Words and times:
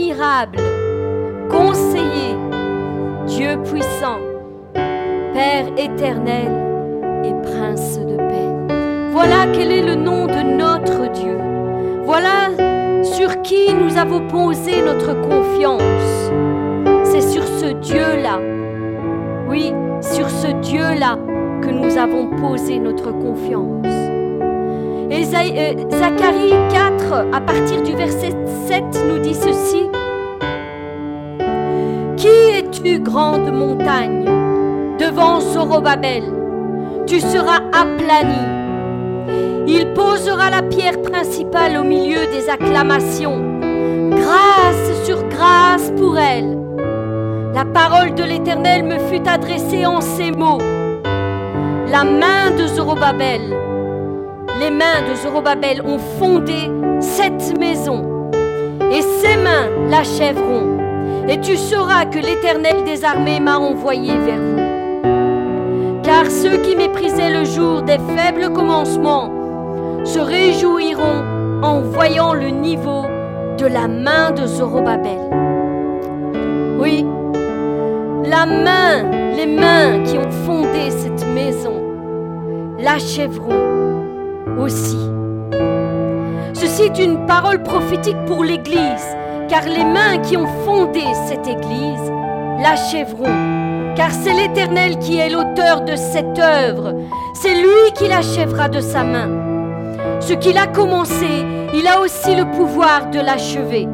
admirable, 0.00 0.58
conseiller, 1.50 2.36
Dieu 3.26 3.58
puissant, 3.64 4.18
Père 4.72 5.66
éternel 5.76 6.50
et 7.24 7.32
Prince 7.42 7.98
de 7.98 8.16
paix. 8.16 8.74
Voilà 9.12 9.46
quel 9.52 9.70
est 9.70 9.82
le 9.82 9.94
nom 9.96 10.26
de 10.26 10.56
notre 10.56 11.10
Dieu. 11.12 11.36
Voilà 12.04 12.50
sur 13.02 13.42
qui 13.42 13.74
nous 13.74 13.96
avons 13.98 14.26
posé 14.28 14.82
notre 14.82 15.14
confiance. 15.20 16.30
C'est 17.04 17.20
sur 17.20 17.44
ce 17.44 17.66
Dieu-là, 17.66 18.38
oui, 19.48 19.72
sur 20.00 20.30
ce 20.30 20.48
Dieu-là 20.62 21.18
que 21.62 21.70
nous 21.70 21.98
avons 21.98 22.26
posé 22.36 22.78
notre 22.78 23.12
confiance. 23.12 23.86
Et 25.10 25.24
euh, 25.24 25.90
Zacharie 25.90 26.54
4, 26.70 27.26
à 27.32 27.40
partir 27.40 27.82
du 27.82 27.94
verset 27.94 28.30
7, 28.66 28.84
nous 29.08 29.18
dit 29.18 29.34
ceci. 29.34 29.89
Es-tu, 32.70 33.00
grande 33.00 33.50
montagne, 33.52 34.24
devant 34.98 35.40
Zorobabel 35.40 36.22
Tu 37.06 37.20
seras 37.20 37.62
aplani. 37.72 38.46
Il 39.66 39.92
posera 39.92 40.50
la 40.50 40.62
pierre 40.62 41.02
principale 41.02 41.76
au 41.78 41.82
milieu 41.82 42.26
des 42.32 42.48
acclamations. 42.48 43.40
Grâce 44.10 45.04
sur 45.04 45.26
grâce 45.28 45.90
pour 45.96 46.16
elle. 46.16 46.56
La 47.54 47.64
parole 47.64 48.14
de 48.14 48.22
l'Éternel 48.22 48.84
me 48.84 48.98
fut 48.98 49.26
adressée 49.26 49.84
en 49.84 50.00
ces 50.00 50.30
mots. 50.30 50.60
La 51.90 52.04
main 52.04 52.52
de 52.56 52.68
Zorobabel 52.68 53.40
les 54.60 54.70
mains 54.70 55.08
de 55.08 55.14
Zorobabel 55.14 55.80
ont 55.86 55.98
fondé 56.18 56.70
cette 57.00 57.58
maison, 57.58 58.30
et 58.92 59.00
ses 59.00 59.36
mains 59.38 59.70
l'achèveront. 59.88 60.79
Et 61.30 61.40
tu 61.40 61.56
sauras 61.56 62.06
que 62.06 62.18
l'Éternel 62.18 62.82
des 62.84 63.04
armées 63.04 63.38
m'a 63.38 63.56
envoyé 63.56 64.18
vers 64.18 64.40
vous. 64.40 66.02
Car 66.02 66.28
ceux 66.28 66.56
qui 66.56 66.74
méprisaient 66.74 67.30
le 67.30 67.44
jour 67.44 67.82
des 67.82 67.98
faibles 68.16 68.52
commencements 68.52 69.30
se 70.04 70.18
réjouiront 70.18 71.62
en 71.62 71.82
voyant 71.82 72.34
le 72.34 72.48
niveau 72.48 73.04
de 73.58 73.66
la 73.66 73.86
main 73.86 74.32
de 74.32 74.44
Zorobabel. 74.44 75.20
Oui, 76.80 77.06
la 78.24 78.46
main, 78.46 79.04
les 79.36 79.46
mains 79.46 80.02
qui 80.02 80.18
ont 80.18 80.30
fondé 80.44 80.90
cette 80.90 81.24
maison 81.32 81.80
l'achèveront 82.80 84.02
aussi. 84.58 84.98
Ceci 86.54 86.82
est 86.82 86.98
une 86.98 87.24
parole 87.26 87.62
prophétique 87.62 88.16
pour 88.26 88.42
l'Église, 88.42 89.16
car 89.50 89.64
les 89.64 89.84
mains 89.84 90.18
qui 90.22 90.36
ont 90.36 90.46
fondé 90.64 91.02
cette 91.26 91.46
Église 91.48 92.12
l'achèveront, 92.62 93.94
car 93.96 94.12
c'est 94.12 94.32
l'Éternel 94.32 94.98
qui 94.98 95.18
est 95.18 95.28
l'auteur 95.28 95.80
de 95.80 95.96
cette 95.96 96.38
œuvre, 96.38 96.94
c'est 97.34 97.54
lui 97.54 97.92
qui 97.94 98.06
l'achèvera 98.06 98.68
de 98.68 98.80
sa 98.80 99.02
main. 99.02 99.28
Ce 100.20 100.34
qu'il 100.34 100.56
a 100.56 100.68
commencé, 100.68 101.44
il 101.74 101.86
a 101.88 102.00
aussi 102.00 102.36
le 102.36 102.48
pouvoir 102.52 103.10
de 103.10 103.18
l'achever. 103.18 103.88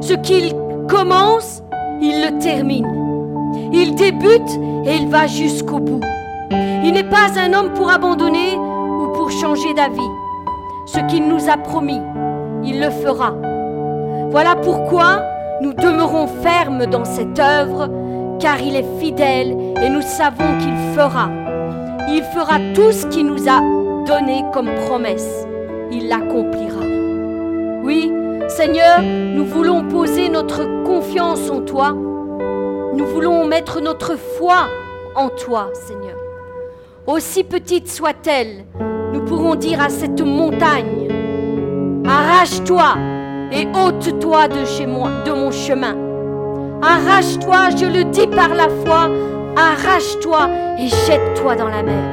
Ce 0.00 0.14
qu'il 0.14 0.52
commence, 0.88 1.62
il 2.02 2.24
le 2.24 2.38
termine. 2.40 2.88
Il 3.72 3.94
débute 3.94 4.50
et 4.84 4.96
il 4.96 5.08
va 5.08 5.28
jusqu'au 5.28 5.78
bout. 5.78 6.00
Il 6.82 6.92
n'est 6.92 7.04
pas 7.08 7.38
un 7.38 7.52
homme 7.52 7.72
pour 7.74 7.88
abandonner 7.88 8.58
pour 9.14 9.30
changer 9.30 9.72
d'avis. 9.74 10.00
Ce 10.86 10.98
qu'il 11.08 11.28
nous 11.28 11.48
a 11.48 11.56
promis, 11.56 12.00
il 12.64 12.80
le 12.80 12.90
fera. 12.90 13.32
Voilà 14.34 14.56
pourquoi 14.56 15.22
nous 15.60 15.72
demeurons 15.72 16.26
fermes 16.26 16.86
dans 16.86 17.04
cette 17.04 17.38
œuvre, 17.38 17.88
car 18.40 18.60
il 18.60 18.74
est 18.74 18.98
fidèle 18.98 19.56
et 19.80 19.88
nous 19.88 20.02
savons 20.02 20.58
qu'il 20.58 20.74
fera. 20.96 21.30
Il 22.08 22.20
fera 22.34 22.58
tout 22.74 22.90
ce 22.90 23.06
qu'il 23.06 23.26
nous 23.26 23.48
a 23.48 23.60
donné 24.04 24.44
comme 24.52 24.74
promesse. 24.86 25.46
Il 25.92 26.08
l'accomplira. 26.08 26.84
Oui, 27.84 28.12
Seigneur, 28.48 29.02
nous 29.02 29.44
voulons 29.44 29.84
poser 29.84 30.28
notre 30.28 30.64
confiance 30.82 31.48
en 31.48 31.60
toi. 31.60 31.92
Nous 31.92 33.06
voulons 33.06 33.46
mettre 33.46 33.80
notre 33.80 34.16
foi 34.16 34.66
en 35.14 35.28
toi, 35.28 35.68
Seigneur. 35.74 36.18
Aussi 37.06 37.44
petite 37.44 37.88
soit-elle, 37.88 38.64
nous 39.12 39.24
pourrons 39.24 39.54
dire 39.54 39.80
à 39.80 39.90
cette 39.90 40.22
montagne, 40.22 41.06
arrache-toi 42.04 43.13
et 43.54 43.66
ôte-toi 43.66 44.48
de 44.48 44.64
chez 44.64 44.86
moi, 44.86 45.10
de 45.24 45.32
mon 45.32 45.50
chemin. 45.50 45.96
Arrache-toi, 46.82 47.70
je 47.76 47.86
le 47.86 48.04
dis 48.04 48.26
par 48.26 48.54
la 48.54 48.68
foi, 48.84 49.08
arrache-toi 49.56 50.48
et 50.78 50.88
jette-toi 50.88 51.54
dans 51.54 51.68
la 51.68 51.82
mer. 51.82 52.04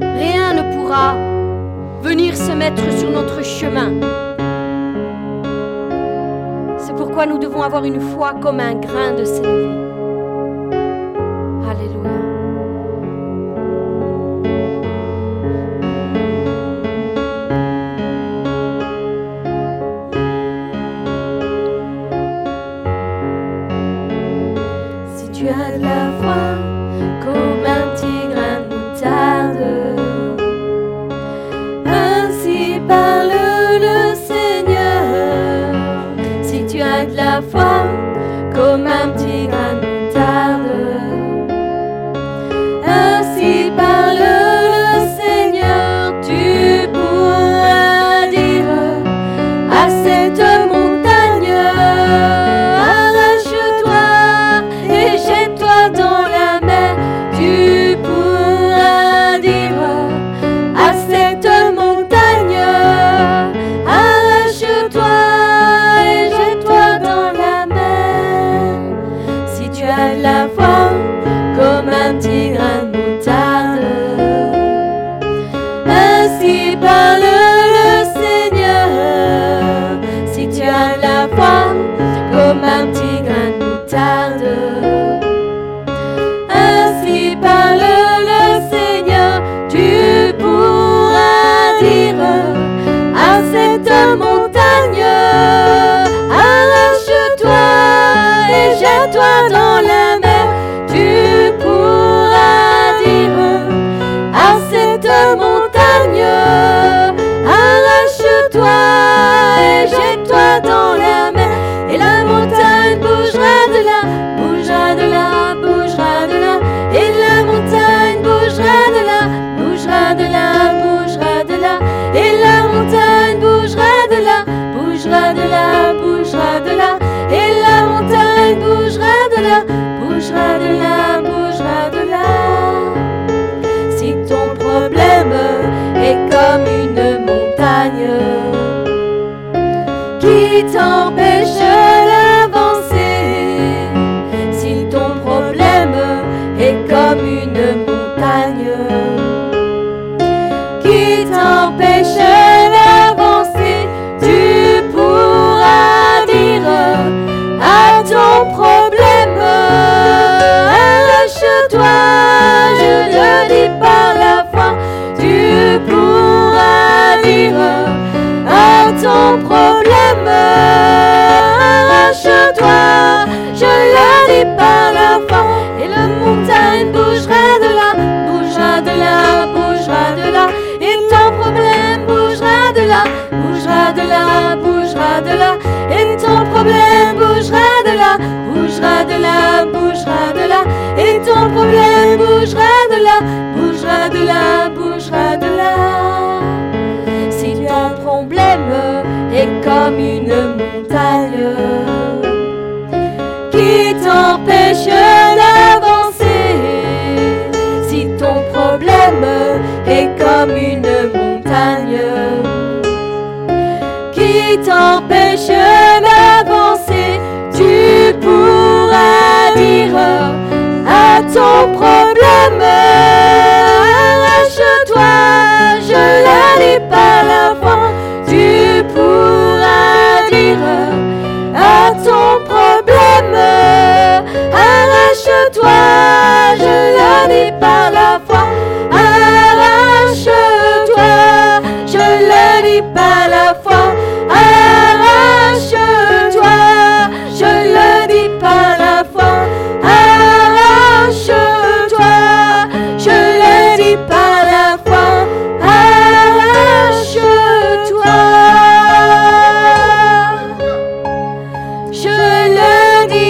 Rien 0.00 0.54
ne 0.54 0.76
pourra 0.76 1.14
venir 2.02 2.36
se 2.36 2.52
mettre 2.52 2.82
sur 2.98 3.10
notre 3.10 3.42
chemin. 3.44 3.92
C'est 6.78 6.94
pourquoi 6.96 7.26
nous 7.26 7.38
devons 7.38 7.62
avoir 7.62 7.84
une 7.84 8.00
foi 8.00 8.34
comme 8.42 8.60
un 8.60 8.74
grain 8.74 9.12
de 9.16 9.24
sénévé. 9.24 9.83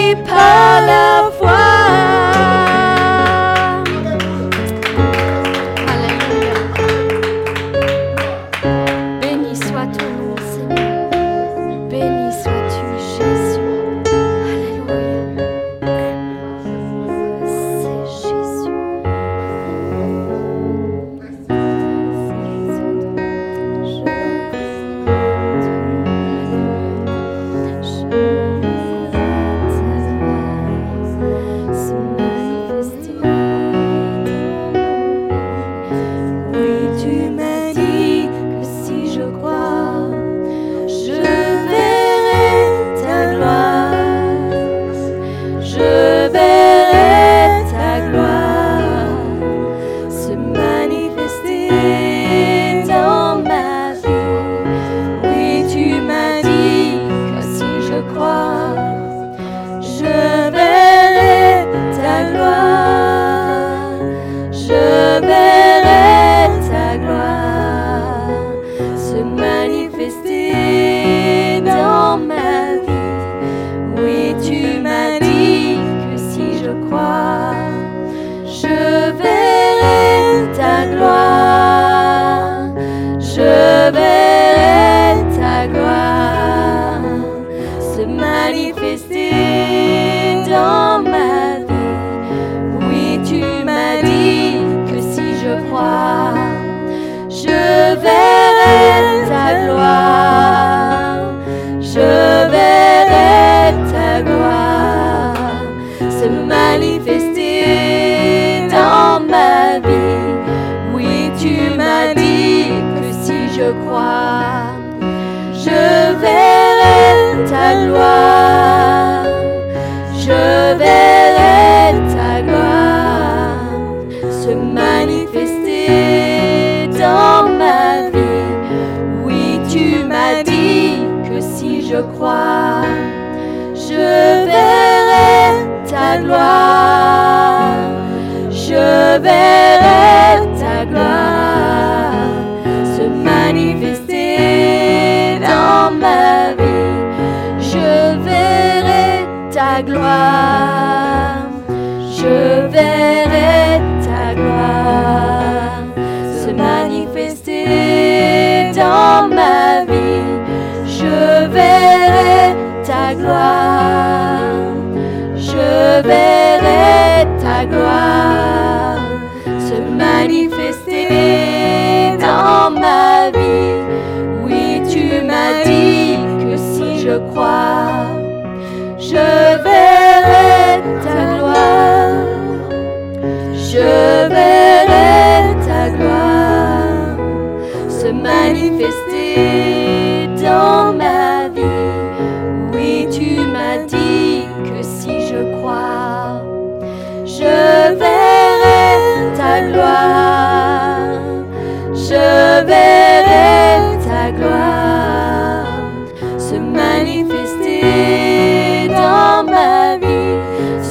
Je 0.05 0.13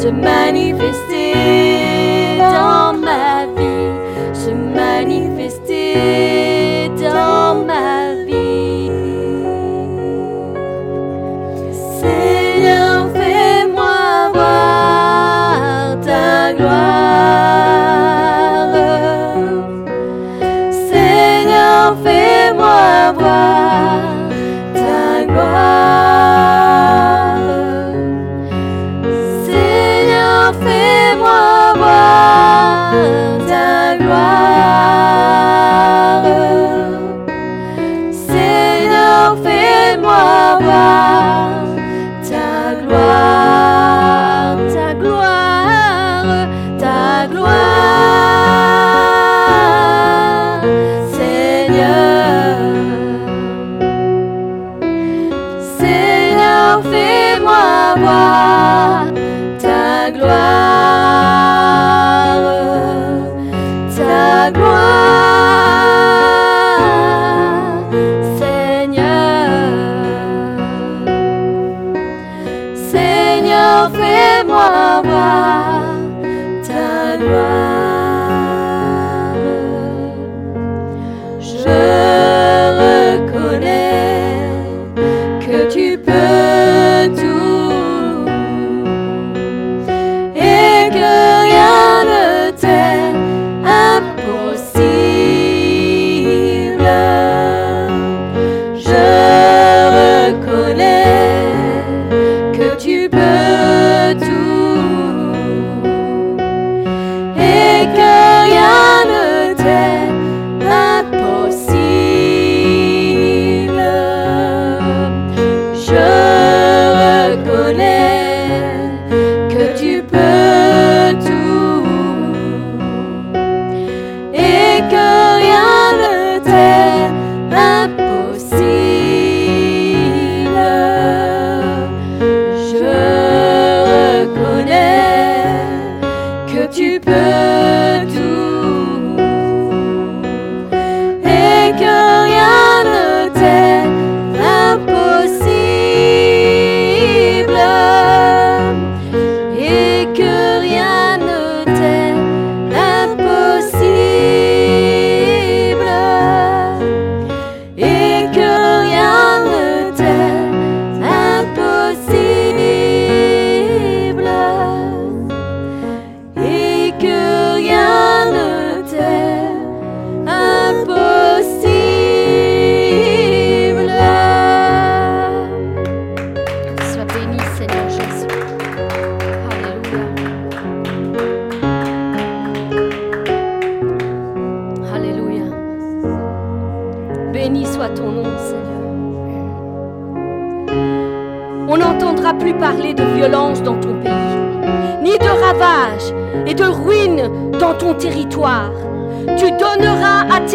se 0.04 0.12
manifester 0.12 1.13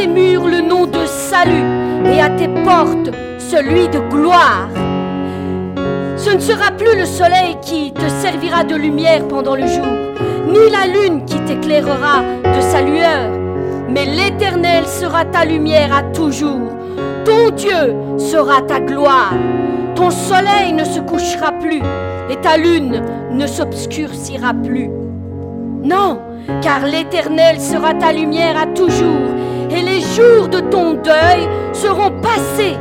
murs 0.07 0.47
le 0.47 0.61
nom 0.61 0.85
de 0.85 1.05
salut 1.05 1.65
et 2.05 2.21
à 2.21 2.29
tes 2.29 2.47
portes 2.47 3.11
celui 3.37 3.87
de 3.87 3.99
gloire. 4.09 4.69
Ce 6.17 6.31
ne 6.31 6.39
sera 6.39 6.71
plus 6.71 6.97
le 6.97 7.05
soleil 7.05 7.57
qui 7.61 7.93
te 7.93 8.07
servira 8.07 8.63
de 8.63 8.75
lumière 8.75 9.27
pendant 9.27 9.55
le 9.55 9.65
jour, 9.67 9.87
ni 10.47 10.69
la 10.69 10.85
lune 10.85 11.25
qui 11.25 11.39
t'éclairera 11.41 12.21
de 12.43 12.61
sa 12.61 12.81
lueur, 12.81 13.31
mais 13.89 14.05
l'Éternel 14.05 14.85
sera 14.85 15.25
ta 15.25 15.45
lumière 15.45 15.95
à 15.95 16.03
toujours. 16.03 16.59
Ton 17.25 17.49
Dieu 17.51 17.95
sera 18.17 18.61
ta 18.61 18.79
gloire. 18.79 19.33
Ton 19.95 20.11
soleil 20.11 20.73
ne 20.73 20.83
se 20.83 20.99
couchera 20.99 21.51
plus 21.53 21.81
et 22.29 22.35
ta 22.41 22.57
lune 22.57 23.01
ne 23.31 23.47
s'obscurcira 23.47 24.53
plus. 24.53 24.89
Non, 25.83 26.19
car 26.61 26.85
l'Éternel 26.85 27.59
sera 27.59 27.93
ta 27.93 28.11
lumière 28.11 28.57
à 28.61 28.65
toujours, 28.67 29.29
et 29.69 29.81
les 29.81 30.01
jours 30.01 30.47
de 30.47 30.59
ton 30.59 30.93
deuil 30.93 31.47
seront 31.73 32.11
passés. 32.21 32.77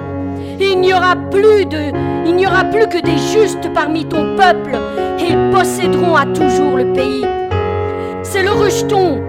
Il 0.61 0.81
n'y 0.81 0.93
aura 0.93 1.15
plus 1.31 1.67
de, 1.67 1.93
il 2.27 2.35
n'y 2.35 2.47
aura 2.47 2.65
plus 2.65 2.89
que 2.89 2.99
des 2.99 3.19
justes 3.19 3.73
parmi 3.73 4.05
ton 4.05 4.37
peuple, 4.37 4.77
et 5.19 5.31
ils 5.31 5.51
posséderont 5.51 6.17
à 6.17 6.27
toujours 6.27 6.77
le 6.77 6.93
pays. 6.93 7.25
C'est 8.23 8.43
le 8.43 8.51
rejeton 8.51 9.21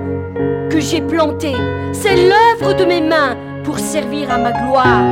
que 0.69 0.79
j'ai 0.79 1.01
planté, 1.01 1.53
c'est 1.91 2.15
l'œuvre 2.15 2.73
de 2.75 2.85
mes 2.85 3.01
mains 3.01 3.35
pour 3.63 3.77
servir 3.77 4.31
à 4.31 4.37
ma 4.37 4.51
gloire. 4.51 5.03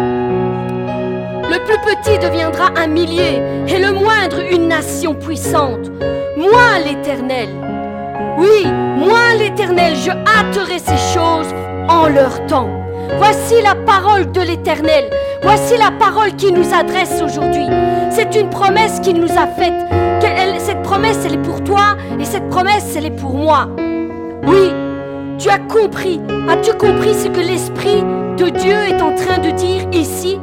Le 1.49 1.63
plus 1.65 1.77
petit 1.77 2.17
deviendra 2.19 2.71
un 2.75 2.87
millier, 2.87 3.41
et 3.67 3.79
le 3.79 3.93
moindre 3.93 4.39
une 4.51 4.67
nation 4.67 5.13
puissante. 5.13 5.91
Moi, 6.35 6.79
l'Éternel, 6.85 7.49
oui, 8.37 8.65
moi 8.97 9.35
l'Éternel, 9.37 9.95
je 9.95 10.11
hâterai 10.11 10.79
ces 10.79 10.97
choses 11.13 11.53
en 11.89 12.07
leur 12.07 12.45
temps. 12.47 12.69
Voici 13.17 13.61
la 13.61 13.75
parole 13.75 14.31
de 14.31 14.41
l'Éternel. 14.41 15.09
Voici 15.43 15.77
la 15.77 15.91
parole 15.91 16.35
qui 16.35 16.51
nous 16.51 16.73
adresse 16.73 17.21
aujourd'hui. 17.21 17.67
C'est 18.11 18.35
une 18.35 18.49
promesse 18.49 18.99
qu'il 18.99 19.19
nous 19.19 19.31
a 19.31 19.47
faite. 19.47 19.73
cette 20.59 20.81
promesse, 20.81 21.19
elle 21.25 21.35
est 21.35 21.43
pour 21.43 21.63
toi 21.63 21.95
et 22.19 22.25
cette 22.25 22.49
promesse, 22.49 22.95
elle 22.95 23.05
est 23.05 23.21
pour 23.21 23.35
moi. 23.35 23.67
Oui, 24.45 24.73
tu 25.37 25.49
as 25.49 25.59
compris. 25.59 26.19
As-tu 26.49 26.73
compris 26.73 27.13
ce 27.13 27.27
que 27.27 27.39
l'Esprit 27.39 28.03
de 28.37 28.49
Dieu 28.49 28.75
est 28.89 29.01
en 29.01 29.15
train 29.15 29.37
de 29.37 29.51
dire 29.51 29.83
ici? 29.93 30.39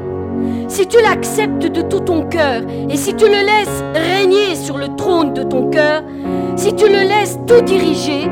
Si 0.68 0.86
tu 0.86 1.00
l'acceptes 1.02 1.66
de 1.66 1.82
tout 1.82 2.00
ton 2.00 2.22
cœur 2.22 2.62
et 2.88 2.96
si 2.96 3.14
tu 3.14 3.26
le 3.26 3.44
laisses 3.44 3.84
régner 3.94 4.56
sur 4.56 4.78
le 4.78 4.94
trône 4.96 5.34
de 5.34 5.42
ton 5.42 5.68
cœur, 5.68 6.02
si 6.56 6.74
tu 6.74 6.86
le 6.86 7.02
laisses 7.02 7.38
tout 7.46 7.60
diriger, 7.60 8.28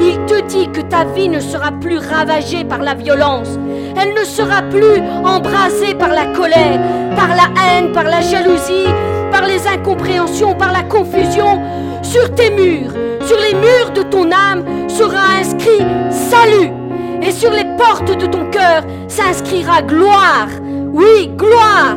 il 0.00 0.18
te 0.26 0.40
dit 0.42 0.68
que 0.68 0.80
ta 0.80 1.04
vie 1.04 1.28
ne 1.28 1.40
sera 1.40 1.72
plus 1.72 1.98
ravagée 1.98 2.64
par 2.64 2.78
la 2.78 2.94
violence. 2.94 3.58
Elle 4.00 4.14
ne 4.14 4.24
sera 4.24 4.62
plus 4.62 5.00
embrasée 5.24 5.94
par 5.94 6.10
la 6.10 6.26
colère, 6.26 6.80
par 7.16 7.28
la 7.28 7.48
haine, 7.62 7.92
par 7.92 8.04
la 8.04 8.20
jalousie, 8.20 8.86
par 9.32 9.46
les 9.46 9.66
incompréhensions, 9.66 10.54
par 10.54 10.72
la 10.72 10.82
confusion. 10.82 11.60
Sur 12.02 12.32
tes 12.34 12.50
murs, 12.50 12.92
sur 13.26 13.36
les 13.38 13.54
murs 13.54 13.90
de 13.94 14.02
ton 14.02 14.30
âme 14.30 14.64
sera 14.88 15.38
inscrit 15.40 15.84
salut. 16.10 16.70
Et 17.22 17.32
sur 17.32 17.50
les 17.50 17.64
portes 17.76 18.16
de 18.16 18.26
ton 18.26 18.48
cœur 18.50 18.82
s'inscrira 19.08 19.82
gloire. 19.82 20.48
Oui, 20.92 21.30
gloire. 21.36 21.96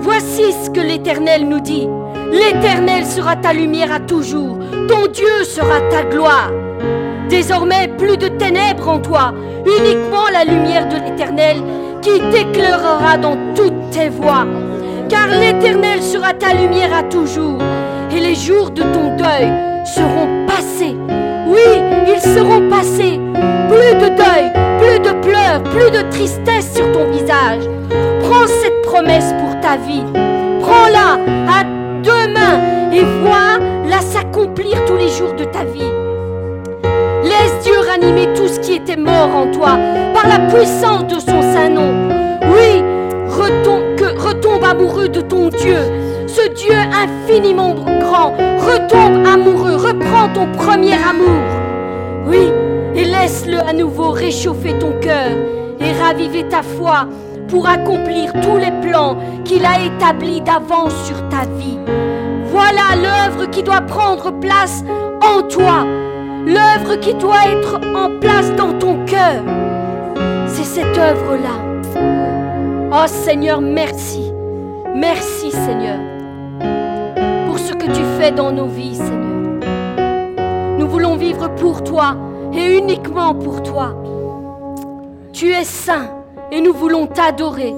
Voici 0.00 0.52
ce 0.52 0.70
que 0.70 0.80
l'Éternel 0.80 1.48
nous 1.48 1.60
dit. 1.60 1.88
L'Éternel 2.32 3.06
sera 3.06 3.36
ta 3.36 3.52
lumière 3.52 3.92
à 3.92 4.00
toujours. 4.00 4.58
Ton 4.88 5.06
Dieu 5.06 5.44
sera 5.44 5.80
ta 5.90 6.02
gloire. 6.02 6.50
Désormais, 7.28 7.88
plus 7.98 8.16
de 8.16 8.28
ténèbres 8.28 8.88
en 8.88 8.98
toi, 8.98 9.32
uniquement 9.64 10.28
la 10.32 10.44
lumière 10.44 10.88
de 10.88 10.96
l'Éternel 10.96 11.58
qui 12.00 12.20
t'éclairera 12.30 13.18
dans 13.18 13.36
toutes 13.54 13.90
tes 13.90 14.08
voies. 14.08 14.46
Car 15.08 15.28
l'Éternel 15.28 16.02
sera 16.02 16.32
ta 16.32 16.54
lumière 16.54 16.94
à 16.96 17.02
toujours, 17.02 17.58
et 18.10 18.20
les 18.20 18.34
jours 18.34 18.70
de 18.70 18.82
ton 18.82 19.16
deuil 19.16 19.52
seront 19.84 20.46
passés. 20.46 20.96
Oui, 21.46 21.82
ils 22.06 22.20
seront 22.20 22.68
passés. 22.68 23.20
Plus 23.68 23.94
de 23.94 24.08
deuil, 24.08 24.52
plus 24.78 24.98
de 24.98 25.12
pleurs, 25.20 25.62
plus 25.64 25.90
de 25.90 26.08
tristesse 26.10 26.74
sur 26.74 26.90
ton 26.92 27.10
visage. 27.10 27.62
Prends 28.22 28.46
cette 28.46 28.82
promesse 28.82 29.34
pour 29.40 29.60
ta 29.60 29.76
vie. 29.76 30.04
Prends-la 30.60 31.18
à 31.52 31.64
deux 32.02 32.32
mains 32.32 32.90
et 32.92 33.02
vois-la 33.22 34.00
s'accomplir 34.00 34.84
tous 34.86 34.96
les 34.96 35.08
jours 35.08 35.34
de 35.34 35.44
ta 35.44 35.64
vie. 35.64 36.07
Laisse 37.22 37.64
Dieu 37.64 37.74
ranimer 37.88 38.32
tout 38.34 38.48
ce 38.48 38.60
qui 38.60 38.74
était 38.74 38.96
mort 38.96 39.34
en 39.34 39.50
toi 39.50 39.78
par 40.14 40.28
la 40.28 40.46
puissance 40.46 41.06
de 41.06 41.18
son 41.20 41.42
saint 41.42 41.68
nom. 41.68 41.92
Oui, 42.42 42.82
retombe, 43.28 44.64
amoureux 44.64 45.08
de 45.08 45.20
ton 45.20 45.48
Dieu, 45.48 45.78
ce 46.26 46.48
Dieu 46.48 46.74
infiniment 46.74 47.74
grand. 47.74 48.32
Retombe 48.58 49.26
amoureux, 49.26 49.76
reprends 49.76 50.28
ton 50.34 50.50
premier 50.52 50.94
amour. 50.94 51.42
Oui, 52.26 52.50
et 52.94 53.04
laisse-le 53.04 53.58
à 53.58 53.72
nouveau 53.72 54.10
réchauffer 54.10 54.78
ton 54.78 54.92
cœur 55.00 55.30
et 55.80 55.92
raviver 56.02 56.44
ta 56.48 56.62
foi 56.62 57.06
pour 57.48 57.66
accomplir 57.66 58.32
tous 58.42 58.58
les 58.58 58.72
plans 58.82 59.16
qu'il 59.44 59.64
a 59.64 59.84
établis 59.84 60.40
d'avance 60.40 60.94
sur 61.04 61.16
ta 61.28 61.46
vie. 61.58 61.78
Voilà 62.44 62.96
l'œuvre 62.96 63.50
qui 63.50 63.62
doit 63.62 63.80
prendre 63.80 64.30
place 64.38 64.84
en 65.22 65.42
toi 65.42 65.86
l'œuvre 66.46 66.96
qui 66.96 67.14
doit 67.14 67.46
être 67.46 67.80
en 67.94 68.18
place 68.18 68.54
dans 68.56 68.72
ton 68.78 69.04
cœur. 69.04 69.42
C'est 70.46 70.64
cette 70.64 70.96
œuvre-là. 70.98 71.68
Oh 72.92 73.06
Seigneur, 73.06 73.60
merci. 73.60 74.32
Merci 74.94 75.50
Seigneur 75.50 75.98
pour 77.46 77.58
ce 77.58 77.72
que 77.72 77.86
tu 77.86 78.02
fais 78.18 78.32
dans 78.32 78.50
nos 78.50 78.66
vies, 78.66 78.96
Seigneur. 78.96 80.78
Nous 80.78 80.88
voulons 80.88 81.16
vivre 81.16 81.48
pour 81.56 81.84
toi 81.84 82.16
et 82.52 82.78
uniquement 82.78 83.34
pour 83.34 83.62
toi. 83.62 83.94
Tu 85.32 85.50
es 85.50 85.64
saint 85.64 86.10
et 86.50 86.60
nous 86.60 86.72
voulons 86.72 87.06
t'adorer. 87.06 87.74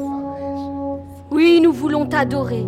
Oui, 1.31 1.61
nous 1.63 1.73
voulons 1.73 2.07
t'adorer. 2.07 2.65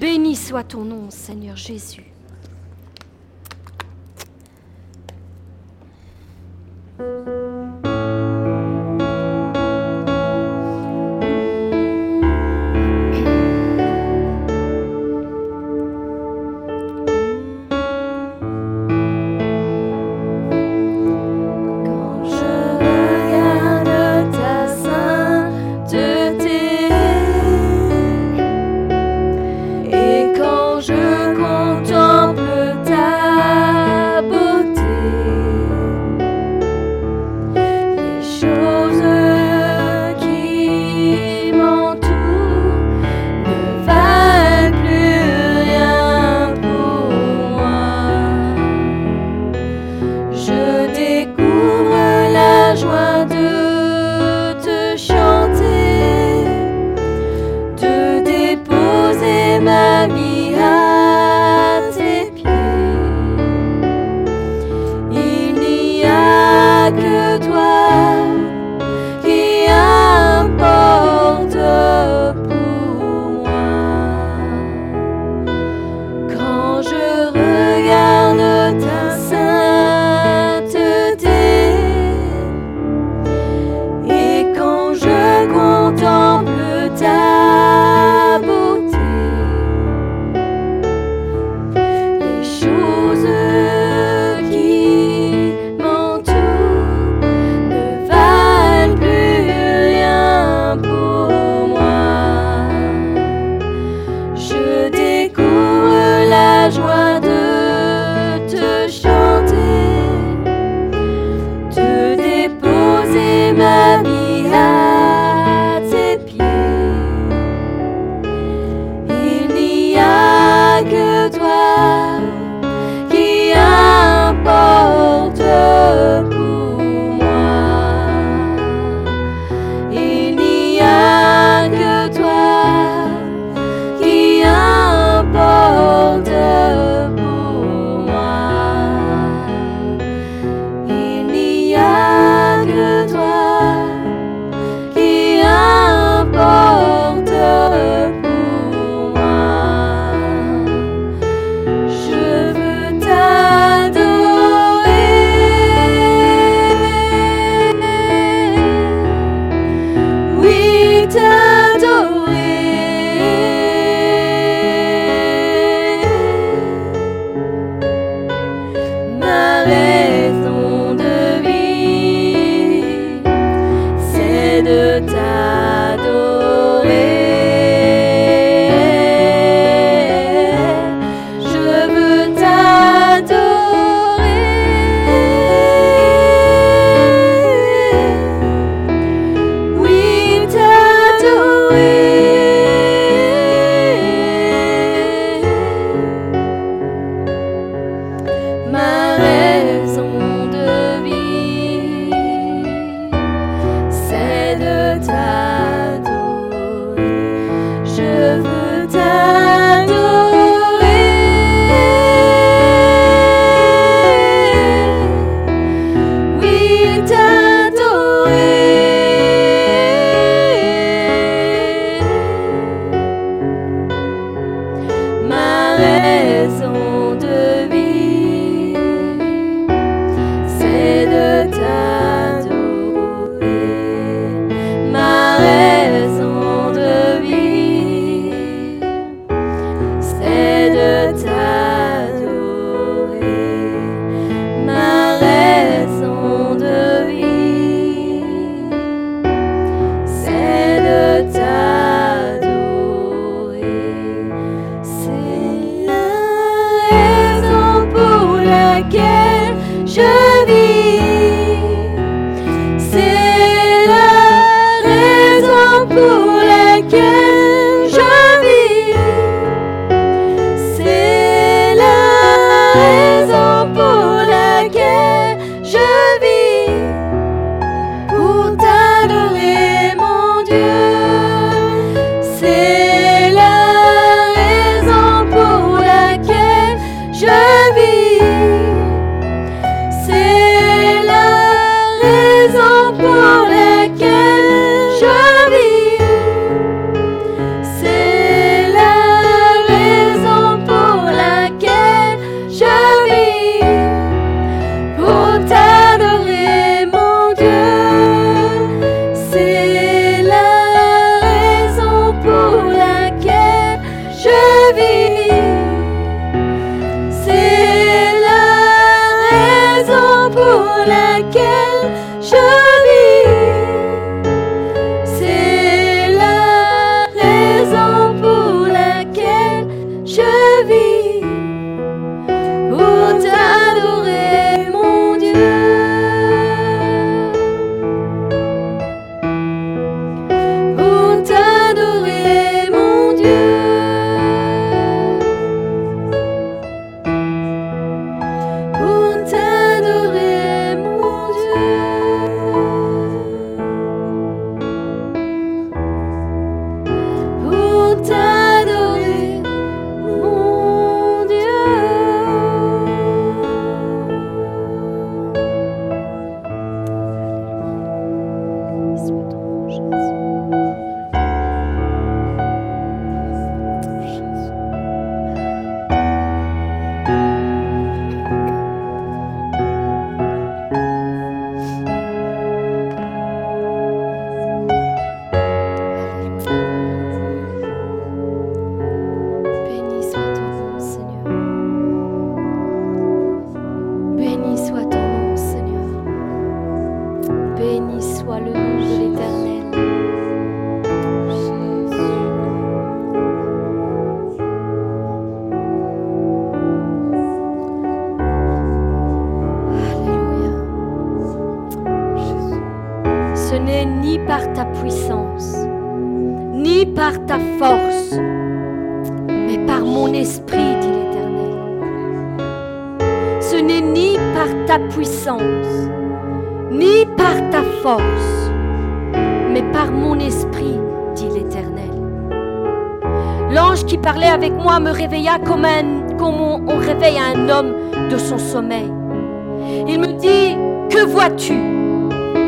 Béni 0.00 0.36
soit 0.36 0.64
ton 0.64 0.82
nom, 0.82 1.06
Seigneur 1.10 1.56
Jésus. 1.56 2.05
Música 6.98 7.95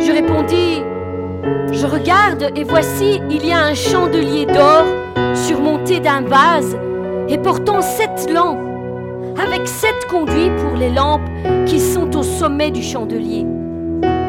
Je 0.09 0.12
répondis, 0.14 0.83
je 1.71 1.85
regarde 1.85 2.51
et 2.57 2.64
voici, 2.64 3.21
il 3.29 3.47
y 3.47 3.53
a 3.53 3.59
un 3.59 3.75
chandelier 3.75 4.47
d'or 4.47 4.87
surmonté 5.35 6.01
d'un 6.01 6.23
vase 6.23 6.79
et 7.29 7.37
portant 7.37 7.83
sept 7.83 8.27
lampes, 8.33 8.66
avec 9.38 9.68
sept 9.68 10.07
conduits 10.11 10.51
pour 10.62 10.79
les 10.79 10.88
lampes 10.88 11.29
qui 11.66 11.79
sont 11.79 12.16
au 12.16 12.23
sommet 12.23 12.71
du 12.71 12.83
chandelier. 12.83 13.44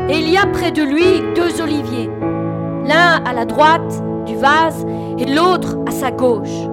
Et 0.10 0.18
il 0.18 0.28
y 0.28 0.36
a 0.36 0.48
près 0.48 0.74
de 0.74 0.84
lui 0.84 1.22
deux 1.34 1.62
oliviers, 1.62 2.10
l'un 2.86 3.24
à 3.24 3.32
la 3.32 3.46
droite 3.46 4.04
du 4.26 4.36
vase 4.36 4.86
et 5.18 5.34
l'autre 5.34 5.78
à 5.88 5.92
sa 5.92 6.12
gauche. 6.12 6.68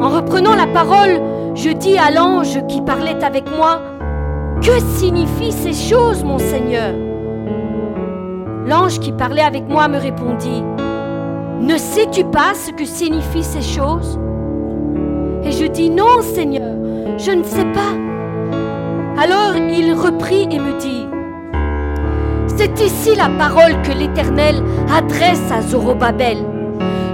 En 0.00 0.08
reprenant 0.08 0.54
la 0.54 0.68
parole, 0.68 1.20
je 1.56 1.70
dis 1.70 1.98
à 1.98 2.12
l'ange 2.12 2.64
qui 2.68 2.80
parlait 2.80 3.24
avec 3.24 3.50
moi, 3.50 3.80
Que 4.60 4.78
signifient 4.96 5.50
ces 5.50 5.72
choses, 5.72 6.22
mon 6.22 6.38
Seigneur? 6.38 7.11
L'ange 8.66 9.00
qui 9.00 9.10
parlait 9.12 9.42
avec 9.42 9.68
moi 9.68 9.88
me 9.88 9.98
répondit, 9.98 10.62
Ne 11.60 11.76
sais-tu 11.76 12.24
pas 12.24 12.54
ce 12.54 12.70
que 12.70 12.84
signifient 12.84 13.42
ces 13.42 13.62
choses? 13.62 14.18
Et 15.44 15.50
je 15.50 15.66
dis, 15.66 15.90
Non, 15.90 16.22
Seigneur, 16.22 16.76
je 17.18 17.32
ne 17.32 17.42
sais 17.42 17.66
pas. 17.72 19.20
Alors 19.20 19.56
il 19.56 19.92
reprit 19.94 20.48
et 20.50 20.58
me 20.58 20.78
dit, 20.78 21.06
C'est 22.46 22.80
ici 22.80 23.16
la 23.16 23.28
parole 23.30 23.82
que 23.82 23.92
l'Éternel 23.92 24.62
adresse 24.96 25.50
à 25.50 25.60
Zorobabel. 25.60 26.38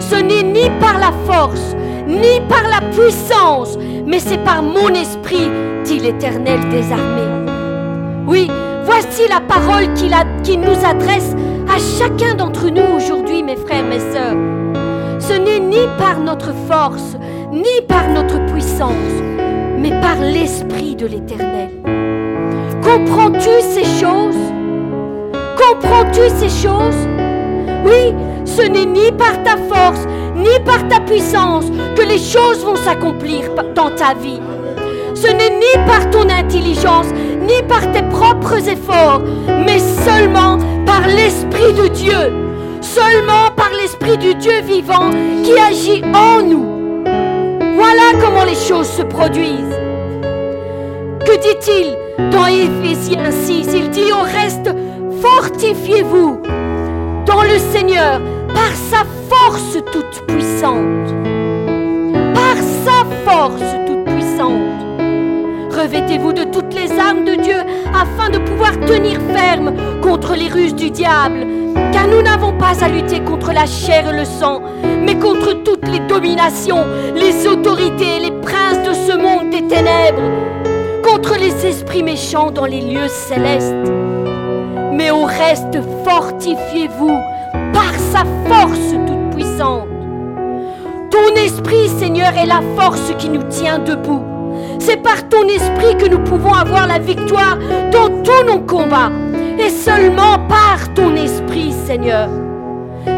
Ce 0.00 0.16
n'est 0.16 0.42
ni 0.42 0.68
par 0.80 0.98
la 0.98 1.12
force, 1.26 1.74
ni 2.06 2.40
par 2.48 2.62
la 2.62 2.86
puissance, 2.90 3.78
mais 4.06 4.20
c'est 4.20 4.44
par 4.44 4.62
mon 4.62 4.88
esprit, 4.88 5.50
dit 5.84 5.98
l'Éternel 5.98 6.60
des 6.68 6.92
armées. 6.92 7.52
Oui, 8.26 8.50
voici 8.88 9.28
la 9.28 9.40
parole 9.40 9.92
qu'il 9.92 10.14
qui 10.42 10.56
nous 10.56 10.84
adresse 10.84 11.34
à 11.68 11.78
chacun 11.98 12.34
d'entre 12.34 12.70
nous 12.70 12.96
aujourd'hui, 12.96 13.42
mes 13.42 13.56
frères, 13.56 13.84
mes 13.84 14.00
sœurs. 14.00 14.36
Ce 15.20 15.34
n'est 15.34 15.60
ni 15.60 15.86
par 15.98 16.18
notre 16.20 16.54
force, 16.66 17.16
ni 17.52 17.82
par 17.86 18.08
notre 18.08 18.44
puissance, 18.46 19.14
mais 19.78 19.90
par 20.00 20.16
l'Esprit 20.20 20.96
de 20.96 21.06
l'Éternel. 21.06 21.68
Comprends-tu 22.82 23.50
ces 23.60 23.84
choses? 23.84 24.44
Comprends-tu 25.62 26.22
ces 26.40 26.48
choses? 26.48 27.06
Oui, 27.84 28.14
ce 28.46 28.62
n'est 28.62 28.86
ni 28.86 29.12
par 29.12 29.42
ta 29.42 29.56
force, 29.70 30.06
ni 30.34 30.58
par 30.64 30.88
ta 30.88 31.00
puissance 31.00 31.66
que 31.94 32.02
les 32.02 32.18
choses 32.18 32.64
vont 32.64 32.76
s'accomplir 32.76 33.50
dans 33.74 33.90
ta 33.90 34.14
vie. 34.14 34.40
Ce 35.20 35.26
n'est 35.26 35.58
ni 35.58 35.84
par 35.84 36.08
ton 36.10 36.28
intelligence, 36.30 37.06
ni 37.40 37.60
par 37.66 37.90
tes 37.90 38.02
propres 38.02 38.68
efforts, 38.68 39.20
mais 39.66 39.80
seulement 39.80 40.58
par 40.86 41.08
l'Esprit 41.08 41.72
de 41.72 41.88
Dieu. 41.88 42.32
Seulement 42.80 43.50
par 43.56 43.70
l'Esprit 43.70 44.16
du 44.16 44.36
Dieu 44.36 44.60
vivant 44.64 45.10
qui 45.42 45.58
agit 45.58 46.04
en 46.14 46.40
nous. 46.42 47.02
Voilà 47.74 48.12
comment 48.20 48.44
les 48.44 48.54
choses 48.54 48.88
se 48.88 49.02
produisent. 49.02 49.78
Que 51.26 51.36
dit-il 51.36 51.96
dans 52.30 52.46
Éphésiens 52.46 53.32
6 53.32 53.68
Il 53.74 53.90
dit 53.90 54.12
au 54.12 54.22
reste, 54.22 54.70
fortifiez-vous 55.20 56.42
dans 57.26 57.42
le 57.42 57.58
Seigneur 57.72 58.20
par 58.54 58.72
sa 58.90 59.04
force 59.28 59.78
toute 59.92 60.26
puissante. 60.28 61.12
Par 62.34 62.56
sa 62.84 63.04
force 63.28 63.72
toute. 63.84 63.87
Revêtez-vous 65.78 66.32
de 66.32 66.42
toutes 66.42 66.74
les 66.74 66.90
armes 66.98 67.24
de 67.24 67.36
Dieu 67.36 67.54
afin 67.94 68.30
de 68.30 68.38
pouvoir 68.38 68.72
tenir 68.80 69.20
ferme 69.32 69.72
contre 70.02 70.34
les 70.34 70.48
ruses 70.48 70.74
du 70.74 70.90
diable. 70.90 71.46
Car 71.92 72.08
nous 72.08 72.20
n'avons 72.20 72.52
pas 72.58 72.82
à 72.82 72.88
lutter 72.88 73.20
contre 73.20 73.52
la 73.52 73.64
chair 73.64 74.08
et 74.08 74.16
le 74.16 74.24
sang, 74.24 74.60
mais 75.00 75.16
contre 75.16 75.62
toutes 75.62 75.86
les 75.86 76.00
dominations, 76.00 76.84
les 77.14 77.46
autorités, 77.46 78.18
les 78.18 78.32
princes 78.40 78.82
de 78.82 78.92
ce 78.92 79.16
monde 79.16 79.50
des 79.50 79.68
ténèbres, 79.68 80.20
contre 81.04 81.36
les 81.38 81.64
esprits 81.64 82.02
méchants 82.02 82.50
dans 82.50 82.66
les 82.66 82.80
lieux 82.80 83.08
célestes. 83.08 83.92
Mais 84.92 85.12
au 85.12 85.26
reste, 85.26 85.78
fortifiez-vous 86.02 87.20
par 87.72 87.92
sa 88.12 88.24
force 88.48 88.94
toute 89.06 89.30
puissante. 89.30 89.86
Ton 91.12 91.36
esprit, 91.36 91.88
Seigneur, 92.00 92.36
est 92.36 92.46
la 92.46 92.62
force 92.76 93.12
qui 93.16 93.28
nous 93.28 93.44
tient 93.44 93.78
debout. 93.78 94.37
C'est 94.78 95.02
par 95.02 95.28
ton 95.28 95.46
esprit 95.48 95.96
que 95.98 96.08
nous 96.08 96.20
pouvons 96.20 96.52
avoir 96.52 96.86
la 96.86 96.98
victoire 96.98 97.58
dans 97.92 98.22
tous 98.22 98.44
nos 98.46 98.60
combats. 98.60 99.10
Et 99.58 99.70
seulement 99.70 100.38
par 100.48 100.92
ton 100.94 101.14
esprit, 101.16 101.72
Seigneur. 101.86 102.28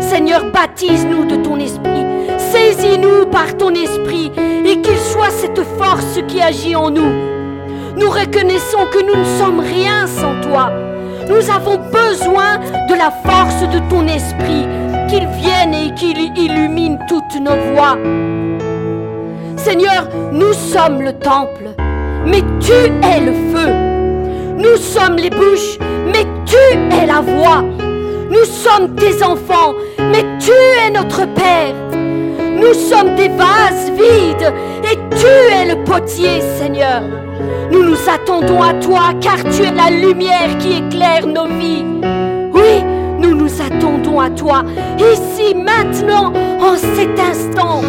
Seigneur, 0.00 0.44
baptise-nous 0.52 1.24
de 1.26 1.36
ton 1.36 1.58
esprit. 1.58 2.04
Saisis-nous 2.38 3.26
par 3.26 3.56
ton 3.56 3.74
esprit 3.74 4.32
et 4.64 4.80
qu'il 4.80 4.98
soit 4.98 5.30
cette 5.30 5.62
force 5.78 6.18
qui 6.28 6.40
agit 6.40 6.74
en 6.74 6.90
nous. 6.90 7.12
Nous 7.96 8.08
reconnaissons 8.08 8.86
que 8.92 9.04
nous 9.04 9.16
ne 9.16 9.38
sommes 9.38 9.60
rien 9.60 10.06
sans 10.06 10.40
toi. 10.48 10.70
Nous 11.28 11.50
avons 11.50 11.76
besoin 11.76 12.58
de 12.88 12.94
la 12.94 13.10
force 13.10 13.60
de 13.62 13.78
ton 13.88 14.06
esprit, 14.06 14.66
qu'il 15.08 15.26
vienne 15.28 15.74
et 15.74 15.94
qu'il 15.94 16.18
illumine 16.36 16.98
toutes 17.08 17.40
nos 17.40 17.56
voies. 17.74 17.96
Seigneur, 19.64 20.08
nous 20.32 20.54
sommes 20.54 21.02
le 21.02 21.12
temple, 21.12 21.74
mais 22.24 22.42
tu 22.60 22.72
es 22.72 23.20
le 23.20 23.32
feu. 23.52 23.70
Nous 24.56 24.76
sommes 24.78 25.16
les 25.16 25.28
bouches, 25.28 25.78
mais 26.06 26.24
tu 26.46 26.56
es 26.56 27.06
la 27.06 27.20
voix. 27.20 27.62
Nous 28.30 28.44
sommes 28.46 28.94
tes 28.94 29.22
enfants, 29.22 29.74
mais 29.98 30.24
tu 30.38 30.50
es 30.50 30.90
notre 30.90 31.26
Père. 31.34 31.74
Nous 31.92 32.72
sommes 32.72 33.14
des 33.16 33.28
vases 33.28 33.90
vides 33.90 34.50
et 34.90 34.96
tu 35.14 35.26
es 35.26 35.74
le 35.74 35.84
potier, 35.84 36.40
Seigneur. 36.58 37.02
Nous 37.70 37.82
nous 37.82 38.08
attendons 38.08 38.62
à 38.62 38.72
toi 38.74 39.12
car 39.20 39.36
tu 39.36 39.62
es 39.62 39.72
la 39.72 39.90
lumière 39.90 40.56
qui 40.58 40.78
éclaire 40.78 41.26
nos 41.26 41.46
vies. 41.46 41.84
Oui, 42.54 42.82
nous 43.18 43.34
nous 43.34 43.60
attendons 43.60 44.20
à 44.20 44.30
toi 44.30 44.62
ici, 44.98 45.54
maintenant, 45.54 46.32
en 46.60 46.76
cet 46.76 47.20
instant. 47.20 47.82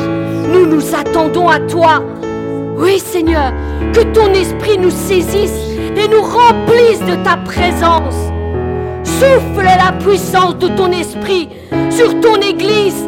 Nous 0.52 0.66
nous 0.66 0.96
attendons 0.96 1.48
à 1.48 1.60
toi. 1.60 2.02
Oui, 2.78 3.00
Seigneur, 3.00 3.54
que 3.94 4.02
ton 4.02 4.34
esprit 4.34 4.78
nous 4.78 4.92
saisisse 4.92 5.60
et 5.96 6.08
nous 6.08 6.22
remplisse 6.22 7.00
de 7.00 7.16
ta 7.24 7.38
présence. 7.38 8.16
Souffle 9.04 9.64
la 9.64 9.92
puissance 10.04 10.58
de 10.58 10.68
ton 10.70 10.92
esprit 10.92 11.50
sur 11.90 12.20
ton 12.22 12.36
Église. 12.36 13.08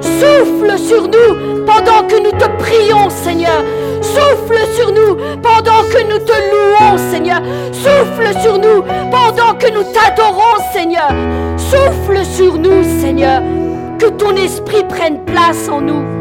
Souffle 0.00 0.78
sur 0.78 1.02
nous 1.02 1.64
pendant 1.66 2.06
que 2.06 2.22
nous 2.22 2.30
te 2.30 2.48
prions, 2.62 3.10
Seigneur. 3.10 3.62
Souffle 4.00 4.58
sur 4.74 4.92
nous 4.92 5.16
pendant 5.42 5.82
que 5.90 6.02
nous 6.04 6.18
te 6.18 6.32
louons, 6.32 6.98
Seigneur. 7.10 7.42
Souffle 7.72 8.40
sur 8.40 8.58
nous 8.58 8.82
pendant 9.10 9.54
que 9.58 9.72
nous 9.72 9.84
t'adorons, 9.92 10.62
Seigneur. 10.72 11.10
Souffle 11.56 12.24
sur 12.24 12.56
nous, 12.56 12.82
Seigneur. 13.00 13.42
Que 13.98 14.06
ton 14.06 14.36
esprit 14.36 14.84
prenne 14.88 15.24
place 15.24 15.68
en 15.68 15.80
nous 15.80 16.17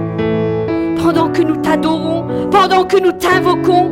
pendant 1.08 1.30
que 1.30 1.42
nous 1.42 1.56
t'adorons, 1.56 2.26
pendant 2.52 2.84
que 2.84 2.98
nous 2.98 3.14
t'invoquons. 3.14 3.90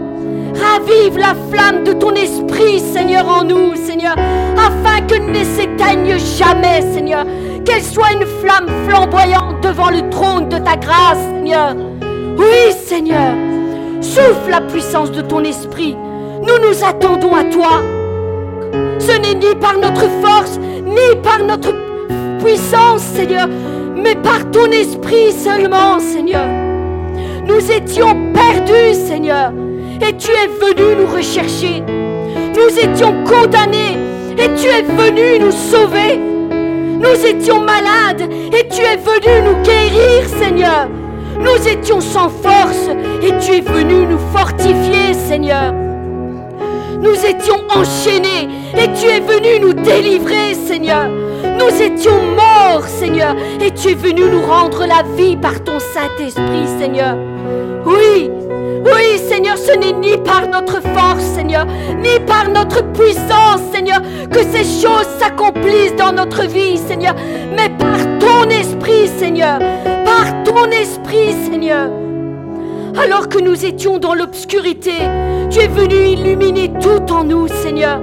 Ravive 0.54 1.18
la 1.18 1.34
flamme 1.50 1.86
de 1.86 1.94
ton 1.94 2.12
esprit, 2.12 2.82
Seigneur, 2.82 3.26
en 3.26 3.46
nous, 3.46 3.74
Seigneur, 3.76 4.16
afin 4.58 5.00
que 5.08 5.16
ne 5.16 5.46
s'éteigne 5.46 6.20
jamais, 6.20 6.82
Seigneur. 6.94 7.26
Qu'elle 7.64 7.82
soit 7.82 8.12
une 8.12 8.26
flamme 8.42 8.68
flamboyante 8.86 9.64
devant 9.64 9.92
le 9.92 10.10
trône 10.10 10.50
de 10.50 10.58
ta 10.58 10.76
grâce, 10.76 11.20
Seigneur. 11.34 11.74
Oui, 12.38 12.74
Seigneur, 12.86 13.34
souffle 14.02 14.50
la 14.50 14.60
puissance 14.60 15.10
de 15.12 15.22
ton 15.22 15.42
esprit. 15.46 15.96
Nous 16.42 16.68
nous 16.68 16.84
attendons 16.84 17.34
à 17.34 17.46
toi. 17.46 17.82
Ce 19.00 19.14
n'est 19.14 19.36
ni 19.36 19.56
par 19.56 19.78
notre 19.78 20.10
force, 20.22 20.60
ni 20.86 21.16
par 21.24 21.40
notre 21.40 21.74
puissance, 22.44 23.04
Seigneur, 23.04 23.48
mais 23.96 24.16
par 24.16 24.52
ton 24.52 24.66
esprit 24.66 25.32
seulement, 25.32 25.98
Seigneur. 26.00 26.65
Nous 27.46 27.72
étions 27.72 28.32
perdus, 28.34 28.94
Seigneur, 28.94 29.52
et 30.02 30.16
tu 30.18 30.32
es 30.32 30.48
venu 30.48 30.96
nous 31.02 31.16
rechercher. 31.16 31.82
Nous 31.82 32.80
étions 32.80 33.24
condamnés, 33.24 33.98
et 34.38 34.50
tu 34.56 34.68
es 34.68 34.82
venu 34.82 35.40
nous 35.40 35.52
sauver. 35.52 36.20
Nous 37.00 37.26
étions 37.26 37.60
malades 37.60 38.22
et 38.22 38.68
tu 38.70 38.82
es 38.82 38.98
venu 38.98 39.42
nous 39.46 39.64
guérir, 39.64 40.28
Seigneur. 40.40 40.88
Nous 41.40 41.68
étions 41.68 42.02
sans 42.02 42.30
force 42.30 42.90
et 43.22 43.32
tu 43.46 43.58
es 43.58 43.62
venu 43.62 44.08
nous 44.08 44.20
fortifier, 44.34 45.14
Seigneur. 45.14 45.74
Nous 47.06 47.24
étions 47.24 47.62
enchaînés 47.70 48.50
et 48.76 48.92
tu 49.00 49.06
es 49.06 49.20
venu 49.20 49.60
nous 49.60 49.74
délivrer, 49.74 50.56
Seigneur. 50.56 51.08
Nous 51.08 51.82
étions 51.82 52.20
morts, 52.36 52.88
Seigneur, 52.88 53.36
et 53.62 53.70
tu 53.70 53.90
es 53.90 53.94
venu 53.94 54.24
nous 54.24 54.42
rendre 54.42 54.88
la 54.88 55.04
vie 55.16 55.38
par 55.38 55.64
ton 55.64 55.78
Saint-Esprit, 55.80 56.66
Seigneur. 56.80 57.16
Oui, 57.86 58.32
oui, 58.86 59.20
Seigneur, 59.30 59.56
ce 59.56 59.78
n'est 59.78 59.94
ni 59.94 60.18
par 60.18 60.48
notre 60.48 60.82
force, 60.82 61.24
Seigneur, 61.36 61.68
ni 62.00 62.20
par 62.26 62.50
notre 62.50 62.82
puissance, 62.94 63.62
Seigneur, 63.72 64.02
que 64.32 64.42
ces 64.42 64.64
choses 64.64 65.08
s'accomplissent 65.20 65.96
dans 65.96 66.12
notre 66.12 66.42
vie, 66.48 66.80
Seigneur, 66.80 67.14
mais 67.56 67.70
par 67.70 68.00
ton 68.20 68.50
esprit, 68.50 69.08
Seigneur, 69.20 69.60
par 70.04 70.44
ton 70.44 70.72
esprit, 70.72 71.34
Seigneur. 71.52 72.05
Alors 72.98 73.28
que 73.28 73.40
nous 73.40 73.66
étions 73.66 74.00
dans 74.00 74.14
l'obscurité, 74.14 74.94
tu 75.50 75.60
es 75.60 75.68
venu 75.68 75.96
illuminer 75.96 76.72
tout 76.82 77.12
en 77.12 77.24
nous, 77.26 77.48
Seigneur. 77.48 78.00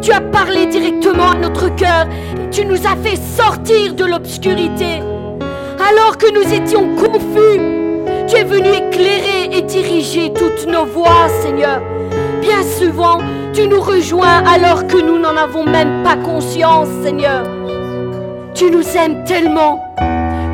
Tu 0.00 0.12
as 0.12 0.20
parlé 0.20 0.66
directement 0.66 1.30
à 1.30 1.34
notre 1.34 1.74
cœur 1.74 2.06
et 2.36 2.48
tu 2.50 2.64
nous 2.64 2.86
as 2.86 2.96
fait 3.02 3.16
sortir 3.16 3.94
de 3.94 4.04
l'obscurité. 4.04 5.00
Alors 5.78 6.16
que 6.16 6.32
nous 6.32 6.54
étions 6.54 6.94
confus, 6.94 7.60
tu 8.28 8.36
es 8.36 8.44
venu 8.44 8.68
éclairer 8.68 9.50
et 9.52 9.62
diriger 9.62 10.32
toutes 10.32 10.66
nos 10.66 10.86
voies, 10.86 11.28
Seigneur. 11.42 11.82
Bien 12.40 12.62
souvent, 12.62 13.18
tu 13.52 13.66
nous 13.66 13.80
rejoins 13.80 14.44
alors 14.46 14.86
que 14.86 14.96
nous 14.96 15.18
n'en 15.18 15.36
avons 15.36 15.64
même 15.64 16.02
pas 16.04 16.16
conscience, 16.16 16.88
Seigneur. 17.02 17.42
Tu 18.54 18.70
nous 18.70 18.86
aimes 18.96 19.24
tellement 19.24 19.80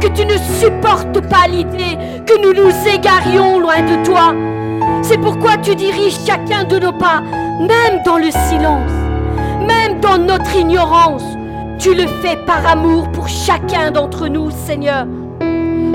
que 0.00 0.09
tu 0.09 0.26
ne 0.26 0.37
supportes 0.61 1.20
pas 1.28 1.48
l'idée 1.48 1.98
que 2.26 2.40
nous 2.40 2.52
nous 2.52 2.72
égarions 2.88 3.59
loin 3.59 3.80
de 3.80 4.04
toi. 4.04 4.35
C'est 5.02 5.18
pourquoi 5.18 5.56
tu 5.56 5.74
diriges 5.74 6.18
chacun 6.26 6.64
de 6.64 6.78
nos 6.78 6.92
pas, 6.92 7.22
même 7.61 8.02
dans 8.04 8.18
le 8.18 8.30
silence, 8.30 8.92
même 9.66 10.00
dans 10.00 10.18
notre 10.18 10.54
ignorance. 10.56 11.24
Tu 11.78 11.94
le 11.94 12.06
fais 12.06 12.37
par 12.46 12.66
amour 12.66 13.11
pour 13.12 13.28
chacun 13.28 13.90
d'entre 13.90 14.28
nous, 14.28 14.50
Seigneur. 14.50 15.06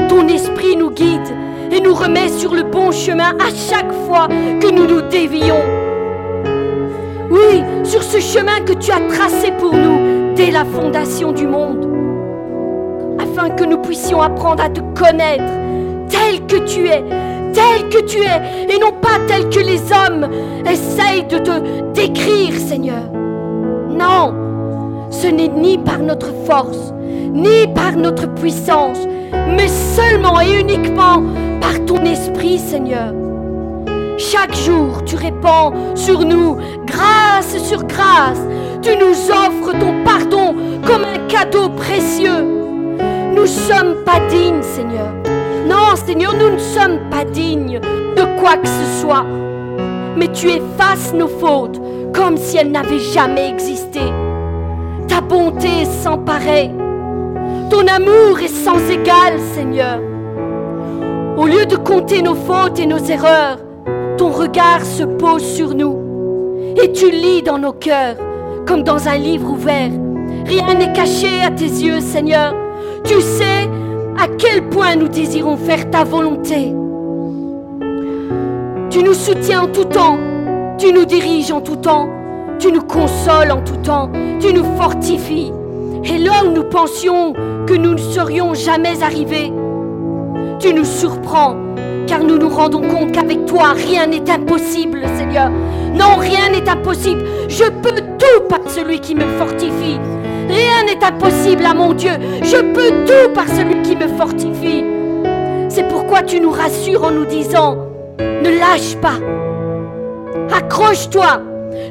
Ton 0.09 0.27
esprit 0.27 0.75
nous 0.77 0.91
guide 0.91 1.35
et 1.71 1.79
nous 1.79 1.93
remet 1.93 2.29
sur 2.29 2.53
le 2.53 2.63
bon 2.63 2.91
chemin 2.91 3.33
à 3.39 3.49
chaque 3.49 3.91
fois 4.05 4.27
que 4.27 4.71
nous 4.71 4.87
nous 4.87 5.01
dévions. 5.01 5.61
Oui, 7.29 7.63
sur 7.83 8.03
ce 8.03 8.19
chemin 8.19 8.59
que 8.65 8.73
tu 8.73 8.91
as 8.91 8.99
tracé 9.07 9.51
pour 9.57 9.73
nous 9.73 10.33
dès 10.35 10.51
la 10.51 10.65
fondation 10.65 11.31
du 11.31 11.47
monde 11.47 11.90
afin 13.31 13.49
que 13.49 13.63
nous 13.63 13.77
puissions 13.77 14.21
apprendre 14.21 14.63
à 14.63 14.69
te 14.69 14.81
connaître 14.99 15.43
tel 16.09 16.45
que 16.47 16.57
tu 16.65 16.87
es, 16.87 17.03
tel 17.53 17.89
que 17.89 18.03
tu 18.05 18.19
es, 18.19 18.73
et 18.73 18.79
non 18.79 18.91
pas 18.91 19.19
tel 19.27 19.49
que 19.49 19.59
les 19.59 19.81
hommes 19.91 20.27
essayent 20.69 21.25
de 21.25 21.37
te 21.37 21.91
décrire, 21.93 22.53
Seigneur. 22.59 23.03
Non, 23.89 24.33
ce 25.09 25.27
n'est 25.27 25.47
ni 25.47 25.77
par 25.77 25.99
notre 25.99 26.33
force, 26.45 26.93
ni 27.05 27.67
par 27.73 27.93
notre 27.95 28.27
puissance, 28.33 28.99
mais 29.55 29.67
seulement 29.67 30.41
et 30.41 30.59
uniquement 30.59 31.23
par 31.61 31.85
ton 31.85 32.03
esprit, 32.03 32.59
Seigneur. 32.59 33.13
Chaque 34.17 34.55
jour, 34.55 35.03
tu 35.05 35.15
répands 35.15 35.73
sur 35.95 36.25
nous 36.25 36.57
grâce 36.85 37.57
sur 37.63 37.83
grâce. 37.85 38.41
Tu 38.81 38.95
nous 38.97 39.31
offres 39.31 39.71
ton 39.79 40.03
pardon 40.03 40.55
comme 40.85 41.03
un 41.03 41.27
cadeau 41.27 41.69
précieux. 41.69 42.61
Nous 43.41 43.47
ne 43.47 43.54
sommes 43.54 44.04
pas 44.06 44.19
dignes, 44.30 44.62
Seigneur. 44.62 45.12
Non, 45.67 45.95
Seigneur, 45.95 46.36
nous 46.36 46.51
ne 46.51 46.60
sommes 46.60 46.99
pas 47.10 47.25
dignes 47.25 47.80
de 48.15 48.39
quoi 48.39 48.56
que 48.58 48.67
ce 48.67 49.01
soit. 49.01 49.25
Mais 50.15 50.27
tu 50.27 50.47
effaces 50.47 51.12
nos 51.12 51.27
fautes 51.27 51.82
comme 52.13 52.38
si 52.38 52.58
elles 52.58 52.69
n'avaient 52.69 52.99
jamais 52.99 53.49
existé. 53.49 54.01
Ta 55.08 55.21
bonté 55.21 55.82
est 55.82 56.04
sans 56.04 56.19
pareil. 56.19 56.69
Ton 57.71 57.88
amour 57.88 58.39
est 58.43 58.47
sans 58.47 58.77
égal, 58.91 59.39
Seigneur. 59.56 59.99
Au 61.36 61.47
lieu 61.47 61.65
de 61.65 61.77
compter 61.77 62.21
nos 62.21 62.36
fautes 62.36 62.77
et 62.77 62.86
nos 62.86 62.99
erreurs, 62.99 63.58
ton 64.19 64.30
regard 64.30 64.86
se 64.86 65.01
pose 65.01 65.43
sur 65.43 65.73
nous 65.73 65.97
et 66.80 66.91
tu 66.91 67.10
lis 67.10 67.41
dans 67.41 67.58
nos 67.58 67.73
cœurs 67.73 68.17
comme 68.67 68.84
dans 68.84 69.08
un 69.08 69.17
livre 69.17 69.49
ouvert. 69.49 69.89
Rien 70.45 70.75
n'est 70.75 70.93
caché 70.93 71.41
à 71.43 71.49
tes 71.49 71.65
yeux, 71.65 72.01
Seigneur. 72.01 72.54
Tu 73.03 73.21
sais 73.21 73.69
à 74.17 74.27
quel 74.37 74.69
point 74.69 74.95
nous 74.95 75.07
désirons 75.07 75.57
faire 75.57 75.89
ta 75.89 76.03
volonté. 76.03 76.73
Tu 78.89 79.03
nous 79.03 79.13
soutiens 79.13 79.63
en 79.63 79.67
tout 79.67 79.85
temps, 79.85 80.17
tu 80.77 80.91
nous 80.91 81.05
diriges 81.05 81.51
en 81.51 81.61
tout 81.61 81.77
temps, 81.77 82.09
tu 82.59 82.71
nous 82.71 82.81
consoles 82.81 83.51
en 83.51 83.61
tout 83.61 83.77
temps, 83.77 84.11
tu 84.39 84.53
nous 84.53 84.65
fortifies. 84.77 85.51
Et 86.03 86.17
là 86.17 86.43
où 86.45 86.51
nous 86.51 86.63
pensions 86.63 87.33
que 87.67 87.73
nous 87.73 87.93
ne 87.93 87.97
serions 87.97 88.53
jamais 88.53 89.01
arrivés, 89.01 89.51
tu 90.59 90.73
nous 90.73 90.85
surprends, 90.85 91.55
car 92.07 92.23
nous 92.23 92.37
nous 92.37 92.49
rendons 92.49 92.81
compte 92.81 93.11
qu'avec 93.11 93.45
toi, 93.45 93.73
rien 93.73 94.07
n'est 94.07 94.29
impossible, 94.29 95.03
Seigneur. 95.17 95.49
Non, 95.93 96.17
rien 96.17 96.49
n'est 96.51 96.69
impossible. 96.69 97.23
Je 97.47 97.63
peux 97.63 97.95
tout 98.19 98.43
par 98.49 98.59
celui 98.67 98.99
qui 98.99 99.15
me 99.15 99.27
fortifie. 99.37 99.99
Rien 100.51 100.83
n'est 100.85 101.03
impossible 101.03 101.65
à 101.65 101.73
mon 101.73 101.93
Dieu. 101.93 102.11
Je 102.43 102.57
peux 102.57 103.05
tout 103.05 103.33
par 103.33 103.47
celui 103.47 103.81
qui 103.81 103.95
me 103.95 104.07
fortifie. 104.09 104.83
C'est 105.69 105.87
pourquoi 105.87 106.21
tu 106.21 106.39
nous 106.41 106.51
rassures 106.51 107.05
en 107.05 107.11
nous 107.11 107.25
disant, 107.25 107.77
ne 108.19 108.59
lâche 108.59 108.95
pas. 108.97 109.19
Accroche-toi. 110.55 111.41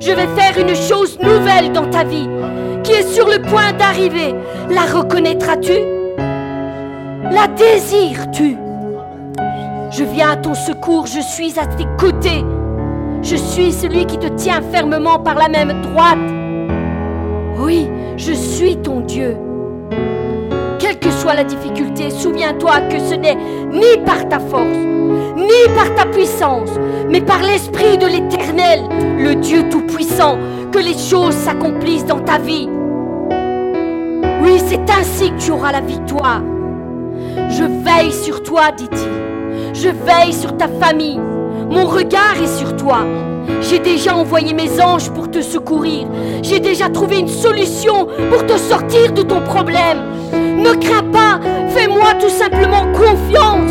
Je 0.00 0.12
vais 0.12 0.28
faire 0.36 0.58
une 0.58 0.74
chose 0.74 1.18
nouvelle 1.20 1.72
dans 1.72 1.86
ta 1.86 2.04
vie 2.04 2.28
qui 2.82 2.92
est 2.92 3.08
sur 3.08 3.26
le 3.26 3.40
point 3.42 3.72
d'arriver. 3.78 4.34
La 4.68 4.82
reconnaîtras-tu? 4.82 5.72
La 7.30 7.46
désires-tu? 7.46 8.56
Je 9.90 10.04
viens 10.04 10.30
à 10.32 10.36
ton 10.36 10.54
secours, 10.54 11.06
je 11.06 11.20
suis 11.20 11.58
à 11.58 11.66
tes 11.66 11.86
côtés. 11.98 12.44
Je 13.22 13.36
suis 13.36 13.72
celui 13.72 14.06
qui 14.06 14.18
te 14.18 14.28
tient 14.28 14.60
fermement 14.72 15.18
par 15.18 15.34
la 15.34 15.48
même 15.48 15.82
droite. 15.82 16.18
Oui, 17.58 17.88
je 18.20 18.32
suis 18.34 18.76
ton 18.76 19.00
Dieu. 19.00 19.34
Quelle 20.78 20.98
que 20.98 21.10
soit 21.10 21.34
la 21.34 21.44
difficulté, 21.44 22.10
souviens-toi 22.10 22.80
que 22.90 22.98
ce 22.98 23.14
n'est 23.14 23.36
ni 23.72 23.96
par 24.04 24.28
ta 24.28 24.38
force, 24.38 24.76
ni 25.36 25.74
par 25.74 25.94
ta 25.94 26.04
puissance, 26.04 26.70
mais 27.08 27.22
par 27.22 27.42
l'Esprit 27.42 27.96
de 27.96 28.06
l'Éternel, 28.06 28.80
le 29.18 29.36
Dieu 29.36 29.68
Tout-Puissant, 29.70 30.36
que 30.70 30.78
les 30.78 30.98
choses 30.98 31.34
s'accomplissent 31.34 32.04
dans 32.04 32.20
ta 32.20 32.38
vie. 32.38 32.68
Oui, 34.42 34.60
c'est 34.66 34.90
ainsi 34.90 35.30
que 35.30 35.38
tu 35.38 35.50
auras 35.50 35.72
la 35.72 35.80
victoire. 35.80 36.42
Je 37.48 37.64
veille 37.64 38.12
sur 38.12 38.42
toi, 38.42 38.70
dit-il. 38.76 39.72
Je 39.72 39.88
veille 39.88 40.34
sur 40.34 40.56
ta 40.58 40.68
famille. 40.68 41.20
Mon 41.70 41.86
regard 41.86 42.34
est 42.42 42.58
sur 42.58 42.74
toi. 42.76 43.06
J'ai 43.60 43.78
déjà 43.78 44.16
envoyé 44.16 44.52
mes 44.54 44.80
anges 44.80 45.08
pour 45.10 45.30
te 45.30 45.40
secourir. 45.40 46.08
J'ai 46.42 46.58
déjà 46.58 46.88
trouvé 46.88 47.20
une 47.20 47.28
solution 47.28 48.08
pour 48.30 48.44
te 48.44 48.56
sortir 48.56 49.12
de 49.12 49.22
ton 49.22 49.40
problème. 49.40 49.98
Ne 50.32 50.72
crains 50.72 51.08
pas, 51.12 51.38
fais-moi 51.68 52.14
tout 52.20 52.28
simplement 52.28 52.90
confiance. 52.92 53.70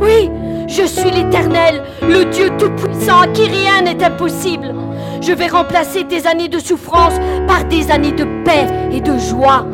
Oui, 0.00 0.30
je 0.68 0.84
suis 0.84 1.10
l'Éternel, 1.10 1.82
le 2.02 2.26
Dieu 2.26 2.50
Tout-Puissant 2.58 3.22
à 3.22 3.26
qui 3.26 3.42
rien 3.42 3.82
n'est 3.82 4.04
impossible. 4.04 4.72
Je 5.20 5.32
vais 5.32 5.48
remplacer 5.48 6.04
tes 6.04 6.28
années 6.28 6.48
de 6.48 6.60
souffrance 6.60 7.14
par 7.48 7.64
des 7.64 7.90
années 7.90 8.12
de 8.12 8.26
paix 8.44 8.66
et 8.92 9.00
de 9.00 9.18
joie. 9.18 9.66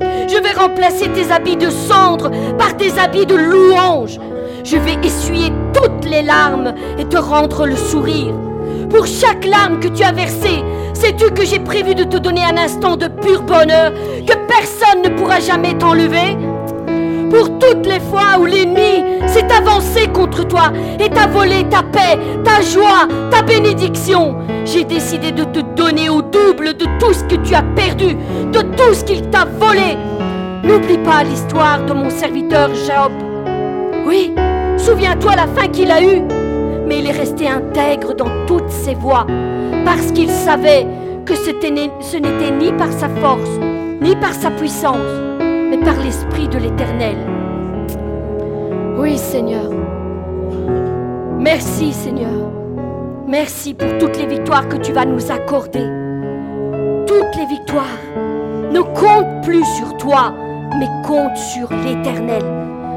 Je 0.00 0.38
vais 0.38 0.52
remplacer 0.52 1.08
tes 1.10 1.30
habits 1.30 1.56
de 1.56 1.68
cendre 1.68 2.30
par 2.56 2.74
des 2.74 2.98
habits 2.98 3.26
de 3.26 3.34
louange. 3.34 4.18
Je 4.64 4.76
vais 4.76 4.96
essuyer 5.02 5.52
toutes 5.74 6.08
les 6.08 6.22
larmes 6.22 6.74
et 6.98 7.04
te 7.04 7.16
rendre 7.16 7.66
le 7.66 7.76
sourire. 7.76 8.34
Pour 8.90 9.06
chaque 9.06 9.44
larme 9.44 9.80
que 9.80 9.88
tu 9.88 10.02
as 10.04 10.12
versée, 10.12 10.62
sais-tu 10.94 11.30
que 11.32 11.44
j'ai 11.44 11.58
prévu 11.58 11.94
de 11.94 12.04
te 12.04 12.16
donner 12.16 12.44
un 12.44 12.56
instant 12.56 12.96
de 12.96 13.08
pur 13.08 13.42
bonheur 13.42 13.92
que 14.26 14.34
personne 14.46 15.02
ne 15.02 15.08
pourra 15.18 15.40
jamais 15.40 15.74
t'enlever? 15.74 16.36
Pour 17.30 17.58
toutes 17.58 17.86
les 17.86 17.98
fois 17.98 18.38
où 18.38 18.44
l'ennemi 18.44 19.02
s'est 19.26 19.50
avancé 19.50 20.06
contre 20.08 20.46
toi 20.46 20.70
et 21.00 21.08
t'a 21.08 21.26
volé 21.26 21.64
ta 21.68 21.82
paix, 21.82 22.18
ta 22.44 22.60
joie, 22.60 23.08
ta 23.30 23.42
bénédiction, 23.42 24.36
j'ai 24.64 24.84
décidé 24.84 25.32
de 25.32 25.44
te 25.44 25.60
donner 25.60 26.08
au 26.08 26.22
double 26.22 26.74
de 26.74 26.84
tout 27.00 27.12
ce 27.12 27.24
que 27.24 27.36
tu 27.36 27.54
as 27.54 27.64
perdu, 27.74 28.14
de 28.52 28.60
tout 28.60 28.94
ce 28.94 29.02
qu'il 29.02 29.22
t'a 29.30 29.46
volé. 29.46 29.96
N'oublie 30.62 30.98
pas 30.98 31.24
l'histoire 31.24 31.84
de 31.84 31.94
mon 31.94 32.10
serviteur 32.10 32.68
Job. 32.74 33.31
Oui, 34.06 34.32
souviens-toi 34.76 35.36
la 35.36 35.46
fin 35.46 35.68
qu'il 35.68 35.90
a 35.90 36.02
eue 36.02 36.22
mais 36.86 36.98
il 36.98 37.06
est 37.06 37.18
resté 37.18 37.48
intègre 37.48 38.14
dans 38.14 38.46
toutes 38.46 38.70
ses 38.70 38.94
voies, 38.94 39.26
parce 39.84 40.12
qu'il 40.12 40.28
savait 40.28 40.86
que 41.24 41.34
ce 41.34 41.50
n'était 42.16 42.50
ni 42.50 42.72
par 42.72 42.92
sa 42.92 43.08
force, 43.08 43.58
ni 44.00 44.14
par 44.16 44.34
sa 44.34 44.50
puissance, 44.50 44.98
mais 45.40 45.78
par 45.78 45.96
l'Esprit 46.02 46.48
de 46.48 46.58
l'Éternel. 46.58 47.16
Oui, 48.98 49.16
Seigneur. 49.16 49.70
Merci, 51.38 51.92
Seigneur. 51.92 52.50
Merci 53.26 53.74
pour 53.74 53.96
toutes 53.98 54.18
les 54.18 54.26
victoires 54.26 54.68
que 54.68 54.76
tu 54.76 54.92
vas 54.92 55.06
nous 55.06 55.30
accorder. 55.30 55.86
Toutes 57.06 57.36
les 57.36 57.46
victoires 57.46 57.98
ne 58.70 58.80
comptent 58.80 59.44
plus 59.44 59.64
sur 59.64 59.96
toi, 59.96 60.34
mais 60.78 60.88
comptent 61.06 61.36
sur 61.36 61.68
l'Éternel. 61.70 62.42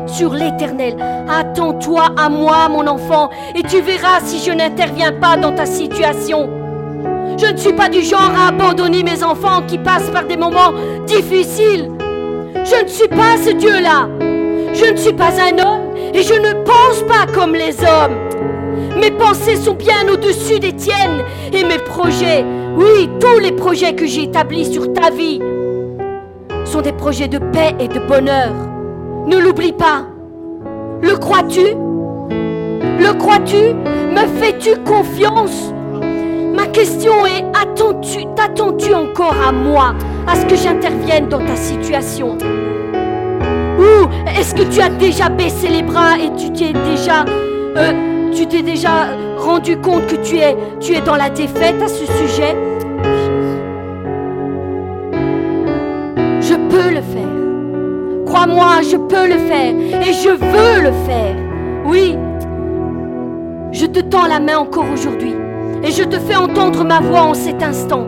Sur 0.08 0.34
l'Éternel. 0.34 0.96
Attends-toi 1.28 2.04
à 2.18 2.30
moi, 2.30 2.70
mon 2.70 2.88
enfant, 2.88 3.30
et 3.56 3.64
tu 3.64 3.82
verras 3.82 4.20
si 4.24 4.40
je 4.40 4.52
n'interviens 4.52 5.12
pas 5.12 5.38
dans 5.38 5.54
ta 5.54 5.66
situation. 5.66 6.50
Je 7.38 7.48
ne 7.48 7.58
suis 7.58 7.74
pas 7.74 7.90
du 7.90 8.02
genre 8.02 8.32
à 8.38 8.50
abandonner 8.50 9.04
mes 9.04 9.24
enfants 9.24 9.62
qui 9.68 9.78
passent 9.78 10.10
par 10.12 10.26
des 10.26 10.38
moments 10.38 10.74
difficiles. 11.06 11.92
Je 12.64 12.84
ne 12.84 12.88
suis 12.88 13.10
pas 13.10 13.38
ce 13.44 13.52
Dieu-là. 13.52 14.08
Je 14.74 14.92
ne 14.92 14.96
suis 14.96 15.14
pas 15.14 15.32
un 15.42 15.60
homme 15.60 15.96
et 16.14 16.22
je 16.22 16.34
ne 16.34 16.54
pense 16.64 17.04
pas 17.08 17.32
comme 17.34 17.54
les 17.54 17.76
hommes. 17.82 18.16
Mes 19.00 19.12
pensées 19.12 19.58
sont 19.58 19.74
bien 19.74 20.08
au-dessus 20.12 20.60
des 20.60 20.74
tiennes 20.74 21.24
et 21.52 21.64
mes 21.64 21.80
projets, 21.80 22.46
oui, 22.78 23.10
tous 23.20 23.40
les 23.40 23.52
projets 23.52 23.94
que 23.94 24.06
j'ai 24.06 24.24
établis 24.24 24.72
sur 24.72 24.94
ta 24.94 25.10
vie 25.10 25.42
sont 26.64 26.82
des 26.82 26.94
projets 26.94 27.28
de 27.28 27.38
paix 27.38 27.76
et 27.80 27.88
de 27.88 28.00
bonheur. 28.00 28.54
Ne 29.28 29.38
l'oublie 29.38 29.74
pas. 29.74 30.06
Le 31.02 31.16
crois-tu? 31.18 31.76
Le 33.00 33.14
crois-tu? 33.18 33.74
Me 34.14 34.28
fais-tu 34.40 34.76
confiance? 34.84 35.74
Ma 36.54 36.68
question 36.68 37.26
est, 37.26 37.44
attends-tu, 37.60 38.26
t'attends-tu 38.36 38.94
encore 38.94 39.36
à 39.48 39.52
moi, 39.52 39.96
à 40.28 40.36
ce 40.36 40.46
que 40.46 40.56
j'intervienne 40.56 41.28
dans 41.28 41.44
ta 41.44 41.56
situation? 41.56 42.38
Ou 43.80 44.08
est-ce 44.40 44.54
que 44.54 44.64
tu 44.64 44.80
as 44.80 44.90
déjà 44.90 45.30
baissé 45.30 45.70
les 45.70 45.82
bras 45.82 46.18
et 46.18 46.32
tu 46.38 46.52
t'es 46.54 46.72
déjà, 46.72 47.26
euh, 47.78 48.32
tu 48.32 48.46
t'es 48.46 48.62
déjà 48.62 49.08
rendu 49.38 49.78
compte 49.78 50.06
que 50.06 50.16
tu 50.18 50.38
es, 50.38 50.56
tu 50.80 50.94
es 50.94 51.02
dans 51.02 51.16
la 51.16 51.30
défaite 51.30 51.82
à 51.82 51.88
ce 51.88 52.06
sujet? 52.06 52.56
Crois-moi, 58.56 58.84
je 58.90 58.96
peux 58.96 59.28
le 59.28 59.38
faire 59.38 59.74
et 60.02 60.14
je 60.14 60.30
veux 60.30 60.82
le 60.82 60.92
faire. 61.06 61.36
Oui, 61.86 62.18
je 63.74 63.86
te 63.86 64.00
tends 64.00 64.28
la 64.28 64.40
main 64.40 64.60
encore 64.60 64.86
aujourd'hui 64.94 65.36
et 65.84 65.92
je 65.92 66.04
te 66.04 66.18
fais 66.18 66.38
entendre 66.38 66.86
ma 66.86 67.02
voix 67.02 67.24
en 67.24 67.34
cet 67.34 67.62
instant. 67.62 68.08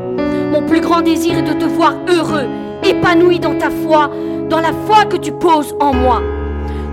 Mon 0.52 0.62
plus 0.66 0.80
grand 0.80 1.02
désir 1.02 1.38
est 1.38 1.42
de 1.42 1.52
te 1.52 1.66
voir 1.66 1.96
heureux, 2.08 2.48
épanoui 2.82 3.40
dans 3.40 3.56
ta 3.56 3.70
foi, 3.70 4.10
dans 4.50 4.62
la 4.62 4.72
foi 4.86 5.04
que 5.10 5.18
tu 5.18 5.34
poses 5.34 5.76
en 5.82 5.94
moi. 5.94 6.22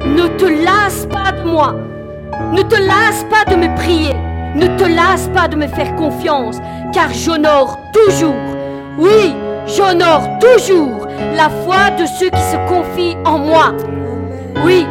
Ne 0.04 0.26
te 0.36 0.46
lasse 0.46 1.06
pas 1.06 1.30
de 1.30 1.48
moi. 1.48 1.76
Ne 2.52 2.62
te 2.62 2.74
lasse 2.74 3.24
pas 3.30 3.48
de 3.48 3.56
me 3.56 3.72
prier. 3.76 4.14
Ne 4.56 4.66
te 4.76 4.84
lasse 4.84 5.28
pas 5.32 5.46
de 5.46 5.54
me 5.54 5.68
faire 5.68 5.94
confiance, 5.94 6.58
car 6.92 7.12
j'honore 7.12 7.78
toujours, 7.92 8.34
oui, 8.98 9.32
j'honore 9.66 10.28
toujours 10.40 11.06
la 11.36 11.48
foi 11.64 11.90
de 11.98 12.06
ceux 12.06 12.30
qui 12.30 12.42
se 12.42 12.56
confient 12.68 13.16
en 13.24 13.38
moi. 13.38 13.72
Oui, 14.64 14.86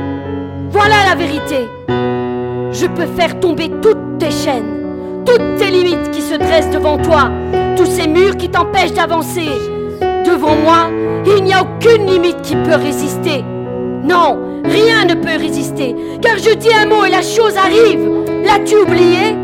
voilà 0.69 0.95
la 1.09 1.15
vérité. 1.15 1.67
Je 2.71 2.87
peux 2.87 3.07
faire 3.17 3.39
tomber 3.39 3.69
toutes 3.81 4.17
tes 4.19 4.31
chaînes 4.31 4.83
toutes 5.25 5.55
tes 5.57 5.69
limites 5.69 6.11
qui 6.11 6.21
se 6.21 6.35
dressent 6.35 6.69
devant 6.71 6.97
toi, 6.97 7.31
tous 7.77 7.85
ces 7.85 8.07
murs 8.07 8.37
qui 8.37 8.49
t'empêchent 8.49 8.93
d'avancer. 8.93 9.47
Devant 10.25 10.55
moi, 10.55 10.89
il 11.25 11.43
n'y 11.43 11.53
a 11.53 11.63
aucune 11.63 12.05
limite 12.05 12.41
qui 12.41 12.55
peut 12.55 12.75
résister. 12.75 13.43
Non, 14.03 14.61
rien 14.65 15.05
ne 15.05 15.13
peut 15.13 15.37
résister, 15.39 15.95
car 16.21 16.37
je 16.37 16.53
dis 16.55 16.73
un 16.73 16.87
mot 16.87 17.05
et 17.05 17.09
la 17.09 17.21
chose 17.21 17.55
arrive. 17.57 18.09
L'as-tu 18.43 18.75
oublié? 18.75 19.37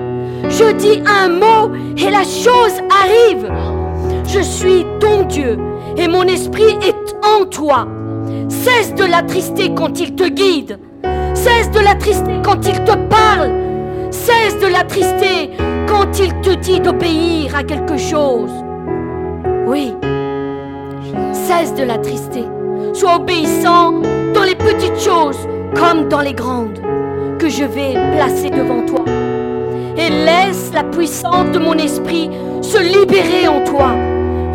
Je 0.50 0.74
dis 0.74 1.02
un 1.06 1.30
mot 1.30 1.74
et 1.98 2.10
la 2.10 2.24
chose 2.24 2.82
arrive. 3.04 3.50
Je 4.32 4.42
suis 4.42 4.86
ton 5.00 5.24
Dieu 5.24 5.58
et 5.98 6.08
mon 6.08 6.22
esprit 6.24 6.78
est 6.84 7.16
en 7.26 7.46
toi. 7.46 7.88
Cesse 8.48 8.94
de 8.94 9.04
l'attrister 9.04 9.74
quand 9.74 10.00
il 10.00 10.14
te 10.14 10.28
guide. 10.28 10.78
Cesse 11.34 11.72
de 11.72 11.80
l'attrister 11.80 12.40
quand 12.46 12.68
il 12.68 12.84
te 12.84 12.96
parle. 13.10 13.50
Cesse 14.12 14.60
de 14.62 14.68
l'attrister 14.68 15.50
quand 15.88 16.20
il 16.20 16.32
te 16.42 16.52
dit 16.52 16.80
d'obéir 16.80 17.56
à 17.56 17.64
quelque 17.64 17.98
chose. 17.98 18.52
Oui, 19.66 19.96
cesse 21.34 21.74
de 21.74 21.84
l'attrister. 21.84 22.46
Sois 22.94 23.16
obéissant 23.16 23.94
dans 24.36 24.44
les 24.44 24.56
petites 24.56 25.00
choses 25.00 25.40
comme 25.76 26.08
dans 26.08 26.22
les 26.22 26.34
grandes 26.34 26.80
que 27.40 27.50
je 27.50 27.64
vais 27.64 27.94
placer 28.16 28.52
devant 28.52 28.86
toi. 28.86 29.06
Et 29.98 30.12
laisse 30.12 30.72
la 30.72 30.84
puissance 30.84 31.52
de 31.52 31.58
mon 31.58 31.74
esprit 31.74 32.30
se 32.62 32.78
libérer 32.78 33.48
en 33.48 33.64
toi. 33.64 33.96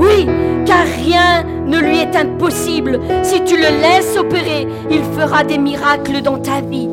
Oui, 0.05 0.27
car 0.67 0.85
rien 1.03 1.45
ne 1.67 1.79
lui 1.79 1.99
est 1.99 2.15
impossible. 2.15 3.01
Si 3.23 3.43
tu 3.45 3.57
le 3.57 3.81
laisses 3.81 4.17
opérer, 4.19 4.67
il 4.91 5.03
fera 5.19 5.45
des 5.45 5.59
miracles 5.59 6.21
dans 6.23 6.39
ta 6.39 6.61
vie. 6.61 6.89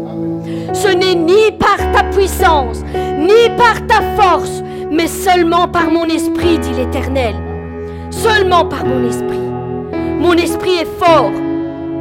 Ce 0.74 0.88
n'est 0.88 1.16
ni 1.16 1.52
par 1.60 1.78
ta 1.92 2.04
puissance, 2.06 2.84
ni 3.20 3.50
par 3.58 3.86
ta 3.88 4.02
force, 4.16 4.64
mais 4.90 5.08
seulement 5.08 5.68
par 5.68 5.92
mon 5.92 6.06
esprit, 6.06 6.58
dit 6.60 6.74
l'Éternel. 6.74 7.36
Seulement 8.10 8.66
par 8.66 8.86
mon 8.86 9.08
esprit. 9.08 9.40
Mon 10.20 10.34
esprit 10.34 10.80
est 10.82 11.00
fort, 11.00 11.32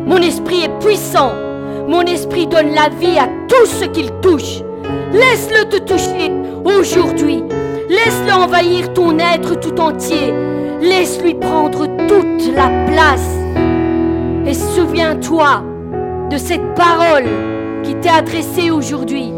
mon 0.06 0.18
esprit 0.18 0.64
est 0.64 0.78
puissant, 0.84 1.32
mon 1.88 2.02
esprit 2.02 2.46
donne 2.46 2.74
la 2.74 2.88
vie 2.88 3.18
à 3.18 3.28
tout 3.48 3.66
ce 3.66 3.86
qu'il 3.86 4.10
touche. 4.20 4.60
Laisse-le 5.12 5.68
te 5.68 5.78
toucher 5.78 6.30
aujourd'hui. 6.64 7.42
Laisse-le 7.88 8.32
envahir 8.32 8.92
ton 8.92 9.18
être 9.18 9.58
tout 9.58 9.80
entier. 9.80 10.34
Laisse-lui 10.80 11.34
prendre 11.34 11.86
toute 12.08 12.54
la 12.54 12.70
place. 12.86 13.36
Et 14.46 14.54
souviens-toi 14.54 15.62
de 16.30 16.36
cette 16.36 16.74
parole 16.74 17.26
qui 17.82 17.94
t'est 17.96 18.08
adressée 18.08 18.70
aujourd'hui. 18.70 19.32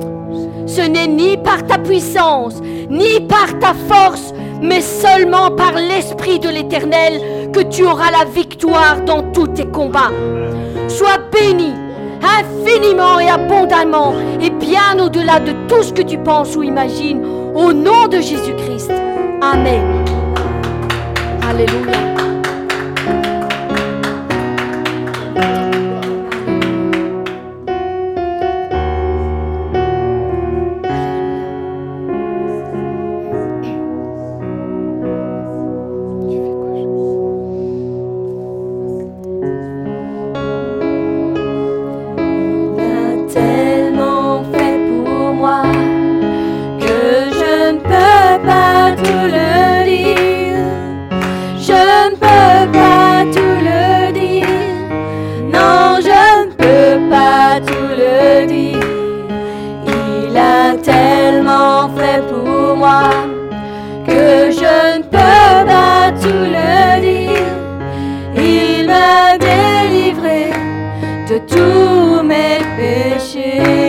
Ce 0.66 0.80
n'est 0.80 1.08
ni 1.08 1.36
par 1.36 1.66
ta 1.66 1.78
puissance, 1.78 2.60
ni 2.88 3.20
par 3.20 3.58
ta 3.58 3.74
force, 3.88 4.32
mais 4.62 4.80
seulement 4.80 5.50
par 5.50 5.72
l'Esprit 5.74 6.38
de 6.38 6.48
l'Éternel 6.48 7.50
que 7.52 7.60
tu 7.60 7.84
auras 7.84 8.10
la 8.10 8.24
victoire 8.24 9.00
dans 9.04 9.22
tous 9.32 9.48
tes 9.48 9.66
combats. 9.66 10.12
Sois 10.88 11.18
béni 11.32 11.72
infiniment 12.22 13.18
et 13.18 13.28
abondamment 13.28 14.14
et 14.40 14.50
bien 14.50 14.98
au-delà 15.04 15.40
de 15.40 15.52
tout 15.68 15.82
ce 15.82 15.92
que 15.92 16.02
tu 16.02 16.18
penses 16.18 16.56
ou 16.56 16.62
imagines, 16.62 17.24
au 17.54 17.72
nom 17.72 18.06
de 18.08 18.20
Jésus-Christ. 18.20 18.92
Amen. 19.40 20.01
Alléluia. 21.52 22.31
Fait 72.82 73.81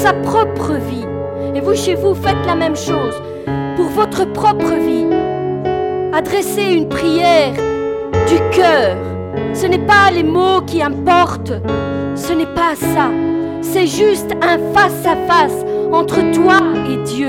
sa 0.00 0.14
propre 0.14 0.72
vie. 0.72 1.06
Et 1.54 1.60
vous, 1.60 1.74
chez 1.74 1.94
vous, 1.94 2.14
faites 2.14 2.46
la 2.46 2.54
même 2.54 2.76
chose 2.76 3.20
pour 3.76 3.86
votre 3.86 4.24
propre 4.32 4.74
vie. 4.74 5.06
Adressez 6.14 6.72
une 6.72 6.88
prière 6.88 7.52
du 8.26 8.38
cœur. 8.50 8.96
Ce 9.52 9.66
n'est 9.66 9.86
pas 9.94 10.10
les 10.10 10.22
mots 10.22 10.62
qui 10.66 10.82
importent. 10.82 11.52
Ce 12.14 12.32
n'est 12.32 12.54
pas 12.54 12.74
ça. 12.74 13.10
C'est 13.60 13.86
juste 13.86 14.32
un 14.40 14.58
face-à-face 14.72 15.66
entre 15.92 16.20
toi 16.32 16.60
et 16.90 16.96
Dieu. 17.04 17.28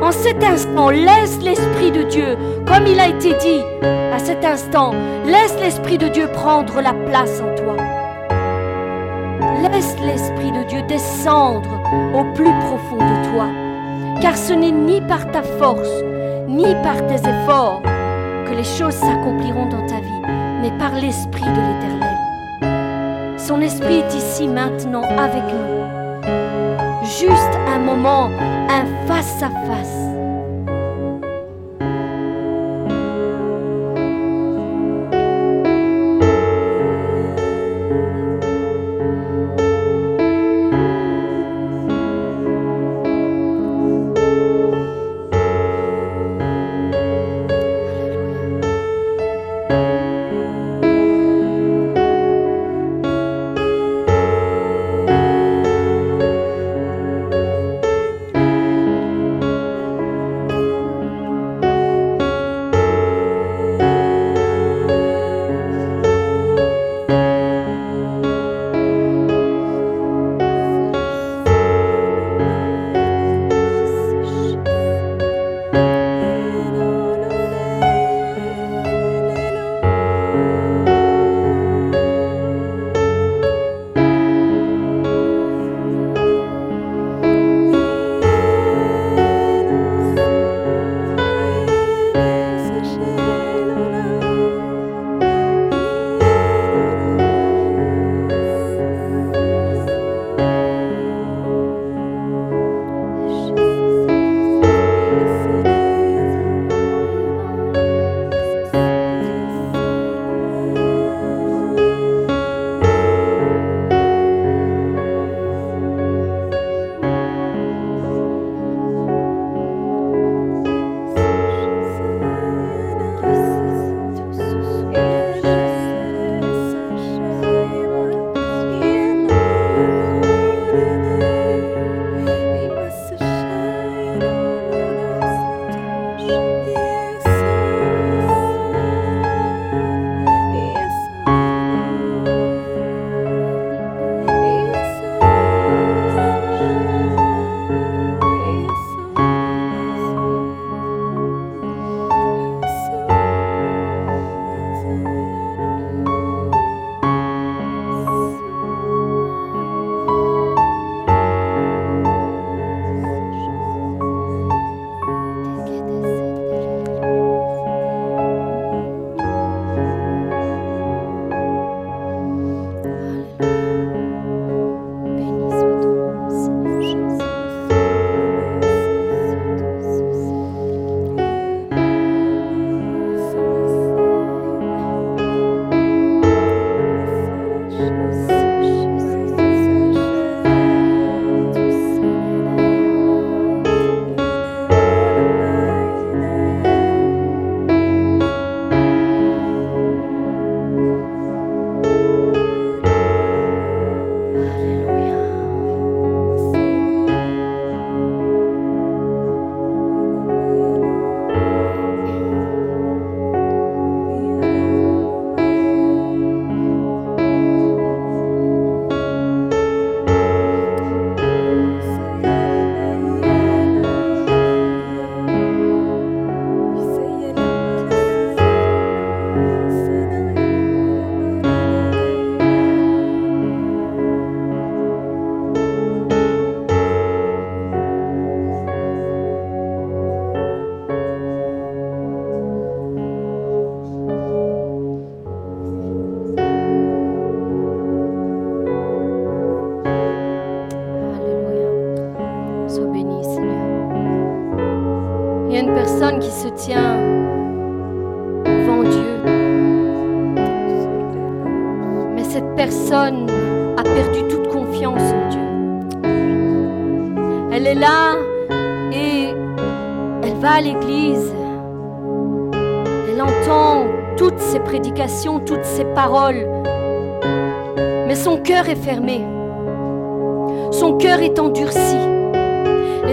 En 0.00 0.10
cet 0.10 0.42
instant, 0.42 0.88
laisse 0.88 1.38
l'Esprit 1.42 1.90
de 1.90 2.04
Dieu, 2.04 2.36
comme 2.66 2.86
il 2.86 2.98
a 2.98 3.08
été 3.08 3.34
dit 3.34 3.62
à 3.84 4.18
cet 4.18 4.42
instant, 4.46 4.94
laisse 5.26 5.54
l'Esprit 5.60 5.98
de 5.98 6.08
Dieu 6.08 6.28
prendre 6.32 6.80
la 6.80 6.94
place 6.94 7.42
en 7.42 7.54
toi. 7.62 7.99
Laisse 9.80 9.96
l'Esprit 10.04 10.52
de 10.52 10.62
Dieu 10.64 10.82
descendre 10.82 11.70
au 12.12 12.22
plus 12.34 12.52
profond 12.60 12.98
de 12.98 13.32
toi, 13.32 13.46
car 14.20 14.36
ce 14.36 14.52
n'est 14.52 14.70
ni 14.70 15.00
par 15.00 15.26
ta 15.32 15.42
force, 15.42 15.88
ni 16.46 16.74
par 16.82 16.96
tes 17.06 17.14
efforts 17.14 17.80
que 18.44 18.54
les 18.54 18.64
choses 18.64 18.92
s'accompliront 18.92 19.70
dans 19.70 19.86
ta 19.86 20.00
vie, 20.00 20.22
mais 20.60 20.70
par 20.78 20.92
l'Esprit 20.96 21.46
de 21.46 21.48
l'Éternel. 21.48 23.38
Son 23.38 23.62
Esprit 23.62 24.00
est 24.00 24.14
ici 24.14 24.48
maintenant 24.48 25.04
avec 25.16 25.44
nous. 25.44 26.28
Juste 27.04 27.58
un 27.74 27.78
moment, 27.78 28.28
un 28.68 28.84
face-à-face. 29.06 30.09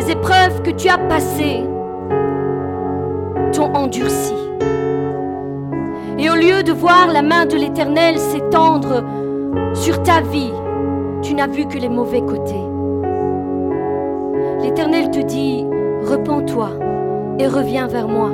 Épreuves 0.10 0.62
que 0.62 0.72
tu 0.72 0.88
as 0.88 0.98
passées 0.98 1.64
t'ont 3.52 3.74
endurci. 3.74 4.34
Et 6.18 6.30
au 6.30 6.36
lieu 6.36 6.64
de 6.64 6.72
voir 6.72 7.12
la 7.12 7.22
main 7.22 7.46
de 7.46 7.58
l'Éternel 7.58 8.18
s'étendre 8.18 9.04
sur 9.74 10.02
ta 10.04 10.22
vie, 10.22 10.54
tu 11.22 11.34
n'as 11.34 11.48
vu 11.48 11.68
que 11.68 11.78
les 11.78 11.90
mauvais 11.90 12.22
côtés. 12.22 12.64
L'Éternel 14.62 15.12
te 15.12 15.20
dit, 15.20 15.66
repens-toi 16.06 16.70
et 17.40 17.48
reviens 17.48 17.88
vers 17.88 18.08
moi. 18.08 18.30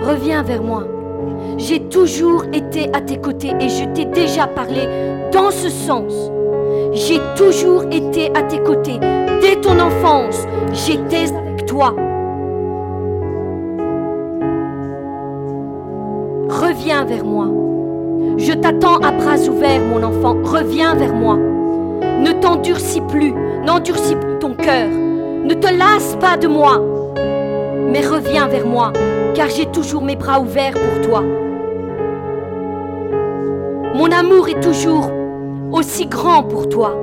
Reviens 0.00 0.42
vers 0.42 0.62
moi. 0.62 0.84
J'ai 1.58 1.80
toujours 1.88 2.44
été 2.54 2.88
à 2.94 3.02
tes 3.02 3.20
côtés 3.20 3.52
et 3.60 3.68
je 3.68 3.84
t'ai 3.92 4.06
déjà 4.06 4.46
parlé 4.46 4.88
dans 5.30 5.50
ce 5.50 5.68
sens. 5.68 6.30
J'ai 6.92 7.20
toujours 7.36 7.84
été 7.92 8.30
à 8.34 8.42
tes 8.42 8.60
côtés. 8.62 8.98
Dès 9.40 9.56
ton 9.56 9.78
enfance, 9.80 10.46
j'étais 10.72 11.32
avec 11.34 11.66
toi. 11.66 11.94
Reviens 16.48 17.04
vers 17.04 17.24
moi. 17.24 17.46
Je 18.36 18.52
t'attends 18.52 18.98
à 18.98 19.12
bras 19.12 19.38
ouverts, 19.48 19.80
mon 19.80 20.02
enfant. 20.02 20.36
Reviens 20.44 20.94
vers 20.94 21.14
moi. 21.14 21.36
Ne 21.36 22.32
t'endurcis 22.40 23.00
plus. 23.00 23.32
N'endurcis 23.64 24.14
plus 24.16 24.38
ton 24.40 24.54
cœur. 24.54 24.88
Ne 24.90 25.54
te 25.54 25.72
lasse 25.72 26.16
pas 26.20 26.36
de 26.36 26.46
moi. 26.46 26.80
Mais 27.88 28.06
reviens 28.06 28.46
vers 28.46 28.66
moi, 28.66 28.92
car 29.34 29.48
j'ai 29.48 29.66
toujours 29.66 30.02
mes 30.02 30.16
bras 30.16 30.40
ouverts 30.40 30.74
pour 30.74 31.08
toi. 31.08 31.22
Mon 33.94 34.10
amour 34.12 34.48
est 34.48 34.60
toujours 34.60 35.10
aussi 35.72 36.06
grand 36.06 36.42
pour 36.42 36.68
toi. 36.68 36.94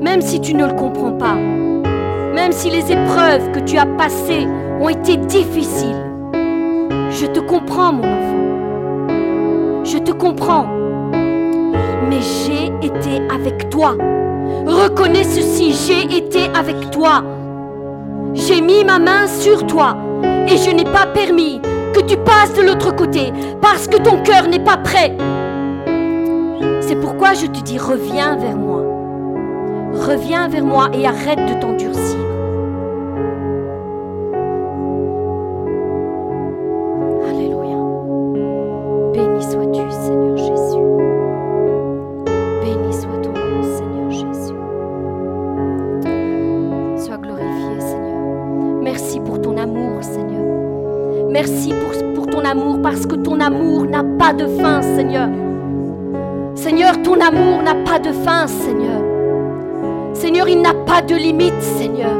Même 0.00 0.20
si 0.22 0.40
tu 0.40 0.54
ne 0.54 0.64
le 0.64 0.74
comprends 0.74 1.12
pas, 1.12 1.34
même 1.34 2.52
si 2.52 2.70
les 2.70 2.92
épreuves 2.92 3.50
que 3.52 3.58
tu 3.60 3.76
as 3.78 3.86
passées 3.86 4.46
ont 4.80 4.88
été 4.88 5.16
difficiles, 5.16 5.96
je 7.10 7.26
te 7.26 7.40
comprends, 7.40 7.92
mon 7.92 8.04
enfant. 8.04 9.84
Je 9.84 9.98
te 9.98 10.12
comprends. 10.12 10.66
Mais 12.08 12.20
j'ai 12.20 12.66
été 12.86 13.22
avec 13.34 13.70
toi. 13.70 13.96
Reconnais 14.66 15.24
ceci, 15.24 15.72
j'ai 15.72 16.16
été 16.16 16.50
avec 16.56 16.90
toi. 16.90 17.24
J'ai 18.34 18.60
mis 18.60 18.84
ma 18.84 18.98
main 18.98 19.26
sur 19.26 19.66
toi 19.66 19.96
et 20.46 20.56
je 20.56 20.70
n'ai 20.70 20.84
pas 20.84 21.06
permis 21.12 21.60
que 21.92 22.00
tu 22.02 22.16
passes 22.18 22.54
de 22.54 22.62
l'autre 22.62 22.94
côté 22.94 23.32
parce 23.60 23.88
que 23.88 23.96
ton 23.96 24.22
cœur 24.22 24.46
n'est 24.48 24.62
pas 24.62 24.76
prêt. 24.76 25.16
C'est 26.80 27.00
pourquoi 27.00 27.34
je 27.34 27.46
te 27.46 27.60
dis, 27.62 27.78
reviens 27.78 28.36
vers 28.36 28.56
moi. 28.56 28.77
Reviens 29.94 30.48
vers 30.48 30.64
moi 30.64 30.88
et 30.92 31.06
arrête 31.06 31.38
de 31.38 31.60
t'endurcir. 31.60 32.18
Alléluia. 37.28 37.76
Béni 39.12 39.42
sois-tu, 39.42 39.90
Seigneur 39.90 40.36
Jésus. 40.36 40.84
Béni 42.62 42.92
soit 42.92 43.20
ton 43.22 43.32
nom, 43.32 43.62
Seigneur 43.62 44.10
Jésus. 44.10 44.54
Sois 47.04 47.18
glorifié, 47.18 47.80
Seigneur. 47.80 48.80
Merci 48.82 49.20
pour 49.20 49.40
ton 49.40 49.56
amour, 49.56 50.02
Seigneur. 50.02 50.28
Merci 51.30 51.72
pour, 52.14 52.26
ton 52.26 52.44
amour 52.44 52.80
parce 52.82 53.06
que 53.06 53.16
ton 53.16 53.40
amour 53.40 53.84
n'a 53.84 54.04
pas 54.18 54.32
de 54.32 54.46
fin, 54.46 54.80
Seigneur. 54.80 55.28
Seigneur, 56.54 57.02
ton 57.02 57.20
amour 57.20 57.62
n'a 57.62 57.74
pas 57.74 57.98
de 57.98 58.12
fin, 58.12 58.46
Seigneur. 58.46 58.77
Il 60.46 60.62
n'a 60.62 60.74
pas 60.74 61.02
de 61.02 61.14
limite, 61.14 61.60
Seigneur. 61.60 62.12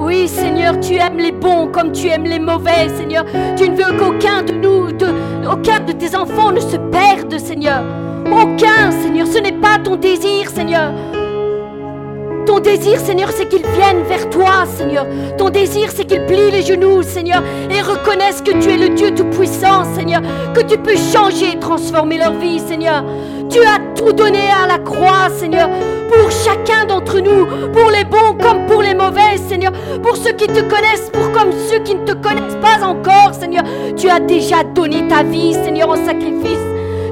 Oui, 0.00 0.28
Seigneur, 0.28 0.78
tu 0.80 0.94
aimes 0.94 1.18
les 1.18 1.32
bons 1.32 1.68
comme 1.68 1.92
tu 1.92 2.08
aimes 2.08 2.24
les 2.24 2.38
mauvais, 2.38 2.88
Seigneur. 2.96 3.24
Tu 3.56 3.68
ne 3.68 3.76
veux 3.76 3.96
qu'aucun 3.98 4.42
de 4.42 4.52
nous, 4.52 4.88
aucun 5.50 5.80
de 5.80 5.92
tes 5.92 6.16
enfants 6.16 6.52
ne 6.52 6.60
se 6.60 6.76
perde, 6.76 7.38
Seigneur. 7.38 7.82
Aucun, 8.26 8.90
Seigneur. 8.90 9.26
Ce 9.26 9.38
n'est 9.38 9.60
pas 9.60 9.78
ton 9.82 9.96
désir, 9.96 10.50
Seigneur. 10.50 10.92
Ton 12.46 12.60
désir, 12.60 13.00
Seigneur, 13.00 13.30
c'est 13.32 13.48
qu'ils 13.48 13.66
viennent 13.66 14.02
vers 14.02 14.28
toi, 14.28 14.66
Seigneur. 14.66 15.06
Ton 15.38 15.48
désir, 15.48 15.90
c'est 15.94 16.04
qu'ils 16.04 16.24
plient 16.26 16.50
les 16.50 16.62
genoux, 16.62 17.02
Seigneur, 17.02 17.42
et 17.70 17.80
reconnaissent 17.80 18.42
que 18.42 18.52
tu 18.62 18.70
es 18.70 18.76
le 18.76 18.90
Dieu 18.90 19.14
Tout-Puissant, 19.14 19.84
Seigneur, 19.94 20.20
que 20.54 20.60
tu 20.60 20.76
peux 20.76 20.96
changer 20.96 21.52
et 21.54 21.58
transformer 21.58 22.18
leur 22.18 22.32
vie, 22.32 22.60
Seigneur. 22.60 23.02
Tu 23.54 23.60
as 23.60 23.78
tout 23.94 24.12
donné 24.12 24.50
à 24.50 24.66
la 24.66 24.78
croix, 24.78 25.30
Seigneur, 25.30 25.70
pour 26.08 26.28
chacun 26.28 26.86
d'entre 26.86 27.20
nous, 27.20 27.46
pour 27.72 27.88
les 27.88 28.02
bons 28.02 28.36
comme 28.42 28.66
pour 28.66 28.82
les 28.82 28.96
mauvais, 28.96 29.36
Seigneur, 29.48 29.70
pour 30.02 30.16
ceux 30.16 30.32
qui 30.32 30.48
te 30.48 30.60
connaissent, 30.62 31.08
pour 31.12 31.30
comme 31.30 31.52
ceux 31.70 31.78
qui 31.78 31.94
ne 31.94 32.04
te 32.04 32.14
connaissent 32.14 32.58
pas 32.60 32.84
encore, 32.84 33.32
Seigneur. 33.32 33.62
Tu 33.96 34.08
as 34.08 34.18
déjà 34.18 34.64
donné 34.64 35.06
ta 35.06 35.22
vie, 35.22 35.54
Seigneur, 35.54 35.90
en 35.90 36.04
sacrifice. 36.04 36.58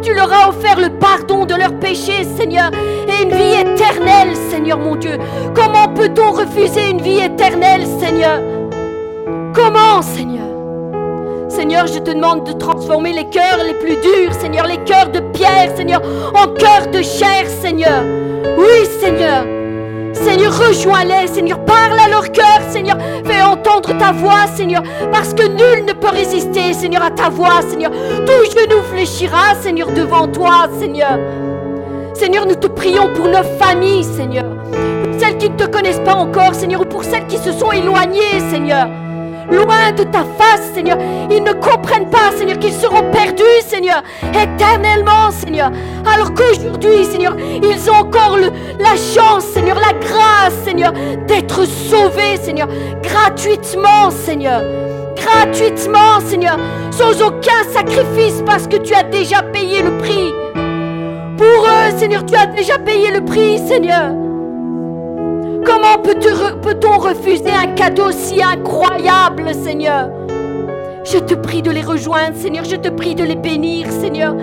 Tu 0.03 0.13
leur 0.15 0.33
as 0.33 0.49
offert 0.49 0.81
le 0.81 0.89
pardon 0.89 1.45
de 1.45 1.55
leurs 1.55 1.79
péchés, 1.79 2.25
Seigneur, 2.37 2.73
et 3.07 3.23
une 3.23 3.31
vie 3.31 3.61
éternelle, 3.61 4.35
Seigneur 4.51 4.79
mon 4.79 4.97
Dieu. 4.97 5.19
Comment 5.55 5.95
peut-on 5.95 6.33
refuser 6.33 6.91
une 6.91 7.03
vie 7.03 7.21
éternelle, 7.21 7.87
Seigneur? 8.01 8.41
Comment, 9.55 10.03
Seigneur? 10.03 10.52
Seigneur, 11.63 11.87
je 11.87 12.01
te 12.01 12.11
demande 12.11 12.43
de 12.43 12.55
transformer 12.55 13.13
les 13.13 13.27
cœurs 13.27 13.61
les 13.65 13.75
plus 13.75 13.95
durs, 13.95 14.35
Seigneur, 14.41 14.67
les 14.67 14.79
cœurs 14.79 15.11
de 15.11 15.21
pierre, 15.21 15.71
Seigneur, 15.77 16.03
en 16.35 16.49
cœurs 16.49 16.89
de 16.89 17.01
chair, 17.03 17.47
Seigneur. 17.47 18.03
Oui, 18.59 18.85
Seigneur. 18.99 19.45
Seigneur, 20.13 20.59
rejoins-les, 20.59 21.29
Seigneur, 21.29 21.65
parle 21.65 22.01
à 22.05 22.09
leur 22.09 22.33
cœur, 22.33 22.59
Seigneur, 22.69 22.99
fais 23.25 23.41
entendre 23.43 23.97
ta 23.97 24.11
voix, 24.11 24.49
Seigneur, 24.57 24.83
parce 25.13 25.35
que 25.35 25.47
nul 25.47 25.85
ne 25.87 25.93
peut 25.93 26.09
résister, 26.09 26.73
Seigneur, 26.73 27.05
à 27.05 27.13
ta 27.13 27.29
voix, 27.29 27.63
Seigneur. 27.63 27.93
Tout 27.93 28.51
genou 28.51 28.83
fléchira, 28.93 29.55
Seigneur, 29.61 29.93
devant 29.93 30.27
toi, 30.27 30.67
Seigneur. 30.81 31.17
Seigneur, 32.13 32.45
nous 32.45 32.57
te 32.57 32.67
prions 32.67 33.09
pour 33.15 33.29
nos 33.29 33.45
familles, 33.61 34.03
Seigneur. 34.03 34.47
Pour 35.05 35.21
celles 35.21 35.39
qui 35.39 35.49
ne 35.49 35.57
te 35.57 35.67
connaissent 35.67 36.03
pas 36.05 36.17
encore, 36.17 36.57
Seigneur, 36.57 36.81
ou 36.81 36.87
pour 36.87 37.05
celles 37.05 37.29
qui 37.29 37.39
se 37.39 37.53
sont 37.53 37.71
éloignées, 37.71 38.41
Seigneur 38.51 38.89
loin 39.53 39.93
de 39.97 40.05
ta 40.05 40.25
face, 40.39 40.73
Seigneur. 40.75 40.99
Ils 41.31 41.43
ne 41.43 41.53
comprennent 41.53 42.11
pas, 42.11 42.33
Seigneur, 42.37 42.59
qu'ils 42.59 42.73
seront 42.73 43.11
perdus, 43.11 43.43
Seigneur, 43.67 44.03
éternellement, 44.23 45.31
Seigneur. 45.31 45.71
Alors 46.13 46.33
qu'aujourd'hui, 46.35 47.05
Seigneur, 47.05 47.37
ils 47.39 47.91
ont 47.91 47.95
encore 47.95 48.39
la 48.39 48.97
chance, 48.97 49.45
Seigneur, 49.45 49.77
la 49.77 49.93
grâce, 49.99 50.55
Seigneur, 50.65 50.93
d'être 51.27 51.65
sauvés, 51.67 52.37
Seigneur, 52.43 52.69
gratuitement, 53.03 54.11
Seigneur. 54.11 54.63
Gratuitement, 55.17 56.21
Seigneur, 56.27 56.59
sans 56.91 57.23
aucun 57.23 57.63
sacrifice, 57.73 58.43
parce 58.45 58.67
que 58.67 58.77
tu 58.77 58.93
as 58.93 59.05
déjà 59.05 59.43
payé 59.43 59.83
le 59.83 59.97
prix. 59.99 60.33
Pour 61.37 61.65
eux, 61.67 61.99
Seigneur, 61.99 62.27
tu 62.27 62.35
as 62.35 62.47
déjà 62.47 62.79
payé 62.79 63.11
le 63.13 63.25
prix, 63.25 63.59
Seigneur. 63.59 64.32
Comment 65.65 65.99
peut-on 66.03 66.99
refuser 66.99 67.51
un 67.51 67.69
cadeau 67.75 68.11
si 68.11 68.43
incroyable, 68.43 69.53
Seigneur? 69.55 70.11
Je 71.05 71.19
te 71.19 71.35
prie 71.35 71.63
de 71.63 71.71
les 71.71 71.83
rejoindre, 71.83 72.37
Seigneur. 72.37 72.65
Je 72.65 72.77
te 72.77 72.89
prie 72.89 73.15
de 73.15 73.25
les 73.25 73.37
bénir, 73.37 73.91
Seigneur. 73.91 74.35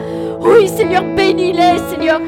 Oui, 0.41 0.67
Seigneur, 0.67 1.03
bénis-les, 1.03 1.79
Seigneur. 1.89 2.21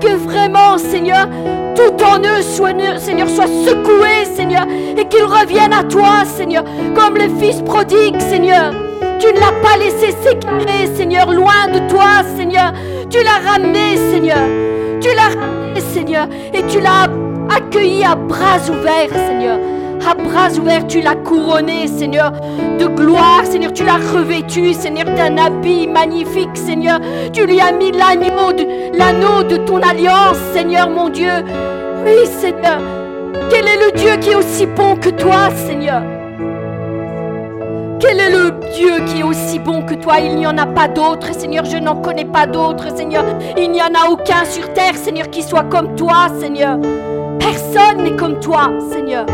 Que 0.00 0.16
vraiment, 0.16 0.78
Seigneur, 0.78 1.28
tout 1.76 2.04
en 2.04 2.18
eux, 2.20 2.42
soit, 2.42 2.74
Seigneur, 2.98 3.28
soit 3.28 3.46
secoué, 3.46 4.24
Seigneur, 4.34 4.66
et 4.96 5.04
qu'ils 5.06 5.24
reviennent 5.24 5.72
à 5.72 5.84
toi, 5.84 6.24
Seigneur, 6.24 6.64
comme 6.94 7.16
le 7.16 7.28
Fils 7.40 7.62
prodigue, 7.62 8.20
Seigneur. 8.20 8.72
Tu 9.20 9.28
ne 9.28 9.38
l'as 9.38 9.52
pas 9.62 9.76
laissé 9.78 10.14
s'égarer, 10.22 10.86
Seigneur, 10.96 11.32
loin 11.32 11.68
de 11.72 11.88
toi, 11.88 12.22
Seigneur. 12.36 12.72
Tu 13.08 13.18
l'as 13.22 13.50
ramené, 13.50 13.96
Seigneur. 14.12 14.42
Tu 15.00 15.08
l'as 15.14 15.40
ramené, 15.40 15.80
Seigneur, 15.80 16.26
et 16.52 16.66
tu 16.66 16.80
l'as 16.80 17.08
accueilli 17.56 18.04
à 18.04 18.14
bras 18.14 18.58
ouverts, 18.68 19.12
Seigneur. 19.12 19.58
À 20.04 20.14
bras 20.14 20.50
ouverts, 20.58 20.86
tu 20.88 21.00
l'as 21.00 21.14
couronné, 21.14 21.86
Seigneur, 21.86 22.32
de 22.78 22.86
gloire, 22.86 23.44
Seigneur. 23.44 23.72
Tu 23.72 23.84
l'as 23.84 23.98
revêtu, 24.12 24.74
Seigneur, 24.74 25.04
d'un 25.04 25.38
habit 25.38 25.86
magnifique, 25.86 26.56
Seigneur. 26.56 26.98
Tu 27.32 27.46
lui 27.46 27.60
as 27.60 27.72
mis 27.72 27.92
l'agneau 27.92 28.52
de, 28.52 28.96
l'anneau 28.96 29.44
de 29.44 29.58
ton 29.58 29.80
alliance, 29.80 30.38
Seigneur, 30.52 30.90
mon 30.90 31.08
Dieu. 31.08 31.30
Oui, 32.04 32.26
Seigneur. 32.26 32.80
Quel 33.48 33.66
est 33.66 33.86
le 33.86 33.92
Dieu 33.96 34.16
qui 34.20 34.30
est 34.30 34.34
aussi 34.34 34.66
bon 34.66 34.96
que 34.96 35.10
toi, 35.10 35.50
Seigneur? 35.54 36.02
Quel 38.00 38.18
est 38.18 38.30
le 38.30 38.50
Dieu 38.74 39.04
qui 39.06 39.20
est 39.20 39.22
aussi 39.22 39.60
bon 39.60 39.82
que 39.82 39.94
toi? 39.94 40.18
Il 40.18 40.34
n'y 40.34 40.46
en 40.46 40.58
a 40.58 40.66
pas 40.66 40.88
d'autre, 40.88 41.32
Seigneur. 41.32 41.64
Je 41.64 41.76
n'en 41.76 41.94
connais 41.96 42.24
pas 42.24 42.46
d'autre, 42.46 42.96
Seigneur. 42.96 43.24
Il 43.56 43.70
n'y 43.70 43.80
en 43.80 43.94
a 43.94 44.10
aucun 44.10 44.44
sur 44.44 44.72
terre, 44.72 44.96
Seigneur, 44.96 45.30
qui 45.30 45.42
soit 45.42 45.64
comme 45.64 45.94
toi, 45.94 46.26
Seigneur. 46.40 46.78
Personne 47.38 48.04
n'est 48.04 48.16
comme 48.16 48.40
toi, 48.40 48.70
Seigneur. 48.90 49.26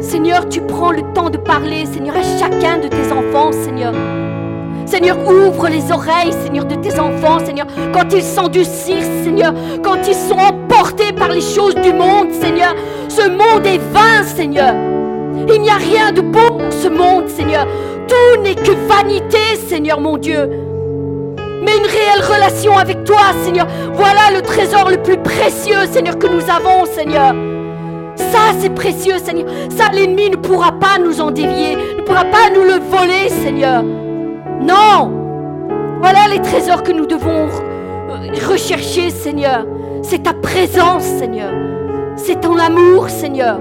Seigneur, 0.00 0.48
tu 0.48 0.60
prends 0.60 0.92
le 0.92 1.02
temps 1.14 1.30
de 1.30 1.38
parler, 1.38 1.86
Seigneur, 1.86 2.16
à 2.16 2.22
chacun 2.38 2.78
de 2.78 2.88
tes 2.88 3.10
enfants, 3.10 3.52
Seigneur. 3.52 3.94
Seigneur, 4.86 5.18
ouvre 5.26 5.68
les 5.68 5.90
oreilles, 5.90 6.32
Seigneur, 6.44 6.66
de 6.66 6.74
tes 6.74 6.98
enfants, 7.00 7.38
Seigneur, 7.44 7.66
quand 7.92 8.12
ils 8.12 8.22
s'endurcissent, 8.22 9.24
Seigneur, 9.24 9.54
quand 9.82 10.06
ils 10.06 10.14
sont 10.14 10.36
emportés 10.36 11.12
par 11.12 11.30
les 11.30 11.40
choses 11.40 11.74
du 11.74 11.92
monde, 11.92 12.30
Seigneur. 12.32 12.74
Ce 13.08 13.28
monde 13.28 13.66
est 13.66 13.80
vain, 13.92 14.22
Seigneur. 14.24 14.74
Il 15.48 15.62
n'y 15.62 15.70
a 15.70 15.76
rien 15.76 16.12
de 16.12 16.20
beau 16.20 16.58
dans 16.58 16.70
ce 16.70 16.88
monde, 16.88 17.28
Seigneur. 17.28 17.66
Tout 18.06 18.42
n'est 18.42 18.54
que 18.54 18.72
vanité, 18.86 19.56
Seigneur 19.66 20.00
mon 20.00 20.18
Dieu. 20.18 20.73
Mais 21.64 21.76
une 21.76 21.86
réelle 21.86 22.22
relation 22.22 22.76
avec 22.76 23.04
toi, 23.04 23.32
Seigneur. 23.42 23.66
Voilà 23.94 24.30
le 24.34 24.42
trésor 24.42 24.90
le 24.90 24.98
plus 24.98 25.16
précieux, 25.16 25.86
Seigneur, 25.90 26.18
que 26.18 26.26
nous 26.26 26.42
avons, 26.50 26.84
Seigneur. 26.84 27.34
Ça, 28.16 28.52
c'est 28.58 28.74
précieux, 28.74 29.18
Seigneur. 29.18 29.46
Ça, 29.70 29.90
l'ennemi 29.92 30.30
ne 30.30 30.36
pourra 30.36 30.72
pas 30.72 30.98
nous 31.02 31.20
en 31.20 31.30
dévier, 31.30 31.76
ne 31.98 32.02
pourra 32.02 32.24
pas 32.24 32.50
nous 32.54 32.62
le 32.62 32.78
voler, 32.90 33.28
Seigneur. 33.28 33.82
Non. 33.82 35.10
Voilà 36.00 36.28
les 36.30 36.42
trésors 36.42 36.82
que 36.82 36.92
nous 36.92 37.06
devons 37.06 37.48
rechercher, 38.48 39.10
Seigneur. 39.10 39.66
C'est 40.02 40.24
ta 40.24 40.32
présence, 40.32 41.04
Seigneur. 41.04 41.52
C'est 42.16 42.40
ton 42.40 42.58
amour, 42.58 43.08
Seigneur. 43.08 43.58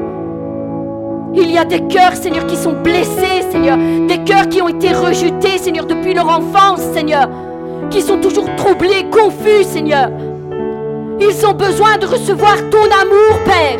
Il 1.35 1.49
y 1.51 1.57
a 1.57 1.65
des 1.65 1.87
cœurs, 1.87 2.15
Seigneur, 2.15 2.45
qui 2.45 2.55
sont 2.55 2.73
blessés, 2.73 3.41
Seigneur. 3.49 3.77
Des 4.07 4.19
cœurs 4.23 4.47
qui 4.49 4.61
ont 4.61 4.67
été 4.67 4.89
rejetés, 4.93 5.57
Seigneur, 5.57 5.85
depuis 5.85 6.13
leur 6.13 6.29
enfance, 6.29 6.81
Seigneur. 6.93 7.27
Qui 7.89 8.01
sont 8.01 8.17
toujours 8.17 8.53
troublés, 8.55 9.05
confus, 9.11 9.63
Seigneur. 9.63 10.09
Ils 11.19 11.45
ont 11.45 11.53
besoin 11.53 11.97
de 11.97 12.05
recevoir 12.05 12.57
ton 12.69 12.83
amour, 12.83 13.39
Père. 13.45 13.79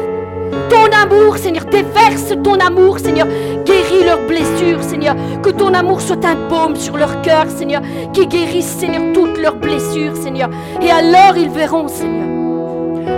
Ton 0.70 0.96
amour, 0.96 1.38
Seigneur. 1.38 1.66
Déverse 1.66 2.34
ton 2.44 2.56
amour, 2.56 3.00
Seigneur. 3.00 3.28
Guéris 3.66 4.06
leurs 4.06 4.26
blessures, 4.28 4.84
Seigneur. 4.84 5.16
Que 5.42 5.50
ton 5.50 5.74
amour 5.74 6.02
soit 6.02 6.24
un 6.26 6.36
baume 6.50 6.76
sur 6.76 6.98
leur 6.98 7.22
cœur, 7.22 7.46
Seigneur. 7.50 7.82
Qui 8.14 8.28
guérisse, 8.28 8.68
Seigneur, 8.68 9.14
toutes 9.14 9.40
leurs 9.40 9.56
blessures, 9.56 10.16
Seigneur. 10.16 10.50
Et 10.82 10.92
alors 10.92 11.36
ils 11.38 11.50
verront, 11.50 11.88
Seigneur 11.88 12.34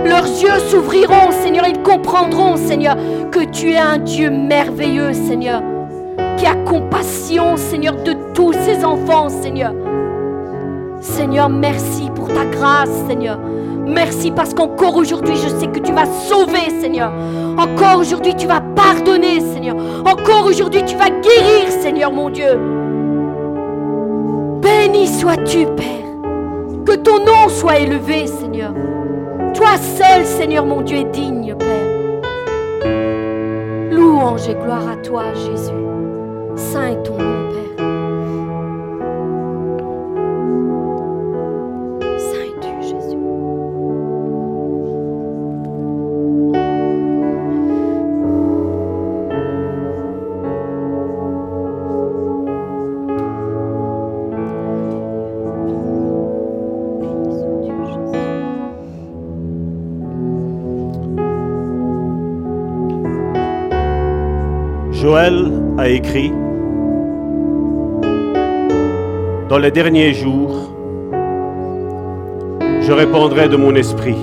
leurs 0.06 0.26
yeux 0.26 0.58
s'ouvriront, 0.68 1.30
Seigneur. 1.30 1.66
Ils 1.68 1.82
comprendront, 1.82 2.56
Seigneur, 2.56 2.96
que 3.30 3.44
tu 3.44 3.72
es 3.72 3.78
un 3.78 3.98
Dieu 3.98 4.30
merveilleux, 4.30 5.12
Seigneur. 5.12 5.62
Qui 6.36 6.46
a 6.46 6.54
compassion, 6.54 7.56
Seigneur, 7.56 7.94
de 8.02 8.14
tous 8.34 8.52
ses 8.52 8.84
enfants, 8.84 9.28
Seigneur. 9.28 9.72
Seigneur, 11.00 11.48
merci 11.48 12.10
pour 12.14 12.28
ta 12.28 12.44
grâce, 12.44 12.90
Seigneur. 13.06 13.38
Merci 13.86 14.30
parce 14.30 14.52
qu'encore 14.52 14.96
aujourd'hui, 14.96 15.36
je 15.36 15.48
sais 15.48 15.68
que 15.68 15.78
tu 15.78 15.92
vas 15.92 16.06
sauver, 16.06 16.70
Seigneur. 16.80 17.12
Encore 17.56 18.00
aujourd'hui, 18.00 18.34
tu 18.34 18.46
vas 18.46 18.60
pardonner, 18.60 19.40
Seigneur. 19.40 19.76
Encore 20.04 20.46
aujourd'hui, 20.46 20.82
tu 20.84 20.96
vas 20.96 21.10
guérir, 21.10 21.70
Seigneur, 21.80 22.12
mon 22.12 22.30
Dieu. 22.30 22.58
Béni 24.60 25.06
sois-tu, 25.06 25.66
Père. 25.76 26.06
Que 26.84 26.96
ton 26.96 27.18
nom 27.24 27.48
soit 27.48 27.78
élevé, 27.78 28.26
Seigneur. 28.26 28.72
Toi 29.54 29.76
seul, 29.78 30.24
Seigneur 30.24 30.66
mon 30.66 30.82
Dieu, 30.82 30.98
est 30.98 31.10
digne, 31.10 31.54
Père. 31.54 31.96
Louange 33.90 34.48
et 34.48 34.54
gloire 34.54 34.88
à 34.90 34.96
toi, 34.96 35.22
Jésus. 35.34 35.72
Saint 36.56 36.88
est 36.88 37.02
ton 37.02 37.18
nom, 37.18 37.35
Joël 65.00 65.52
a 65.76 65.88
écrit, 65.88 66.32
Dans 69.50 69.58
les 69.58 69.70
derniers 69.70 70.14
jours, 70.14 70.70
je 72.80 72.92
répandrai 72.92 73.48
de 73.48 73.56
mon 73.56 73.74
esprit. 73.74 74.16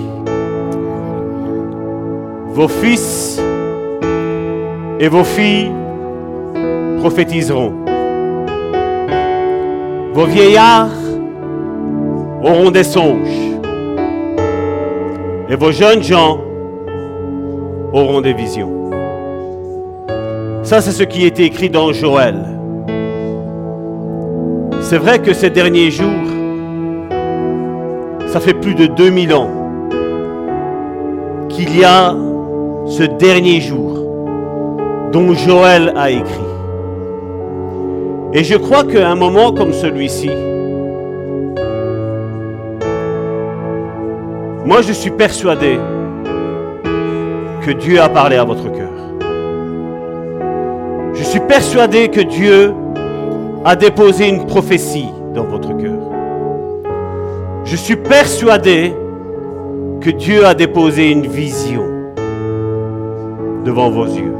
Vos 2.48 2.66
fils 2.68 3.40
et 4.98 5.08
vos 5.08 5.22
filles 5.22 5.70
prophétiseront. 6.98 7.72
Vos 10.12 10.26
vieillards 10.26 10.90
auront 12.42 12.70
des 12.72 12.84
songes. 12.84 13.58
Et 15.48 15.56
vos 15.56 15.70
jeunes 15.70 16.02
gens 16.02 16.40
auront 17.92 18.20
des 18.20 18.32
visions. 18.32 18.83
Ça, 20.64 20.80
c'est 20.80 20.92
ce 20.92 21.02
qui 21.02 21.26
est 21.26 21.38
écrit 21.40 21.68
dans 21.68 21.92
Joël. 21.92 22.36
C'est 24.80 24.96
vrai 24.96 25.18
que 25.18 25.34
ces 25.34 25.50
derniers 25.50 25.90
jours, 25.90 26.08
ça 28.28 28.40
fait 28.40 28.54
plus 28.54 28.74
de 28.74 28.86
2000 28.86 29.34
ans 29.34 29.50
qu'il 31.50 31.78
y 31.78 31.84
a 31.84 32.16
ce 32.86 33.02
dernier 33.02 33.60
jour 33.60 33.98
dont 35.12 35.34
Joël 35.34 35.92
a 35.96 36.10
écrit. 36.10 36.50
Et 38.32 38.42
je 38.42 38.56
crois 38.56 38.84
qu'à 38.84 39.10
un 39.10 39.16
moment 39.16 39.52
comme 39.52 39.74
celui-ci, 39.74 40.30
moi 44.64 44.80
je 44.80 44.94
suis 44.94 45.10
persuadé 45.10 45.78
que 47.60 47.70
Dieu 47.70 48.00
a 48.00 48.08
parlé 48.08 48.36
à 48.36 48.44
votre 48.44 48.72
cœur. 48.72 48.83
Suis 51.34 51.42
persuadé 51.48 52.10
que 52.10 52.20
Dieu 52.20 52.72
a 53.64 53.74
déposé 53.74 54.28
une 54.28 54.46
prophétie 54.46 55.08
dans 55.34 55.42
votre 55.42 55.76
cœur. 55.76 55.98
Je 57.64 57.74
suis 57.74 57.96
persuadé 57.96 58.94
que 60.00 60.10
Dieu 60.10 60.46
a 60.46 60.54
déposé 60.54 61.10
une 61.10 61.26
vision 61.26 61.82
devant 63.64 63.90
vos 63.90 64.04
yeux. 64.04 64.36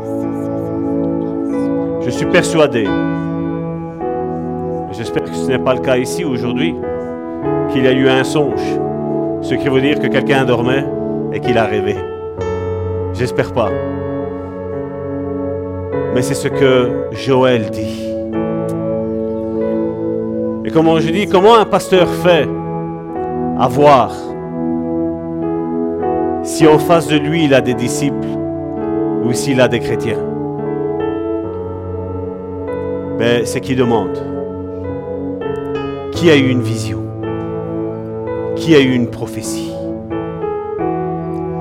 Je 2.02 2.10
suis 2.10 2.26
persuadé, 2.26 2.86
j'espère 4.92 5.24
que 5.24 5.34
ce 5.34 5.48
n'est 5.48 5.58
pas 5.58 5.74
le 5.74 5.80
cas 5.80 5.96
ici 5.96 6.24
aujourd'hui, 6.24 6.76
qu'il 7.72 7.82
y 7.82 7.88
a 7.88 7.92
eu 7.92 8.08
un 8.08 8.22
songe, 8.22 8.62
ce 9.42 9.56
qui 9.56 9.68
veut 9.68 9.80
dire 9.80 9.98
que 9.98 10.06
quelqu'un 10.06 10.44
dormait 10.44 10.86
et 11.32 11.40
qu'il 11.40 11.58
a 11.58 11.64
rêvé. 11.64 11.96
J'espère 13.14 13.52
pas. 13.52 13.72
Mais 16.14 16.22
c'est 16.22 16.34
ce 16.34 16.46
que 16.46 17.08
Joël 17.10 17.70
dit. 17.70 18.08
Et 20.64 20.70
comment 20.70 21.00
je 21.00 21.10
dis, 21.10 21.26
comment 21.26 21.56
un 21.56 21.64
pasteur 21.64 22.08
fait 22.08 22.48
à 23.58 23.66
voir 23.68 24.12
si 26.44 26.66
en 26.68 26.78
face 26.78 27.08
de 27.08 27.16
lui 27.16 27.44
il 27.44 27.54
a 27.54 27.60
des 27.60 27.74
disciples 27.74 28.28
ou 29.24 29.32
s'il 29.32 29.60
a 29.60 29.66
des 29.66 29.80
chrétiens? 29.80 30.18
Ben, 33.18 33.44
C'est 33.44 33.60
qui 33.60 33.74
demande. 33.74 34.16
Qui 36.12 36.30
a 36.30 36.36
eu 36.36 36.48
une 36.48 36.62
vision? 36.62 37.00
Qui 38.54 38.76
a 38.76 38.80
eu 38.80 38.92
une 38.92 39.08
prophétie? 39.08 39.72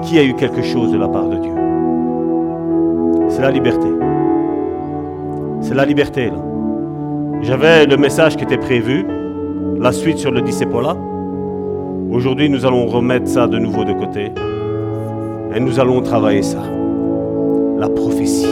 Qui 0.03 0.19
a 0.19 0.23
eu 0.23 0.35
quelque 0.35 0.61
chose 0.61 0.91
de 0.91 0.97
la 0.97 1.07
part 1.07 1.27
de 1.27 1.37
Dieu? 1.37 1.53
C'est 3.29 3.41
la 3.41 3.49
liberté. 3.49 3.92
La 5.73 5.85
liberté. 5.85 6.31
J'avais 7.41 7.87
le 7.87 7.97
message 7.97 8.35
qui 8.35 8.43
était 8.43 8.59
prévu, 8.59 9.07
la 9.79 9.91
suite 9.91 10.19
sur 10.19 10.29
le 10.29 10.41
disciple-là. 10.41 10.95
Aujourd'hui, 12.11 12.47
nous 12.47 12.63
allons 12.63 12.85
remettre 12.85 13.27
ça 13.27 13.47
de 13.47 13.57
nouveau 13.57 13.83
de 13.83 13.93
côté. 13.93 14.31
Et 15.55 15.59
nous 15.59 15.79
allons 15.79 16.01
travailler 16.01 16.43
ça. 16.43 16.61
La 17.79 17.89
prophétie. 17.89 18.45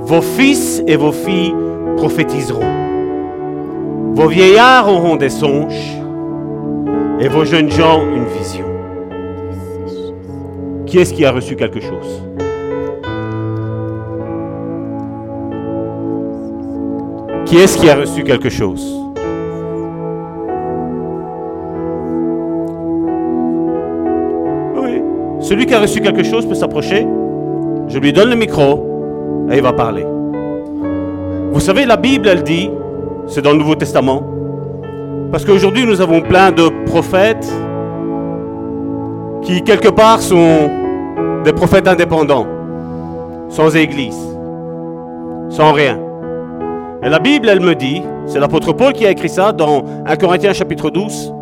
Vos 0.00 0.22
fils 0.22 0.82
et 0.86 0.96
vos 0.96 1.12
filles 1.12 1.54
prophétiseront. 1.98 2.64
Vos 4.14 4.28
vieillards 4.28 4.88
auront 4.88 5.16
des 5.16 5.28
songes. 5.28 5.98
Et 7.20 7.28
vos 7.28 7.44
jeunes 7.44 7.70
gens 7.70 8.00
une 8.06 8.24
vision. 8.24 8.64
Qui 10.86 10.98
est-ce 10.98 11.12
qui 11.12 11.26
a 11.26 11.30
reçu 11.30 11.56
quelque 11.56 11.80
chose? 11.80 12.22
Qui 17.50 17.56
est-ce 17.56 17.76
qui 17.76 17.90
a 17.90 17.96
reçu 17.96 18.22
quelque 18.22 18.48
chose? 18.48 18.96
Oui. 24.76 25.02
Celui 25.40 25.66
qui 25.66 25.74
a 25.74 25.80
reçu 25.80 26.00
quelque 26.00 26.22
chose 26.22 26.46
peut 26.46 26.54
s'approcher. 26.54 27.04
Je 27.88 27.98
lui 27.98 28.12
donne 28.12 28.30
le 28.30 28.36
micro 28.36 29.48
et 29.50 29.56
il 29.56 29.62
va 29.62 29.72
parler. 29.72 30.06
Vous 31.50 31.58
savez, 31.58 31.86
la 31.86 31.96
Bible, 31.96 32.28
elle 32.28 32.44
dit, 32.44 32.70
c'est 33.26 33.42
dans 33.42 33.50
le 33.50 33.58
Nouveau 33.58 33.74
Testament, 33.74 34.22
parce 35.32 35.44
qu'aujourd'hui 35.44 35.84
nous 35.84 36.00
avons 36.00 36.20
plein 36.20 36.52
de 36.52 36.68
prophètes 36.86 37.52
qui 39.42 39.62
quelque 39.62 39.88
part 39.88 40.20
sont 40.20 40.70
des 41.42 41.52
prophètes 41.52 41.88
indépendants, 41.88 42.46
sans 43.48 43.74
église, 43.74 44.20
sans 45.48 45.72
rien. 45.72 45.98
Et 47.02 47.08
la 47.08 47.18
Bible, 47.18 47.48
elle 47.48 47.60
me 47.60 47.74
dit, 47.74 48.02
c'est 48.26 48.38
l'apôtre 48.38 48.74
Paul 48.74 48.92
qui 48.92 49.06
a 49.06 49.10
écrit 49.10 49.30
ça 49.30 49.52
dans 49.52 49.84
1 50.04 50.16
Corinthiens 50.16 50.52
chapitre 50.52 50.90
12. 50.90 51.32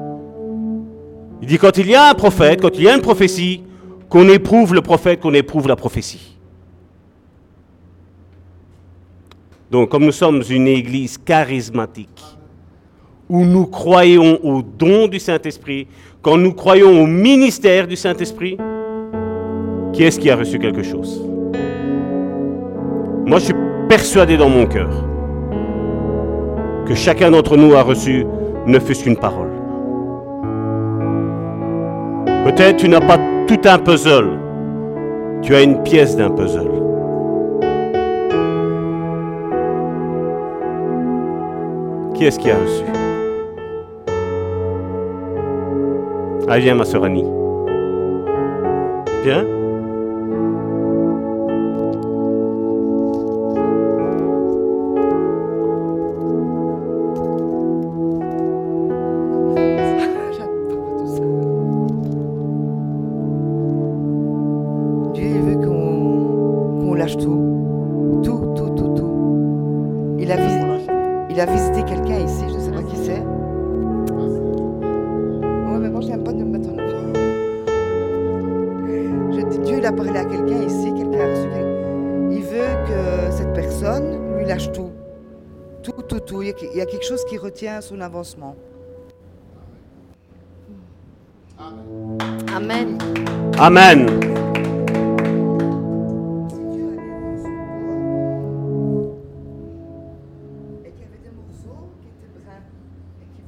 Il 1.43 1.49
dit 1.49 1.59
quand 1.59 1.77
il 1.79 1.89
y 1.89 1.95
a 1.97 2.11
un 2.11 2.15
prophète, 2.15 2.61
quand 2.63 2.77
il 2.77 2.85
y 2.85 2.89
a 2.89 2.95
une 2.95 3.03
prophétie, 3.03 3.65
qu'on 4.09 4.29
éprouve 4.29 4.73
le 4.73 4.83
prophète, 4.83 5.21
qu'on 5.21 5.35
éprouve 5.35 5.67
la 5.67 5.77
prophétie. 5.77 6.37
Donc 9.71 9.91
comme 9.91 10.05
nous 10.05 10.13
sommes 10.13 10.43
une 10.49 10.69
église 10.69 11.19
charismatique, 11.19 12.23
où 13.29 13.45
nous 13.45 13.67
croyons 13.67 14.39
au 14.45 14.63
don 14.63 15.09
du 15.09 15.19
Saint-Esprit, 15.19 15.89
quand 16.23 16.37
nous 16.37 16.55
croyons 16.55 17.03
au 17.03 17.07
ministère 17.07 17.87
du 17.87 17.97
Saint-Esprit, 17.97 18.57
qui 19.93 20.05
est-ce 20.05 20.21
qui 20.21 20.31
a 20.31 20.37
reçu 20.37 20.59
quelque 20.59 20.83
chose? 20.83 21.21
Moi, 23.27 23.39
je 23.41 23.47
suis 23.47 23.55
persuadé 23.89 24.37
dans 24.37 24.49
mon 24.49 24.67
cœur 24.67 25.08
que 26.89 26.95
chacun 26.95 27.31
d'entre 27.31 27.57
nous 27.59 27.75
a 27.75 27.83
reçu 27.83 28.27
ne 28.67 28.79
fût-ce 28.79 29.05
qu'une 29.05 29.17
parole. 29.17 29.51
Peut-être 32.45 32.77
tu 32.77 32.89
n'as 32.89 33.01
pas 33.01 33.19
tout 33.47 33.61
un 33.67 33.79
puzzle, 33.79 34.39
tu 35.43 35.55
as 35.55 35.63
une 35.63 35.83
pièce 35.83 36.17
d'un 36.17 36.31
puzzle. 36.31 36.71
Qui 42.15 42.25
est-ce 42.25 42.39
qui 42.39 42.51
a 42.51 42.57
reçu? 42.57 42.85
Ah, 46.49 46.59
viens, 46.59 46.75
ma 46.75 46.87
sœur 46.87 47.05
Annie. 47.05 47.27
Viens. 49.23 49.58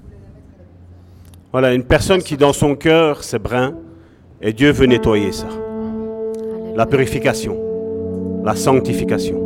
Voulait 0.03 0.17
les 0.17 0.27
mettre 0.27 0.49
à 0.49 0.59
la 0.59 0.65
Voilà, 1.53 1.75
une 1.75 1.85
personne 1.85 2.21
qui 2.21 2.37
dans 2.37 2.53
son 2.53 2.75
cœur, 2.75 3.23
c'est 3.23 3.39
brun, 3.39 3.75
et 4.41 4.53
Dieu 4.53 4.73
veut 4.73 4.87
nettoyer 4.87 5.31
ça. 5.31 5.47
La 6.75 6.87
purification, 6.87 7.57
la 8.45 8.57
sanctification. 8.57 9.39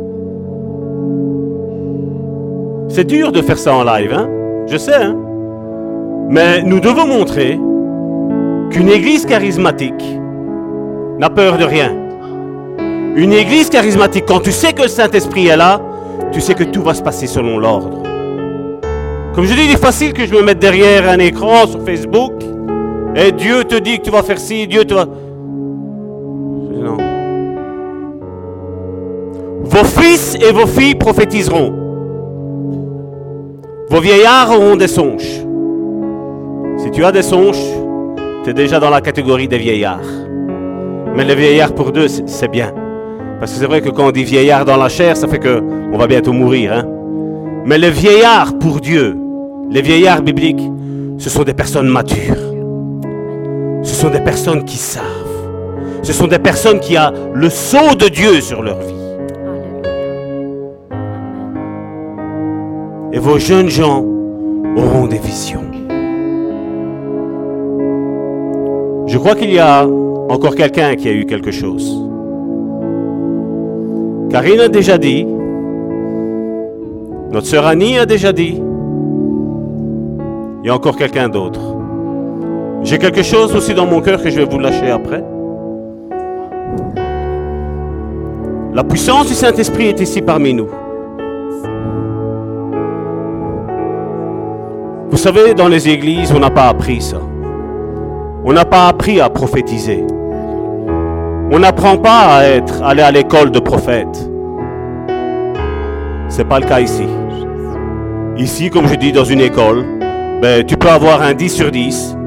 C'est 2.89 3.05
dur 3.05 3.31
de 3.31 3.43
faire 3.43 3.59
ça 3.59 3.75
en 3.75 3.83
live, 3.83 4.11
hein? 4.11 4.34
Je 4.67 4.77
sais, 4.77 4.95
hein 4.95 5.15
Mais 6.29 6.63
nous 6.63 6.79
devons 6.79 7.05
montrer 7.05 7.59
qu'une 8.71 8.89
église 8.89 9.25
charismatique 9.25 10.03
n'a 11.19 11.29
peur 11.29 11.57
de 11.57 11.65
rien. 11.65 11.93
Une 13.15 13.31
église 13.31 13.69
charismatique, 13.69 14.25
quand 14.27 14.41
tu 14.41 14.51
sais 14.51 14.73
que 14.73 14.83
le 14.83 14.87
Saint-Esprit 14.87 15.47
est 15.47 15.57
là, 15.57 15.79
tu 16.31 16.41
sais 16.41 16.55
que 16.55 16.63
tout 16.63 16.81
va 16.81 16.93
se 16.93 17.03
passer 17.03 17.27
selon 17.27 17.59
l'ordre. 17.59 18.01
Comme 19.33 19.45
je 19.45 19.53
dis, 19.53 19.65
il 19.65 19.71
est 19.71 19.81
facile 19.81 20.13
que 20.13 20.25
je 20.25 20.33
me 20.33 20.41
mette 20.41 20.59
derrière 20.59 21.07
un 21.09 21.19
écran 21.19 21.67
sur 21.67 21.83
Facebook 21.83 22.33
et 23.15 23.31
Dieu 23.31 23.63
te 23.63 23.75
dit 23.75 23.99
que 23.99 24.03
tu 24.03 24.11
vas 24.11 24.23
faire 24.23 24.39
ci, 24.39 24.67
Dieu 24.67 24.83
te 24.83 24.93
va. 24.93 25.05
Vos 29.63 29.83
fils 29.83 30.35
et 30.35 30.51
vos 30.51 30.67
filles 30.67 30.95
prophétiseront. 30.95 31.84
Vos 33.87 33.99
vieillards 33.99 34.49
auront 34.51 34.75
des 34.75 34.87
songes. 34.87 35.45
Si 36.77 36.89
tu 36.91 37.05
as 37.05 37.11
des 37.11 37.21
songes, 37.21 37.61
tu 38.43 38.49
es 38.49 38.53
déjà 38.53 38.79
dans 38.79 38.89
la 38.89 38.99
catégorie 38.99 39.47
des 39.47 39.59
vieillards. 39.59 39.99
Mais 41.15 41.23
les 41.23 41.35
vieillards 41.35 41.73
pour 41.73 41.91
deux, 41.91 42.07
c'est 42.07 42.47
bien. 42.47 42.73
Parce 43.39 43.53
que 43.53 43.59
c'est 43.59 43.67
vrai 43.67 43.81
que 43.81 43.89
quand 43.89 44.07
on 44.07 44.11
dit 44.11 44.23
vieillard 44.23 44.65
dans 44.65 44.77
la 44.77 44.89
chair, 44.89 45.15
ça 45.15 45.27
fait 45.27 45.37
que 45.37 45.61
on 45.93 45.97
va 45.99 46.07
bientôt 46.07 46.33
mourir. 46.33 46.73
Hein? 46.73 46.85
Mais 47.65 47.77
les 47.77 47.91
vieillards 47.91 48.57
pour 48.57 48.79
Dieu, 48.81 49.15
les 49.69 49.83
vieillards 49.83 50.23
bibliques, 50.23 50.67
ce 51.19 51.29
sont 51.29 51.43
des 51.43 51.53
personnes 51.53 51.87
matures. 51.87 52.41
Ce 53.83 53.93
sont 53.93 54.09
des 54.09 54.19
personnes 54.19 54.65
qui 54.65 54.77
savent. 54.77 55.03
Ce 56.01 56.11
sont 56.11 56.27
des 56.27 56.39
personnes 56.39 56.79
qui 56.79 56.97
ont 56.97 57.13
le 57.35 57.49
sceau 57.51 57.93
de 57.93 58.07
Dieu 58.07 58.41
sur 58.41 58.63
leur 58.63 58.79
vie. 58.79 58.94
Et 63.15 63.19
vos 63.19 63.39
jeunes 63.39 63.69
gens 63.69 64.03
auront 64.75 65.07
des 65.07 65.19
visions. 65.19 65.63
Je 69.07 69.17
crois 69.17 69.35
qu'il 69.35 69.53
y 69.53 69.59
a 69.59 69.87
encore 69.87 70.53
quelqu'un 70.53 70.95
qui 70.97 71.07
a 71.07 71.13
eu 71.13 71.25
quelque 71.25 71.51
chose. 71.51 72.05
Karine 74.29 74.59
a 74.59 74.67
déjà 74.67 74.97
dit, 74.97 75.25
notre 77.31 77.47
sœur 77.47 77.65
Annie 77.65 77.97
a 77.97 78.05
déjà 78.05 78.33
dit, 78.33 78.61
il 80.61 80.67
y 80.67 80.69
a 80.69 80.75
encore 80.75 80.97
quelqu'un 80.97 81.29
d'autre. 81.29 81.61
J'ai 82.83 82.97
quelque 82.97 83.23
chose 83.23 83.55
aussi 83.55 83.73
dans 83.73 83.85
mon 83.85 84.01
cœur 84.01 84.21
que 84.21 84.29
je 84.29 84.35
vais 84.35 84.45
vous 84.45 84.59
lâcher 84.59 84.91
après. 84.91 85.23
La 88.73 88.83
puissance 88.83 89.27
du 89.27 89.33
Saint-Esprit 89.33 89.85
est 89.85 90.01
ici 90.01 90.21
parmi 90.21 90.53
nous. 90.53 90.67
Vous 95.15 95.21
savez, 95.21 95.53
dans 95.53 95.69
les 95.69 95.87
églises, 95.87 96.33
on 96.35 96.39
n'a 96.39 96.49
pas 96.49 96.67
appris 96.67 96.99
ça. 96.99 97.21
On 98.43 98.51
n'a 98.51 98.65
pas 98.65 98.89
appris 98.89 99.21
à 99.21 99.29
prophétiser. 99.29 100.03
On 101.49 101.57
n'apprend 101.57 101.97
pas 101.97 102.35
à 102.35 102.43
être, 102.43 102.83
aller 102.83 103.01
à 103.01 103.11
l'école 103.11 103.49
de 103.49 103.59
prophète. 103.59 104.29
C'est 106.27 106.43
pas 106.43 106.59
le 106.59 106.65
cas 106.65 106.81
ici. 106.81 107.05
Ici, 108.37 108.69
comme 108.69 108.89
je 108.89 108.95
dis 108.95 109.13
dans 109.13 109.23
une 109.23 109.39
école, 109.39 109.85
ben, 110.41 110.65
tu 110.65 110.75
peux 110.75 110.89
avoir 110.89 111.21
un 111.21 111.33
10 111.33 111.49
sur 111.49 111.71
10, 111.71 112.17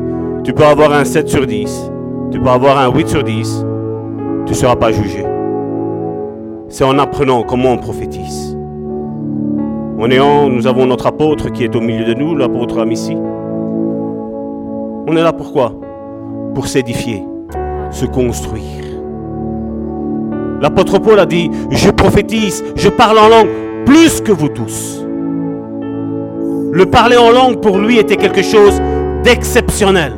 tu 0.42 0.54
peux 0.54 0.64
avoir 0.64 0.90
un 0.94 1.04
7 1.04 1.28
sur 1.28 1.46
10, 1.46 1.90
tu 2.32 2.40
peux 2.40 2.48
avoir 2.48 2.78
un 2.78 2.90
8 2.90 3.06
sur 3.06 3.22
10, 3.22 3.66
tu 4.46 4.52
ne 4.52 4.56
seras 4.56 4.76
pas 4.76 4.92
jugé. 4.92 5.26
C'est 6.70 6.84
en 6.84 6.98
apprenant 6.98 7.42
comment 7.42 7.72
on 7.72 7.76
prophétise. 7.76 8.47
Nous 10.00 10.66
avons 10.68 10.86
notre 10.86 11.06
apôtre 11.08 11.50
qui 11.50 11.64
est 11.64 11.74
au 11.74 11.80
milieu 11.80 12.04
de 12.04 12.14
nous, 12.14 12.36
l'apôtre 12.36 12.78
Amici. 12.78 13.16
On 15.06 15.16
est 15.16 15.22
là 15.22 15.32
pourquoi? 15.32 15.72
Pour 16.54 16.68
s'édifier, 16.68 17.24
se 17.90 18.06
construire. 18.06 18.62
L'apôtre 20.60 21.00
Paul 21.00 21.18
a 21.18 21.26
dit, 21.26 21.50
je 21.70 21.90
prophétise, 21.90 22.64
je 22.76 22.88
parle 22.88 23.18
en 23.18 23.28
langue 23.28 23.48
plus 23.84 24.20
que 24.20 24.30
vous 24.30 24.48
tous. 24.48 25.04
Le 26.72 26.86
parler 26.86 27.16
en 27.16 27.32
langue 27.32 27.60
pour 27.60 27.78
lui 27.78 27.98
était 27.98 28.16
quelque 28.16 28.42
chose 28.42 28.80
d'exceptionnel, 29.24 30.12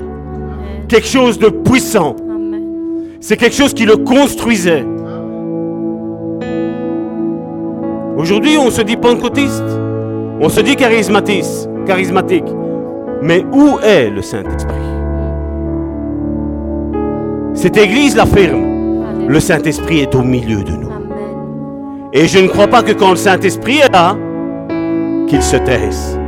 quelque 0.89 1.09
chose 1.09 1.39
de 1.39 1.49
puissant. 1.49 2.17
C'est 3.21 3.39
quelque 3.39 3.57
chose 3.57 3.73
qui 3.73 3.87
le 3.87 3.97
construisait. 3.97 4.85
Aujourd'hui, 8.21 8.59
on 8.59 8.71
se 8.71 8.83
dit 8.83 8.99
pentecôtiste. 8.99 9.65
On 10.43 10.51
se 10.51 10.61
dit 10.61 10.77
charismatique, 10.77 11.47
charismatique. 11.87 12.45
Mais 13.23 13.47
où 13.51 13.79
est 13.83 14.11
le 14.11 14.21
Saint-Esprit? 14.21 14.75
Cette 17.55 17.79
Église 17.79 18.17
l'affirme. 18.17 19.25
Le 19.27 19.41
Saint-Esprit 19.41 20.01
est 20.01 20.15
au 20.15 20.21
milieu 20.21 20.63
de 20.63 20.71
nous. 20.71 20.91
Et 22.13 22.27
je 22.27 22.41
ne 22.41 22.49
crois 22.49 22.67
pas 22.67 22.83
que 22.83 22.93
quand 22.93 23.09
le 23.09 23.17
Saint-Esprit 23.17 23.79
est 23.79 23.91
là, 23.91 24.15
qu'il 25.27 25.43
se 25.43 25.57
taise. 25.57 26.21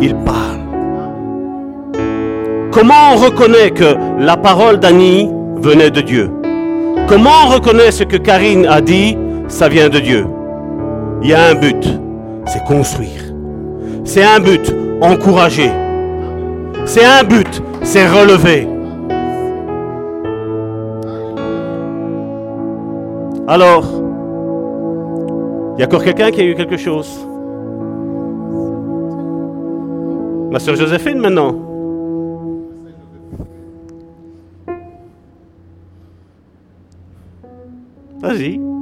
Il 0.00 0.14
parle. 0.14 0.60
Comment 2.70 3.12
on 3.12 3.16
reconnaît 3.16 3.72
que 3.72 3.94
la 4.18 4.38
parole 4.38 4.78
d'Annie 4.78 5.30
venait 5.56 5.90
de 5.90 6.00
Dieu? 6.00 6.30
Comment 7.08 7.44
on 7.44 7.50
reconnaît 7.50 7.90
ce 7.90 8.04
que 8.04 8.16
Karine 8.16 8.64
a 8.64 8.80
dit, 8.80 9.18
ça 9.48 9.68
vient 9.68 9.90
de 9.90 9.98
Dieu? 9.98 10.24
Il 11.24 11.30
y 11.30 11.32
a 11.32 11.48
un 11.48 11.54
but, 11.54 11.88
c'est 12.46 12.62
construire. 12.64 13.32
C'est 14.04 14.22
un 14.22 14.40
but, 14.40 14.60
encourager. 15.00 15.70
C'est 16.84 17.02
un 17.02 17.24
but, 17.24 17.62
c'est 17.82 18.06
relever. 18.06 18.68
Alors, 23.48 23.84
il 25.76 25.80
y 25.80 25.82
a 25.82 25.86
encore 25.86 26.04
quelqu'un 26.04 26.30
qui 26.30 26.42
a 26.42 26.44
eu 26.44 26.54
quelque 26.54 26.76
chose? 26.76 27.26
Ma 30.50 30.58
soeur 30.58 30.76
Joséphine 30.76 31.20
maintenant. 31.20 31.54
Vas-y. 38.20 38.73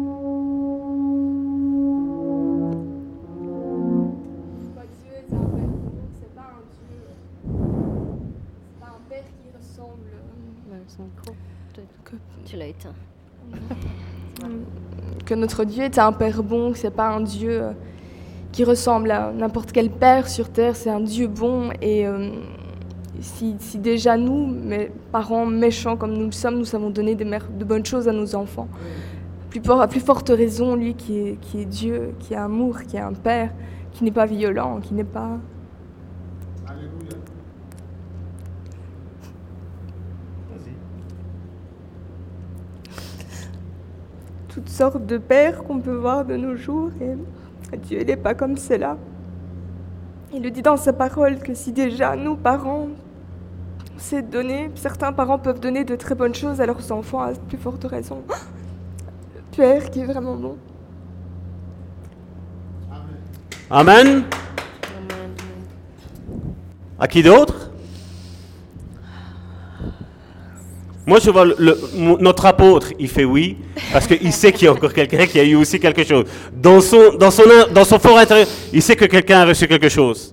Notre 15.35 15.65
Dieu 15.65 15.85
est 15.85 15.99
un 15.99 16.13
père 16.13 16.43
bon, 16.43 16.73
c'est 16.75 16.91
pas 16.91 17.09
un 17.09 17.21
Dieu 17.21 17.63
euh, 17.63 17.73
qui 18.53 18.65
ressemble 18.65 19.11
à 19.11 19.33
n'importe 19.33 19.73
quel 19.73 19.91
père 19.91 20.29
sur 20.29 20.51
terre, 20.51 20.77
c'est 20.77 20.91
un 20.91 21.01
Dieu 21.01 21.27
bon. 21.27 21.71
Et 21.81 22.07
euh, 22.07 22.31
si, 23.21 23.57
déjà 23.79 24.17
nous, 24.17 24.47
mes 24.47 24.91
parents 25.11 25.47
méchants 25.47 25.97
comme 25.97 26.13
nous 26.13 26.27
le 26.27 26.33
sommes, 26.33 26.59
nous 26.59 26.65
savons 26.65 26.91
donner 26.91 27.15
des 27.15 27.25
de 27.25 27.65
bonnes 27.65 27.87
choses 27.87 28.09
à 28.09 28.13
nos 28.13 28.35
enfants, 28.35 28.69
à 29.81 29.89
plus 29.89 30.01
forte 30.01 30.29
raison, 30.31 30.77
lui 30.77 30.95
qui 30.95 31.19
est, 31.19 31.41
qui 31.41 31.61
est 31.61 31.65
Dieu, 31.65 32.15
qui 32.19 32.35
est 32.35 32.39
amour, 32.39 32.83
qui 32.83 32.97
est 32.97 33.01
un 33.01 33.13
père, 33.13 33.51
qui 33.93 34.05
n'est 34.05 34.11
pas 34.11 34.27
violent, 34.27 34.81
qui 34.81 34.95
n'est 34.95 35.05
pas. 35.05 35.39
Toutes 44.55 44.69
sortes 44.69 45.07
de 45.07 45.19
pères 45.19 45.65
qu'on 45.65 45.79
peut 45.79 45.95
voir 45.95 46.25
de 46.25 46.37
nos 46.37 46.57
jours 46.57 46.91
et 47.01 47.77
Dieu 47.77 48.03
n'est 48.03 48.17
pas 48.17 48.35
comme 48.35 48.57
cela. 48.57 48.97
Il 50.35 50.43
le 50.43 50.51
dit 50.51 50.63
dans 50.63 50.77
sa 50.77 50.93
parole 50.93 51.39
que 51.39 51.55
si 51.55 51.73
déjà 51.73 52.17
nous, 52.17 52.37
parents, 52.37 52.89
on 53.95 53.99
sait 53.99 54.23
donner, 54.23 54.71
certains 54.75 55.13
parents 55.13 55.39
peuvent 55.39 55.61
donner 55.61 55.85
de 55.85 55.97
très 55.97 56.15
bonnes 56.15 56.35
choses 56.35 56.61
à 56.61 56.67
leurs 56.67 56.93
enfants, 56.93 57.21
à 57.21 57.33
plus 57.33 57.59
forte 57.59 57.85
raison. 57.85 58.23
Le 59.35 59.41
Père 59.57 59.91
qui 59.91 60.01
est 60.01 60.07
vraiment 60.07 60.35
bon. 60.35 60.57
Amen. 63.71 63.87
Amen. 63.95 64.25
À 66.99 67.09
qui 67.09 67.23
d'autre? 67.23 67.62
Moi, 71.05 71.19
je 71.19 71.31
vois 71.31 71.45
le- 71.45 72.17
notre 72.21 72.47
apôtre, 72.47 72.93
il 72.99 73.09
fait 73.09 73.25
oui, 73.25 73.57
parce 73.93 74.07
qu'il 74.07 74.33
sait 74.33 74.53
qu'il 74.53 74.67
y 74.67 74.69
a 74.69 74.73
encore 74.73 74.93
quelqu'un 74.93 75.27
qui 75.27 75.41
a 75.41 75.45
eu 75.45 75.57
aussi 75.57 75.81
quelque 75.81 76.05
chose. 76.05 76.27
Dans 76.53 76.81
son, 76.81 77.15
dans 77.15 77.31
son, 77.33 77.43
dans 77.75 77.85
son 77.85 77.99
fort 77.99 78.19
intérieur, 78.19 78.47
il 78.73 78.81
sait 78.81 78.95
que 78.95 79.07
quelqu'un 79.07 79.41
a 79.41 79.47
reçu 79.47 79.67
quelque 79.67 79.89
chose. 79.89 80.33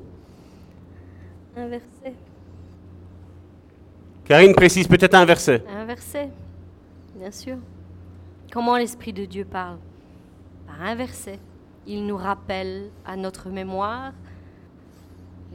Un 1.57 1.67
verset. 1.67 2.13
Karine 4.25 4.53
précise 4.53 4.87
peut-être 4.87 5.15
un 5.15 5.25
verset. 5.25 5.63
Un 5.75 5.85
verset, 5.85 6.29
bien 7.15 7.31
sûr. 7.31 7.57
Comment 8.53 8.77
l'Esprit 8.77 9.11
de 9.13 9.25
Dieu 9.25 9.45
parle? 9.45 9.77
Par 10.67 10.81
un 10.87 10.93
verset. 10.93 11.39
Il 11.87 12.05
nous 12.05 12.17
rappelle 12.17 12.89
à 13.05 13.15
notre 13.15 13.49
mémoire 13.49 14.11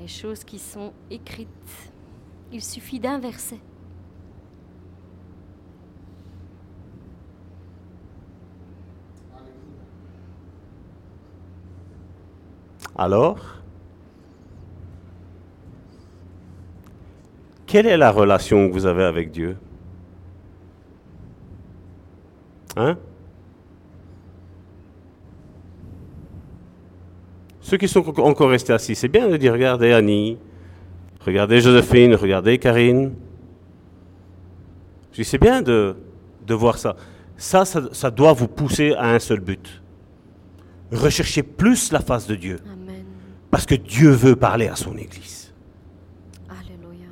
les 0.00 0.08
choses 0.08 0.42
qui 0.42 0.58
sont 0.58 0.92
écrites. 1.08 1.48
Il 2.52 2.62
suffit 2.62 2.98
d'un 2.98 3.20
verset. 3.20 3.58
Alors, 12.96 13.38
quelle 17.66 17.86
est 17.86 17.96
la 17.96 18.10
relation 18.10 18.68
que 18.68 18.72
vous 18.72 18.86
avez 18.86 19.04
avec 19.04 19.30
Dieu? 19.30 19.56
Hein? 22.76 22.96
Ceux 27.60 27.78
qui 27.78 27.88
sont 27.88 28.06
encore 28.20 28.50
restés 28.50 28.72
assis, 28.72 28.94
c'est 28.94 29.08
bien 29.08 29.28
de 29.28 29.36
dire 29.36 29.52
regardez 29.52 29.92
Annie, 29.92 30.38
regardez 31.20 31.60
Joséphine, 31.60 32.14
regardez 32.14 32.58
Karine. 32.58 33.14
Je 35.12 35.22
dis, 35.22 35.24
C'est 35.24 35.38
bien 35.38 35.62
de, 35.62 35.96
voir 36.50 36.76
ça. 36.76 36.96
ça. 37.36 37.64
Ça, 37.64 38.10
doit 38.10 38.32
vous 38.32 38.48
pousser 38.48 38.94
à 38.94 39.10
un 39.10 39.18
seul 39.18 39.40
but. 39.40 39.82
Recherchez 40.92 41.42
plus 41.42 41.90
la 41.90 42.00
face 42.00 42.26
de 42.26 42.34
Dieu. 42.34 42.58
Parce 43.54 43.66
que 43.66 43.76
Dieu 43.76 44.10
veut 44.10 44.34
parler 44.34 44.66
à 44.66 44.74
son 44.74 44.96
Église. 44.96 45.54
Alléluia. 46.48 47.06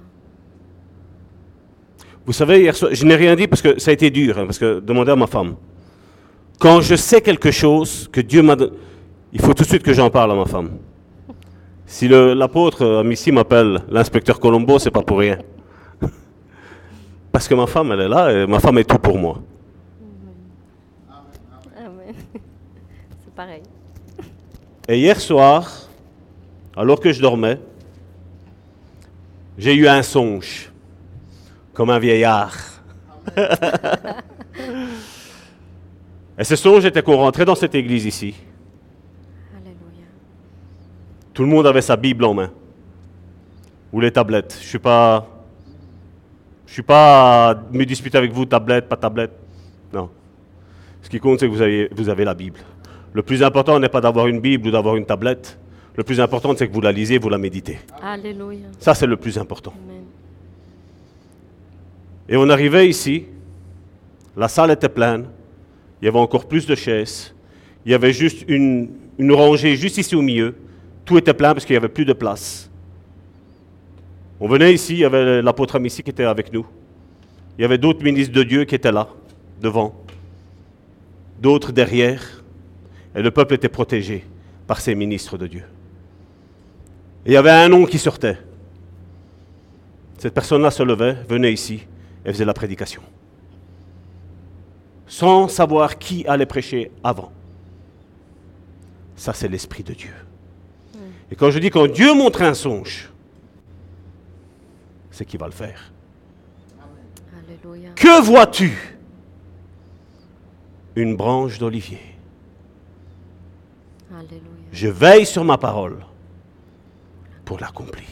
Vous 2.27 2.33
savez, 2.33 2.63
hier 2.63 2.75
soir, 2.75 2.93
je 2.93 3.05
n'ai 3.05 3.15
rien 3.15 3.37
dit 3.37 3.47
parce 3.47 3.63
que 3.63 3.79
ça 3.79 3.93
a 3.93 3.95
été 3.95 4.11
dur, 4.11 4.37
hein, 4.37 4.47
parce 4.47 4.59
que 4.59 4.81
demandez 4.81 5.13
à 5.13 5.15
ma 5.15 5.29
femme. 5.29 5.55
Quand 6.59 6.81
je 6.81 6.97
sais 6.97 7.21
quelque 7.21 7.53
chose 7.53 8.09
que 8.11 8.21
Dieu 8.21 8.43
m'a 8.43 8.57
donné, 8.57 8.73
il 9.33 9.41
faut 9.41 9.55
tout 9.55 9.63
de 9.63 9.69
suite 9.69 9.85
que 9.85 9.93
j'en 9.93 10.11
parle 10.11 10.33
à 10.33 10.35
ma 10.35 10.45
femme. 10.47 10.79
Si 11.87 12.09
l'apôtre 12.09 12.83
euh, 12.85 13.13
ici 13.13 13.31
m'appelle 13.31 13.79
l'inspecteur 13.89 14.41
Colombo, 14.41 14.81
c'est 14.81 14.91
pas 14.91 15.03
pour 15.03 15.21
rien. 15.21 15.39
Parce 17.31 17.47
que 17.47 17.55
ma 17.55 17.69
femme, 17.69 17.93
elle 17.93 18.01
est 18.01 18.09
là, 18.09 18.33
et 18.33 18.47
ma 18.49 18.59
femme 18.59 18.79
est 18.79 18.91
tout 18.91 18.99
pour 18.99 19.17
moi. 19.17 19.39
Amen. 21.79 22.15
C'est 23.25 23.33
pareil. 23.33 23.63
Et 24.89 24.99
hier 24.99 25.21
soir, 25.21 25.82
alors 26.77 27.01
que 27.01 27.13
je 27.13 27.21
dormais, 27.21 27.59
j'ai 29.59 29.75
eu 29.75 29.87
un 29.87 30.03
songe, 30.03 30.73
comme 31.75 31.91
un 31.91 31.99
vieillard. 31.99 32.57
Et 36.39 36.45
ce 36.45 36.57
songe 36.57 36.85
était 36.85 37.03
qu'on 37.03 37.17
rentrait 37.17 37.45
dans 37.45 37.55
cette 37.55 37.75
église 37.75 38.07
ici. 38.07 38.35
Alléluia. 39.55 40.07
Tout 41.35 41.43
le 41.43 41.49
monde 41.49 41.67
avait 41.67 41.83
sa 41.83 41.97
Bible 41.97 42.25
en 42.25 42.35
main. 42.35 42.51
Ou 43.93 44.01
les 44.01 44.11
tablettes. 44.11 44.59
Je 44.61 44.67
suis 44.67 44.79
pas. 44.79 45.29
Je 46.67 46.73
suis 46.73 46.83
pas 46.83 47.51
à 47.51 47.55
me 47.71 47.85
disputer 47.85 48.17
avec 48.17 48.33
vous, 48.33 48.47
tablette, 48.47 48.89
pas 48.89 48.97
tablette. 48.97 49.33
Non. 49.93 50.09
Ce 51.03 51.11
qui 51.11 51.21
compte, 51.21 51.39
c'est 51.41 51.47
que 51.47 51.53
vous 51.53 51.61
avez, 51.61 51.91
vous 51.95 52.09
avez 52.09 52.25
la 52.25 52.33
Bible. 52.33 52.61
Le 53.13 53.23
plus 53.23 53.43
important 53.43 53.79
n'est 53.79 53.91
pas 53.91 54.01
d'avoir 54.01 54.27
une 54.27 54.41
Bible 54.41 54.69
ou 54.69 54.71
d'avoir 54.71 54.97
une 54.97 55.05
tablette. 55.05 55.59
Le 55.95 56.03
plus 56.05 56.21
important, 56.21 56.55
c'est 56.57 56.67
que 56.67 56.73
vous 56.73 56.81
la 56.81 56.93
lisez, 56.93 57.19
vous 57.19 57.29
la 57.29 57.39
méditez. 57.39 57.79
Alléluia. 58.03 58.69
Ça, 58.79 58.95
c'est 58.95 59.07
le 59.07 59.17
plus 59.17 59.37
important. 59.39 59.75
Amen. 59.85 60.05
Et 62.29 62.37
on 62.37 62.49
arrivait 62.49 62.89
ici, 62.89 63.27
la 64.37 64.49
salle 64.49 64.71
était 64.71 64.89
pleine, 64.89 65.27
il 66.01 66.07
y 66.07 66.09
avait 66.09 66.19
encore 66.19 66.47
plus 66.47 66.67
de 66.67 66.75
chaises, 66.75 67.35
il 67.85 67.93
y 67.93 67.95
avait 67.95 68.13
juste 68.13 68.45
une, 68.49 68.89
une 69.19 69.33
rangée 69.33 69.77
juste 69.77 69.99
ici 69.99 70.15
au 70.15 70.23
milieu, 70.23 70.55
tout 71.05 71.19
était 71.19 71.35
plein 71.35 71.53
parce 71.53 71.65
qu'il 71.65 71.75
n'y 71.75 71.79
avait 71.79 71.89
plus 71.89 72.05
de 72.05 72.13
place. 72.13 72.71
On 74.41 74.49
venait 74.49 74.73
ici, 74.73 74.95
il 74.95 74.99
y 75.01 75.05
avait 75.05 75.43
l'apôtre 75.43 75.77
Amici 75.77 76.03
qui 76.03 76.11
était 76.11 76.25
avec 76.25 76.53
nous, 76.53 76.67
il 77.59 77.63
y 77.63 77.65
avait 77.65 77.79
d'autres 77.79 78.03
ministres 78.03 78.33
de 78.33 78.43
Dieu 78.43 78.65
qui 78.65 78.75
étaient 78.75 78.93
là, 78.93 79.09
devant, 79.61 79.95
d'autres 81.41 81.73
derrière, 81.73 82.43
et 83.15 83.21
le 83.21 83.31
peuple 83.31 83.55
était 83.55 83.69
protégé 83.69 84.25
par 84.67 84.81
ces 84.81 84.95
ministres 84.95 85.37
de 85.37 85.47
Dieu. 85.47 85.65
Et 87.25 87.31
il 87.31 87.33
y 87.35 87.37
avait 87.37 87.51
un 87.51 87.69
nom 87.69 87.85
qui 87.85 87.99
sortait. 87.99 88.39
Cette 90.19 90.35
personne-là 90.35 90.71
se 90.71 90.83
levait, 90.83 91.15
venait 91.29 91.53
ici, 91.53 91.87
et 92.25 92.33
faisait 92.33 92.45
la 92.45 92.55
prédication. 92.55 93.03
Sans 95.07 95.49
savoir 95.49 95.99
qui 95.99 96.27
allait 96.27 96.47
prêcher 96.47 96.91
avant. 97.05 97.33
Ça, 99.15 99.33
c'est 99.33 99.49
l'Esprit 99.49 99.83
de 99.83 99.93
Dieu. 99.93 100.15
Et 101.31 101.37
quand 101.37 101.51
je 101.51 101.59
dis 101.59 101.71
quand 101.71 101.87
Dieu 101.87 102.15
montre 102.15 102.43
un 102.43 102.55
songe, 102.55 103.11
c'est 105.11 105.25
qu'il 105.25 105.39
va 105.39 105.47
le 105.47 105.53
faire. 105.53 105.93
Alléluia. 107.39 107.91
Que 107.95 108.23
vois-tu? 108.23 108.99
Une 110.97 111.17
branche 111.17 111.59
d'olivier. 111.59 112.01
Je 114.73 114.89
veille 114.89 115.27
sur 115.27 115.45
ma 115.45 115.59
parole 115.59 115.99
l'accomplir. 117.61 118.07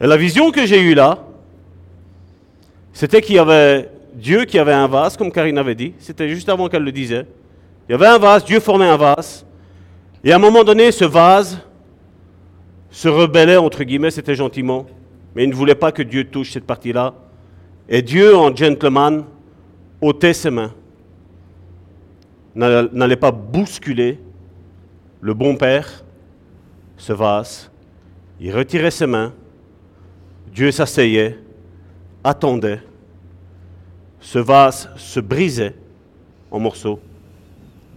Et 0.00 0.06
la 0.06 0.16
vision 0.16 0.50
que 0.50 0.64
j'ai 0.64 0.80
eue 0.80 0.94
là, 0.94 1.18
c'était 2.92 3.20
qu'il 3.20 3.36
y 3.36 3.38
avait 3.38 3.90
Dieu 4.14 4.44
qui 4.44 4.58
avait 4.58 4.72
un 4.72 4.86
vase, 4.86 5.16
comme 5.16 5.30
Karine 5.30 5.58
avait 5.58 5.74
dit. 5.74 5.94
C'était 5.98 6.28
juste 6.28 6.48
avant 6.48 6.68
qu'elle 6.68 6.82
le 6.82 6.92
disait. 6.92 7.26
Il 7.88 7.92
y 7.92 7.94
avait 7.94 8.06
un 8.06 8.18
vase, 8.18 8.44
Dieu 8.44 8.60
formait 8.60 8.88
un 8.88 8.96
vase. 8.96 9.46
Et 10.24 10.32
à 10.32 10.36
un 10.36 10.40
moment 10.40 10.64
donné, 10.64 10.90
ce 10.92 11.04
vase 11.04 11.60
se 12.90 13.08
rebellait, 13.08 13.56
entre 13.56 13.84
guillemets, 13.84 14.10
c'était 14.10 14.34
gentiment. 14.34 14.86
Mais 15.34 15.44
il 15.44 15.50
ne 15.50 15.54
voulait 15.54 15.74
pas 15.74 15.92
que 15.92 16.02
Dieu 16.02 16.24
touche 16.24 16.52
cette 16.52 16.64
partie-là. 16.64 17.14
Et 17.88 18.02
Dieu, 18.02 18.36
en 18.36 18.54
gentleman, 18.54 19.24
ôtait 20.00 20.32
ses 20.32 20.50
mains. 20.50 20.72
N'allait 22.54 23.16
pas 23.16 23.30
bousculer 23.30 24.18
le 25.20 25.34
bon 25.34 25.56
père, 25.56 26.04
ce 26.96 27.12
vase. 27.12 27.70
Il 28.40 28.54
retirait 28.54 28.90
ses 28.90 29.06
mains. 29.06 29.32
Dieu 30.52 30.70
s'asseyait, 30.70 31.38
attendait. 32.22 32.80
Ce 34.20 34.38
vase 34.38 34.90
se 34.96 35.20
brisait 35.20 35.74
en 36.50 36.58
morceaux. 36.58 37.00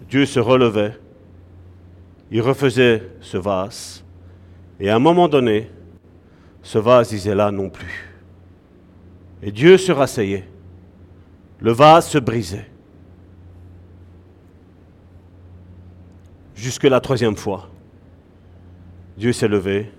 Dieu 0.09 0.25
se 0.25 0.39
relevait. 0.39 0.97
Il 2.31 2.41
refaisait 2.41 3.03
ce 3.21 3.37
vase. 3.37 4.03
Et 4.79 4.89
à 4.89 4.95
un 4.95 4.99
moment 4.99 5.27
donné, 5.27 5.69
ce 6.63 6.77
vase 6.77 7.09
disait 7.09 7.35
là 7.35 7.51
non 7.51 7.69
plus. 7.69 8.09
Et 9.43 9.51
Dieu 9.51 9.77
se 9.77 9.91
rasseyait. 9.91 10.47
Le 11.59 11.71
vase 11.71 12.07
se 12.07 12.17
brisait. 12.17 12.70
Jusque 16.61 16.83
la 16.83 17.01
troisième 17.01 17.35
fois, 17.35 17.69
Dieu 19.17 19.33
s'est 19.33 19.47
levé. 19.47 19.91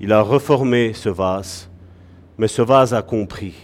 Il 0.00 0.10
a 0.10 0.22
reformé 0.22 0.94
ce 0.94 1.10
vase. 1.10 1.68
Mais 2.38 2.48
ce 2.48 2.62
vase 2.62 2.94
a 2.94 3.02
compris 3.02 3.54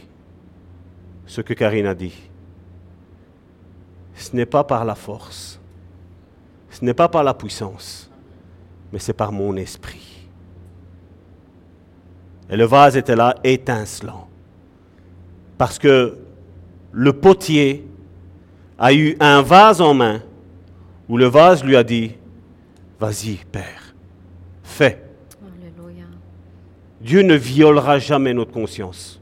ce 1.24 1.40
que 1.40 1.54
Karine 1.54 1.86
a 1.86 1.94
dit. 1.94 2.12
Ce 4.14 4.36
n'est 4.36 4.44
pas 4.44 4.64
par 4.64 4.84
la 4.84 4.94
force. 4.94 5.58
Ce 6.68 6.84
n'est 6.84 6.92
pas 6.92 7.08
par 7.08 7.24
la 7.24 7.32
puissance. 7.32 8.10
Mais 8.92 8.98
c'est 8.98 9.14
par 9.14 9.32
mon 9.32 9.56
esprit. 9.56 10.28
Et 12.50 12.56
le 12.58 12.66
vase 12.66 12.98
était 12.98 13.16
là, 13.16 13.34
étincelant. 13.42 14.28
Parce 15.56 15.78
que 15.78 16.18
le 16.92 17.14
potier 17.14 17.88
a 18.78 18.92
eu 18.92 19.16
un 19.20 19.40
vase 19.40 19.80
en 19.80 19.94
main 19.94 20.20
où 21.08 21.16
le 21.16 21.26
vase 21.26 21.64
lui 21.64 21.76
a 21.76 21.84
dit, 21.84 22.12
vas-y, 23.00 23.36
Père, 23.50 23.94
fais. 24.62 25.02
Alléluia. 25.42 26.04
Dieu 27.00 27.22
ne 27.22 27.34
violera 27.34 27.98
jamais 27.98 28.34
notre 28.34 28.52
conscience. 28.52 29.20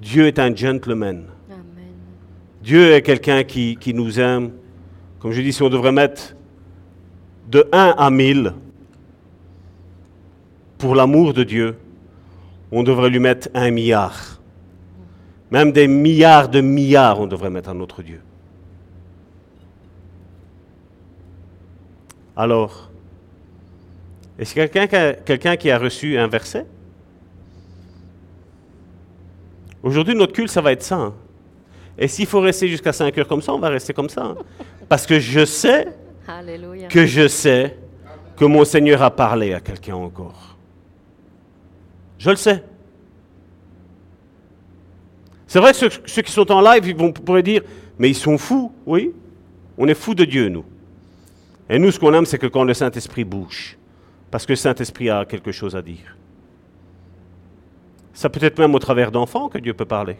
Dieu 0.00 0.26
est 0.26 0.38
un 0.38 0.54
gentleman. 0.54 1.26
Amen. 1.50 1.62
Dieu 2.62 2.92
est 2.92 3.02
quelqu'un 3.02 3.44
qui, 3.44 3.76
qui 3.76 3.94
nous 3.94 4.20
aime. 4.20 4.52
Comme 5.18 5.32
je 5.32 5.40
dis, 5.40 5.52
si 5.52 5.62
on 5.62 5.68
devrait 5.68 5.92
mettre 5.92 6.34
de 7.50 7.66
1 7.72 7.94
à 7.96 8.10
1000 8.10 8.54
pour 10.78 10.94
l'amour 10.94 11.34
de 11.34 11.44
Dieu, 11.44 11.76
on 12.72 12.82
devrait 12.82 13.10
lui 13.10 13.18
mettre 13.18 13.48
un 13.54 13.70
milliard. 13.70 14.40
Même 15.50 15.72
des 15.72 15.88
milliards 15.88 16.48
de 16.48 16.60
milliards, 16.60 17.20
on 17.20 17.26
devrait 17.26 17.50
mettre 17.50 17.70
à 17.70 17.74
notre 17.74 18.02
Dieu. 18.02 18.20
Alors, 22.44 22.88
est-ce 24.38 24.54
quelqu'un 24.54 24.86
qui, 24.86 24.96
a- 24.96 25.12
quelqu'un 25.12 25.56
qui 25.56 25.70
a 25.70 25.78
reçu 25.78 26.16
un 26.16 26.26
verset? 26.26 26.64
Aujourd'hui, 29.82 30.14
notre 30.14 30.32
culte, 30.32 30.48
ça 30.50 30.62
va 30.62 30.72
être 30.72 30.82
ça. 30.82 30.96
hein. 30.96 31.14
Et 31.98 32.08
s'il 32.08 32.24
faut 32.26 32.40
rester 32.40 32.66
jusqu'à 32.66 32.94
5 32.94 33.16
heures 33.18 33.28
comme 33.28 33.42
ça, 33.42 33.52
on 33.52 33.58
va 33.58 33.68
rester 33.68 33.92
comme 33.92 34.08
ça. 34.08 34.22
hein. 34.24 34.36
Parce 34.88 35.06
que 35.06 35.20
je 35.20 35.44
sais 35.44 35.88
Alléluia. 36.26 36.88
que 36.88 37.04
je 37.04 37.28
sais 37.28 37.76
que 38.38 38.46
mon 38.46 38.64
Seigneur 38.64 39.02
a 39.02 39.10
parlé 39.10 39.52
à 39.52 39.60
quelqu'un 39.60 39.96
encore. 39.96 40.56
Je 42.18 42.30
le 42.30 42.36
sais. 42.36 42.64
C'est 45.46 45.58
vrai 45.58 45.72
que 45.72 45.76
ceux, 45.76 45.90
ceux 46.06 46.22
qui 46.22 46.32
sont 46.32 46.50
en 46.50 46.62
live, 46.62 46.86
ils 46.86 46.96
vont, 46.96 47.12
pourraient 47.12 47.42
dire, 47.42 47.60
mais 47.98 48.08
ils 48.08 48.14
sont 48.14 48.38
fous, 48.38 48.72
oui. 48.86 49.12
On 49.76 49.86
est 49.88 49.94
fous 49.94 50.14
de 50.14 50.24
Dieu, 50.24 50.48
nous. 50.48 50.64
Et 51.70 51.78
nous, 51.78 51.92
ce 51.92 52.00
qu'on 52.00 52.12
aime, 52.12 52.26
c'est 52.26 52.36
que 52.36 52.48
quand 52.48 52.64
le 52.64 52.74
Saint-Esprit 52.74 53.22
bouge, 53.22 53.78
parce 54.32 54.44
que 54.44 54.52
le 54.52 54.56
Saint-Esprit 54.56 55.08
a 55.08 55.24
quelque 55.24 55.52
chose 55.52 55.76
à 55.76 55.82
dire. 55.82 56.16
Ça 58.12 58.28
peut 58.28 58.44
être 58.44 58.58
même 58.58 58.74
au 58.74 58.80
travers 58.80 59.12
d'enfants 59.12 59.48
que 59.48 59.58
Dieu 59.58 59.72
peut 59.72 59.84
parler. 59.84 60.16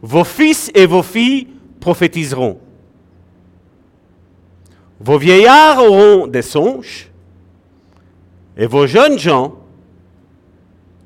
Vos 0.00 0.22
fils 0.22 0.70
et 0.76 0.86
vos 0.86 1.02
filles 1.02 1.48
prophétiseront. 1.80 2.60
Vos 5.00 5.18
vieillards 5.18 5.82
auront 5.82 6.28
des 6.28 6.42
songes 6.42 7.10
et 8.56 8.66
vos 8.66 8.86
jeunes 8.86 9.18
gens 9.18 9.56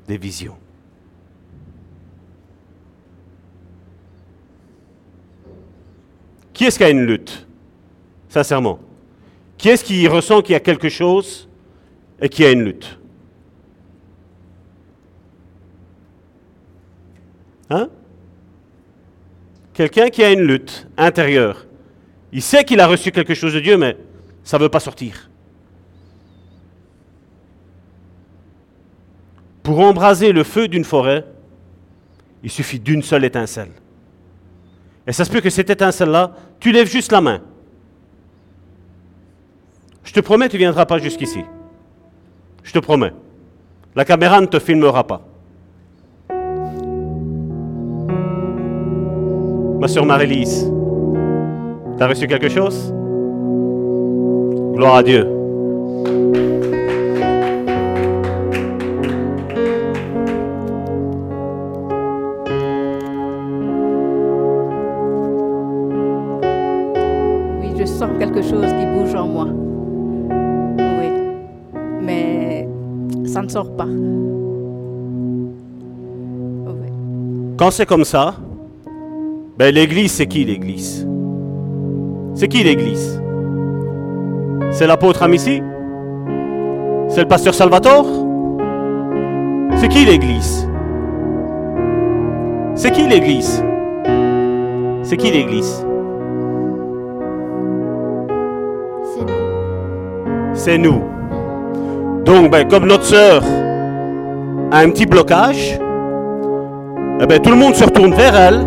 des 0.07 0.17
visions. 0.17 0.60
Qui 6.61 6.67
est-ce 6.67 6.77
qui 6.77 6.83
a 6.83 6.91
une 6.91 7.07
lutte 7.07 7.47
Sincèrement? 8.29 8.77
Qui 9.57 9.69
est-ce 9.69 9.83
qui 9.83 10.07
ressent 10.07 10.43
qu'il 10.43 10.53
y 10.53 10.55
a 10.55 10.59
quelque 10.59 10.89
chose 10.89 11.49
et 12.21 12.29
qui 12.29 12.45
a 12.45 12.51
une 12.51 12.63
lutte? 12.63 12.99
Hein? 17.71 17.89
Quelqu'un 19.73 20.09
qui 20.09 20.23
a 20.23 20.31
une 20.31 20.41
lutte 20.41 20.87
intérieure. 20.97 21.65
Il 22.31 22.43
sait 22.43 22.63
qu'il 22.63 22.79
a 22.79 22.85
reçu 22.85 23.11
quelque 23.11 23.33
chose 23.33 23.55
de 23.55 23.59
Dieu, 23.59 23.75
mais 23.75 23.97
ça 24.43 24.59
ne 24.59 24.61
veut 24.61 24.69
pas 24.69 24.79
sortir. 24.79 25.31
Pour 29.63 29.79
embraser 29.79 30.31
le 30.31 30.43
feu 30.43 30.67
d'une 30.67 30.85
forêt, 30.85 31.25
il 32.43 32.51
suffit 32.51 32.79
d'une 32.79 33.01
seule 33.01 33.25
étincelle. 33.25 33.71
Et 35.07 35.13
ça 35.13 35.25
se 35.25 35.31
peut 35.31 35.41
que 35.41 35.49
cette 35.49 35.69
étincelle-là, 35.69 36.31
tu 36.59 36.71
lèves 36.71 36.87
juste 36.87 37.11
la 37.11 37.21
main. 37.21 37.41
Je 40.03 40.13
te 40.13 40.19
promets, 40.19 40.49
tu 40.49 40.57
ne 40.57 40.59
viendras 40.59 40.85
pas 40.85 40.97
jusqu'ici. 40.97 41.43
Je 42.63 42.71
te 42.71 42.79
promets. 42.79 43.13
La 43.95 44.05
caméra 44.05 44.39
ne 44.39 44.45
te 44.45 44.59
filmera 44.59 45.05
pas. 45.05 45.21
Ma 49.79 49.87
soeur 49.87 50.05
Marie-Lise, 50.05 50.71
tu 51.97 52.03
as 52.03 52.07
reçu 52.07 52.27
quelque 52.27 52.49
chose? 52.49 52.93
Gloire 54.75 54.95
à 54.97 55.03
Dieu. 55.03 55.40
Quand 77.61 77.69
c'est 77.69 77.85
comme 77.85 78.05
ça, 78.05 78.33
ben 79.55 79.71
l'église, 79.71 80.13
c'est 80.13 80.25
qui 80.25 80.43
l'église? 80.43 81.07
C'est 82.33 82.47
qui 82.47 82.63
l'église? 82.63 83.21
C'est 84.71 84.87
l'apôtre 84.87 85.21
Amici? 85.21 85.61
C'est 87.07 87.21
le 87.21 87.27
pasteur 87.27 87.53
Salvatore? 87.53 88.07
C'est 89.75 89.89
qui 89.89 90.05
l'église? 90.05 90.67
C'est 92.73 92.89
qui 92.89 93.07
l'église? 93.07 93.63
C'est 95.03 95.17
qui 95.17 95.29
l'église? 95.29 95.85
C'est 99.05 99.21
nous. 99.21 100.55
C'est 100.55 100.77
nous. 100.79 101.03
Donc, 102.25 102.49
ben, 102.49 102.67
comme 102.67 102.87
notre 102.87 103.05
sœur 103.05 103.43
a 104.71 104.79
un 104.79 104.89
petit 104.89 105.05
blocage, 105.05 105.79
eh 107.21 107.27
ben, 107.27 107.39
tout 107.39 107.51
le 107.51 107.55
monde 107.55 107.75
se 107.75 107.83
retourne 107.83 108.13
vers 108.13 108.35
elle 108.35 108.59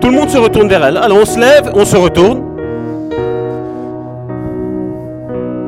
Tout 0.00 0.08
le 0.08 0.14
monde 0.14 0.30
se 0.30 0.38
retourne 0.38 0.68
vers 0.68 0.84
elle. 0.84 0.96
Alors 0.96 1.18
on 1.20 1.24
se 1.24 1.38
lève, 1.38 1.72
on 1.74 1.84
se 1.84 1.96
retourne. 1.96 2.42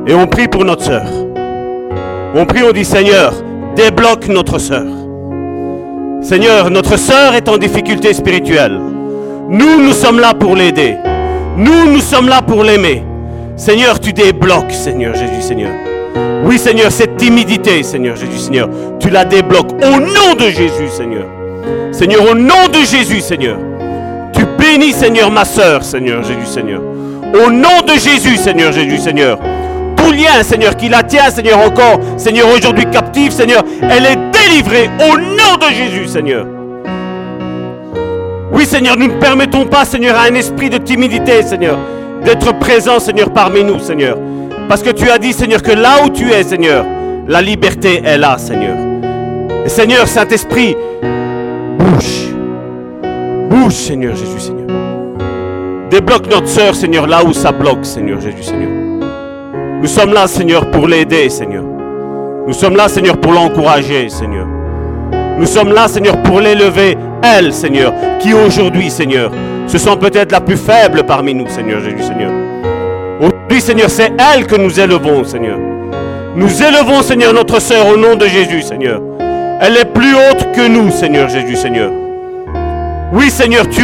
Et 0.06 0.14
on 0.14 0.26
prie 0.26 0.46
pour 0.46 0.64
notre 0.64 0.82
sœur. 0.82 1.04
On 2.34 2.46
prie, 2.46 2.62
on 2.62 2.72
dit 2.72 2.84
Seigneur, 2.84 3.32
débloque 3.74 4.28
notre 4.28 4.58
sœur. 4.58 4.86
Seigneur, 6.22 6.70
notre 6.70 6.96
sœur 6.96 7.34
est 7.34 7.48
en 7.48 7.58
difficulté 7.58 8.12
spirituelle. 8.12 8.78
Nous, 9.48 9.82
nous 9.82 9.92
sommes 9.92 10.20
là 10.20 10.34
pour 10.34 10.54
l'aider. 10.54 10.96
Nous, 11.56 11.92
nous 11.92 12.00
sommes 12.00 12.28
là 12.28 12.42
pour 12.42 12.62
l'aimer. 12.62 13.02
Seigneur, 13.56 13.98
tu 13.98 14.12
débloques, 14.12 14.72
Seigneur 14.72 15.14
Jésus, 15.14 15.42
Seigneur. 15.42 15.87
Oui, 16.44 16.58
Seigneur, 16.58 16.90
cette 16.90 17.16
timidité, 17.16 17.82
Seigneur 17.82 18.16
Jésus, 18.16 18.38
Seigneur, 18.38 18.68
tu 18.98 19.10
la 19.10 19.24
débloques 19.24 19.72
au 19.72 20.00
nom 20.00 20.34
de 20.38 20.48
Jésus, 20.50 20.88
Seigneur. 20.90 21.26
Seigneur, 21.92 22.30
au 22.30 22.34
nom 22.34 22.68
de 22.72 22.78
Jésus, 22.84 23.20
Seigneur. 23.20 23.58
Tu 24.32 24.42
bénis, 24.58 24.92
Seigneur, 24.92 25.30
ma 25.30 25.44
sœur, 25.44 25.82
Seigneur 25.82 26.22
Jésus, 26.22 26.46
Seigneur. 26.46 26.80
Au 27.34 27.50
nom 27.50 27.80
de 27.86 27.92
Jésus, 27.92 28.36
Seigneur 28.36 28.72
Jésus, 28.72 28.98
Seigneur. 28.98 29.38
Tout 29.96 30.12
lien, 30.12 30.42
Seigneur, 30.42 30.76
qui 30.76 30.88
la 30.88 31.02
tient, 31.02 31.30
Seigneur, 31.30 31.58
encore, 31.58 31.98
Seigneur, 32.16 32.46
aujourd'hui 32.56 32.86
captive, 32.86 33.32
Seigneur, 33.32 33.64
elle 33.82 34.06
est 34.06 34.18
délivrée 34.32 34.88
au 35.10 35.18
nom 35.18 35.56
de 35.60 35.74
Jésus, 35.74 36.06
Seigneur. 36.06 36.46
Oui, 38.52 38.64
Seigneur, 38.64 38.96
nous 38.96 39.08
ne 39.08 39.20
permettons 39.20 39.66
pas, 39.66 39.84
Seigneur, 39.84 40.16
à 40.16 40.22
un 40.22 40.34
esprit 40.34 40.70
de 40.70 40.78
timidité, 40.78 41.42
Seigneur, 41.42 41.78
d'être 42.24 42.56
présent, 42.58 42.98
Seigneur, 42.98 43.30
parmi 43.30 43.62
nous, 43.62 43.78
Seigneur. 43.78 44.16
Parce 44.68 44.82
que 44.82 44.90
tu 44.90 45.08
as 45.10 45.18
dit, 45.18 45.32
Seigneur, 45.32 45.62
que 45.62 45.72
là 45.72 46.04
où 46.04 46.10
tu 46.10 46.30
es, 46.30 46.42
Seigneur, 46.42 46.84
la 47.26 47.40
liberté 47.40 48.02
est 48.04 48.18
là, 48.18 48.36
Seigneur. 48.36 48.76
Et 49.64 49.68
Seigneur, 49.68 50.06
Saint-Esprit, 50.06 50.76
bouge. 51.78 52.34
Bouge, 53.48 53.72
Seigneur 53.72 54.14
Jésus, 54.14 54.38
Seigneur. 54.38 54.66
Débloque 55.90 56.30
notre 56.30 56.48
sœur, 56.48 56.74
Seigneur, 56.74 57.06
là 57.06 57.24
où 57.24 57.32
ça 57.32 57.50
bloque, 57.50 57.86
Seigneur 57.86 58.20
Jésus, 58.20 58.42
Seigneur. 58.42 58.68
Nous 59.80 59.86
sommes 59.86 60.12
là, 60.12 60.26
Seigneur, 60.26 60.70
pour 60.70 60.86
l'aider, 60.86 61.30
Seigneur. 61.30 61.64
Nous 62.46 62.52
sommes 62.52 62.76
là, 62.76 62.88
Seigneur, 62.88 63.18
pour 63.18 63.32
l'encourager, 63.32 64.10
Seigneur. 64.10 64.46
Nous 65.38 65.46
sommes 65.46 65.72
là, 65.72 65.88
Seigneur, 65.88 66.20
pour 66.22 66.40
l'élever, 66.40 66.98
elle, 67.22 67.54
Seigneur, 67.54 67.94
qui 68.18 68.34
aujourd'hui, 68.34 68.90
Seigneur, 68.90 69.30
se 69.66 69.78
sent 69.78 69.96
peut-être 69.98 70.32
la 70.32 70.40
plus 70.40 70.56
faible 70.56 71.04
parmi 71.04 71.32
nous, 71.32 71.48
Seigneur 71.48 71.80
Jésus, 71.80 72.02
Seigneur. 72.02 72.47
Aujourd'hui, 73.20 73.60
Seigneur, 73.60 73.90
c'est 73.90 74.12
elle 74.34 74.46
que 74.46 74.56
nous 74.56 74.78
élevons, 74.78 75.24
Seigneur. 75.24 75.58
Nous 76.36 76.62
élevons, 76.62 77.02
Seigneur, 77.02 77.32
notre 77.32 77.60
sœur 77.60 77.88
au 77.88 77.96
nom 77.96 78.14
de 78.14 78.26
Jésus, 78.26 78.62
Seigneur. 78.62 79.00
Elle 79.60 79.76
est 79.76 79.92
plus 79.92 80.14
haute 80.14 80.52
que 80.54 80.68
nous, 80.68 80.90
Seigneur 80.90 81.28
Jésus, 81.28 81.56
Seigneur. 81.56 81.90
Oui, 83.12 83.28
Seigneur, 83.30 83.68
tu, 83.68 83.82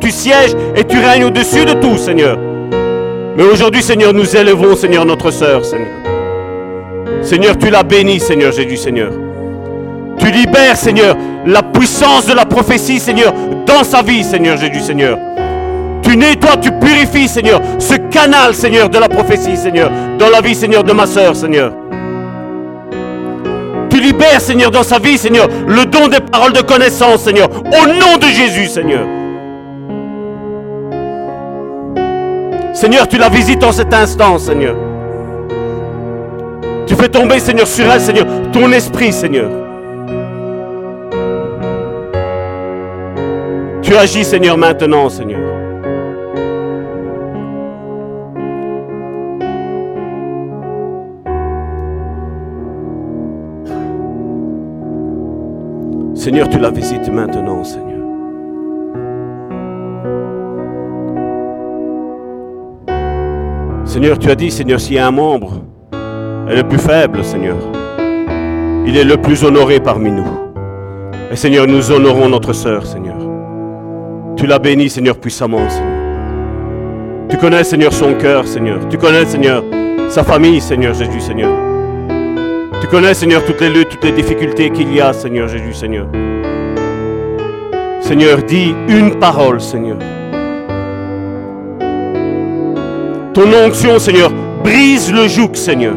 tu 0.00 0.10
sièges 0.10 0.56
et 0.74 0.84
tu 0.84 0.98
règnes 0.98 1.24
au-dessus 1.24 1.66
de 1.66 1.74
tout, 1.74 1.98
Seigneur. 1.98 2.38
Mais 3.36 3.44
aujourd'hui, 3.44 3.82
Seigneur, 3.82 4.14
nous 4.14 4.36
élevons, 4.36 4.74
Seigneur, 4.74 5.04
notre 5.04 5.30
sœur, 5.30 5.64
Seigneur. 5.64 5.88
Seigneur, 7.20 7.58
tu 7.58 7.68
la 7.68 7.82
bénis, 7.82 8.20
Seigneur 8.20 8.52
Jésus, 8.52 8.78
Seigneur. 8.78 9.12
Tu 10.18 10.30
libères, 10.30 10.76
Seigneur, 10.76 11.16
la 11.44 11.62
puissance 11.62 12.26
de 12.26 12.32
la 12.32 12.46
prophétie, 12.46 13.00
Seigneur, 13.00 13.34
dans 13.66 13.84
sa 13.84 14.02
vie, 14.02 14.24
Seigneur 14.24 14.56
Jésus, 14.56 14.80
Seigneur. 14.80 15.18
Tu 16.02 16.16
nettoies, 16.16 16.56
tu 16.60 16.70
purifies, 16.72 17.28
Seigneur, 17.28 17.60
ce 17.78 17.94
canal, 17.94 18.54
Seigneur, 18.54 18.88
de 18.88 18.98
la 18.98 19.08
prophétie, 19.08 19.56
Seigneur, 19.56 19.90
dans 20.18 20.28
la 20.28 20.40
vie, 20.40 20.54
Seigneur, 20.54 20.84
de 20.84 20.92
ma 20.92 21.06
sœur, 21.06 21.34
Seigneur. 21.36 21.72
Tu 23.88 24.00
libères, 24.00 24.40
Seigneur, 24.40 24.70
dans 24.70 24.82
sa 24.82 24.98
vie, 24.98 25.18
Seigneur, 25.18 25.48
le 25.66 25.84
don 25.84 26.08
des 26.08 26.20
paroles 26.20 26.52
de 26.52 26.62
connaissance, 26.62 27.22
Seigneur, 27.22 27.48
au 27.50 27.86
nom 27.86 28.16
de 28.18 28.26
Jésus, 28.26 28.66
Seigneur. 28.66 29.06
Seigneur, 32.74 33.06
tu 33.06 33.18
la 33.18 33.28
visites 33.28 33.62
en 33.62 33.70
cet 33.70 33.92
instant, 33.92 34.38
Seigneur. 34.38 34.74
Tu 36.86 36.94
fais 36.96 37.08
tomber, 37.08 37.38
Seigneur, 37.38 37.66
sur 37.66 37.84
elle, 37.84 38.00
Seigneur, 38.00 38.26
ton 38.52 38.72
esprit, 38.72 39.12
Seigneur. 39.12 39.50
Tu 43.82 43.94
agis, 43.94 44.24
Seigneur, 44.24 44.56
maintenant, 44.56 45.08
Seigneur. 45.10 45.41
Seigneur, 56.22 56.48
tu 56.48 56.60
la 56.60 56.70
visites 56.70 57.08
maintenant, 57.08 57.64
Seigneur. 57.64 57.98
Seigneur, 63.84 64.20
tu 64.20 64.30
as 64.30 64.36
dit, 64.36 64.52
Seigneur, 64.52 64.78
s'il 64.78 64.94
y 64.94 64.98
a 65.00 65.06
un 65.08 65.10
membre, 65.10 65.64
est 66.48 66.54
le 66.54 66.62
plus 66.62 66.78
faible, 66.78 67.24
Seigneur, 67.24 67.56
il 68.86 68.96
est 68.96 69.02
le 69.02 69.16
plus 69.16 69.42
honoré 69.42 69.80
parmi 69.80 70.12
nous. 70.12 70.28
Et 71.32 71.34
Seigneur, 71.34 71.66
nous 71.66 71.90
honorons 71.90 72.28
notre 72.28 72.52
sœur, 72.52 72.86
Seigneur. 72.86 73.18
Tu 74.36 74.46
la 74.46 74.60
bénis, 74.60 74.90
Seigneur, 74.90 75.18
puissamment, 75.18 75.68
Seigneur. 75.68 77.26
Tu 77.30 77.36
connais, 77.36 77.64
Seigneur, 77.64 77.92
son 77.92 78.14
cœur, 78.14 78.46
Seigneur. 78.46 78.78
Tu 78.88 78.96
connais, 78.96 79.24
Seigneur, 79.24 79.64
sa 80.08 80.22
famille, 80.22 80.60
Seigneur 80.60 80.94
Jésus, 80.94 81.20
Seigneur. 81.20 81.71
Tu 82.82 82.88
connais, 82.88 83.14
Seigneur, 83.14 83.44
toutes 83.44 83.60
les 83.60 83.70
luttes, 83.70 83.90
toutes 83.90 84.02
les 84.02 84.10
difficultés 84.10 84.68
qu'il 84.70 84.92
y 84.92 85.00
a, 85.00 85.12
Seigneur 85.12 85.46
Jésus, 85.46 85.72
Seigneur. 85.72 86.08
Seigneur, 88.00 88.42
dis 88.42 88.74
une 88.88 89.20
parole, 89.20 89.60
Seigneur. 89.60 89.98
Ton 93.34 93.52
onction, 93.64 94.00
Seigneur, 94.00 94.32
brise 94.64 95.12
le 95.12 95.28
joug, 95.28 95.54
Seigneur. 95.54 95.94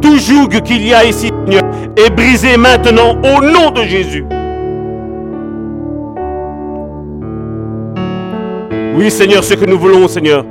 Tout 0.00 0.16
joug 0.16 0.48
qu'il 0.64 0.86
y 0.86 0.94
a 0.94 1.04
ici, 1.04 1.28
Seigneur, 1.44 1.70
est 1.98 2.08
brisé 2.08 2.56
maintenant 2.56 3.18
au 3.20 3.44
nom 3.44 3.72
de 3.72 3.82
Jésus. 3.82 4.24
Oui, 8.96 9.10
Seigneur, 9.10 9.44
ce 9.44 9.52
que 9.52 9.66
nous 9.66 9.78
voulons, 9.78 10.08
Seigneur, 10.08 10.46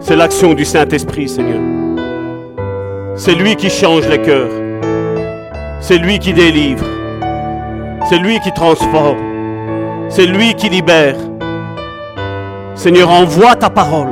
c'est 0.00 0.16
l'action 0.16 0.52
du 0.52 0.64
Saint-Esprit, 0.64 1.28
Seigneur. 1.28 1.83
C'est 3.16 3.34
lui 3.34 3.54
qui 3.54 3.70
change 3.70 4.08
les 4.08 4.18
cœurs. 4.18 4.50
C'est 5.80 5.98
lui 5.98 6.18
qui 6.18 6.32
délivre. 6.32 6.84
C'est 8.08 8.18
lui 8.18 8.40
qui 8.40 8.52
transforme. 8.52 9.18
C'est 10.08 10.26
lui 10.26 10.54
qui 10.54 10.68
libère. 10.68 11.14
Seigneur, 12.74 13.10
envoie 13.10 13.54
ta 13.54 13.70
parole. 13.70 14.08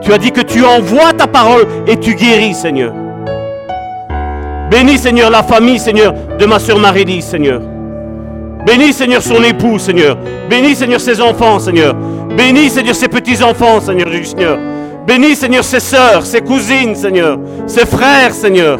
Tu 0.00 0.12
as 0.12 0.18
dit 0.18 0.30
que 0.30 0.42
tu 0.42 0.64
envoies 0.64 1.12
ta 1.12 1.26
parole 1.26 1.66
et 1.88 1.96
tu 1.96 2.14
guéris, 2.14 2.54
Seigneur. 2.54 2.92
Bénis, 4.70 4.98
Seigneur, 4.98 5.30
la 5.30 5.42
famille, 5.42 5.80
Seigneur, 5.80 6.14
de 6.38 6.46
ma 6.46 6.60
soeur 6.60 6.78
marie 6.78 7.20
Seigneur. 7.20 7.62
Bénis, 8.64 8.92
Seigneur, 8.92 9.22
son 9.22 9.42
époux, 9.42 9.78
Seigneur. 9.80 10.16
Bénis, 10.48 10.76
Seigneur, 10.76 11.00
ses 11.00 11.20
enfants, 11.20 11.58
Seigneur. 11.58 11.94
Bénis, 12.36 12.70
Seigneur, 12.70 12.94
ses 12.94 13.08
petits-enfants, 13.08 13.80
Seigneur 13.80 14.10
Jésus, 14.10 14.26
Seigneur. 14.26 14.58
Bénis, 15.06 15.36
Seigneur, 15.36 15.64
ses 15.64 15.80
sœurs, 15.80 16.24
ses 16.24 16.40
cousines, 16.40 16.94
Seigneur. 16.94 17.38
Ses 17.66 17.86
frères, 17.86 18.32
Seigneur. 18.32 18.78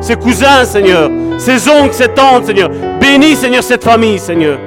Ses 0.00 0.16
cousins, 0.16 0.64
Seigneur. 0.64 1.10
Ses 1.38 1.68
oncles, 1.68 1.94
ses 1.94 2.08
tantes, 2.08 2.46
Seigneur. 2.46 2.70
Bénis, 3.00 3.36
Seigneur, 3.36 3.62
cette 3.62 3.84
famille, 3.84 4.18
Seigneur. 4.18 4.58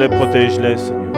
Garde-les, 0.00 0.16
protège-les, 0.16 0.76
Seigneur. 0.78 1.10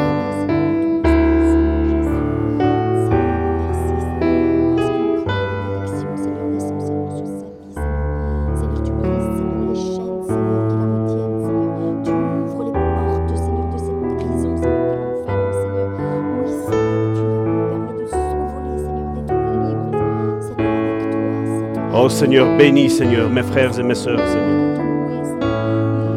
Oh 21.95 22.09
Seigneur, 22.09 22.57
bénis, 22.57 22.91
Seigneur, 22.91 23.31
mes 23.31 23.43
frères 23.43 23.79
et 23.79 23.83
mes 23.83 23.95
sœurs, 23.95 24.19
Seigneur. 24.27 24.81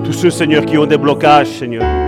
Tous 0.04 0.14
ceux, 0.14 0.32
Seigneur, 0.32 0.66
qui 0.66 0.78
ont 0.78 0.86
des 0.86 0.98
blocages, 0.98 1.60
Seigneur. 1.60 2.05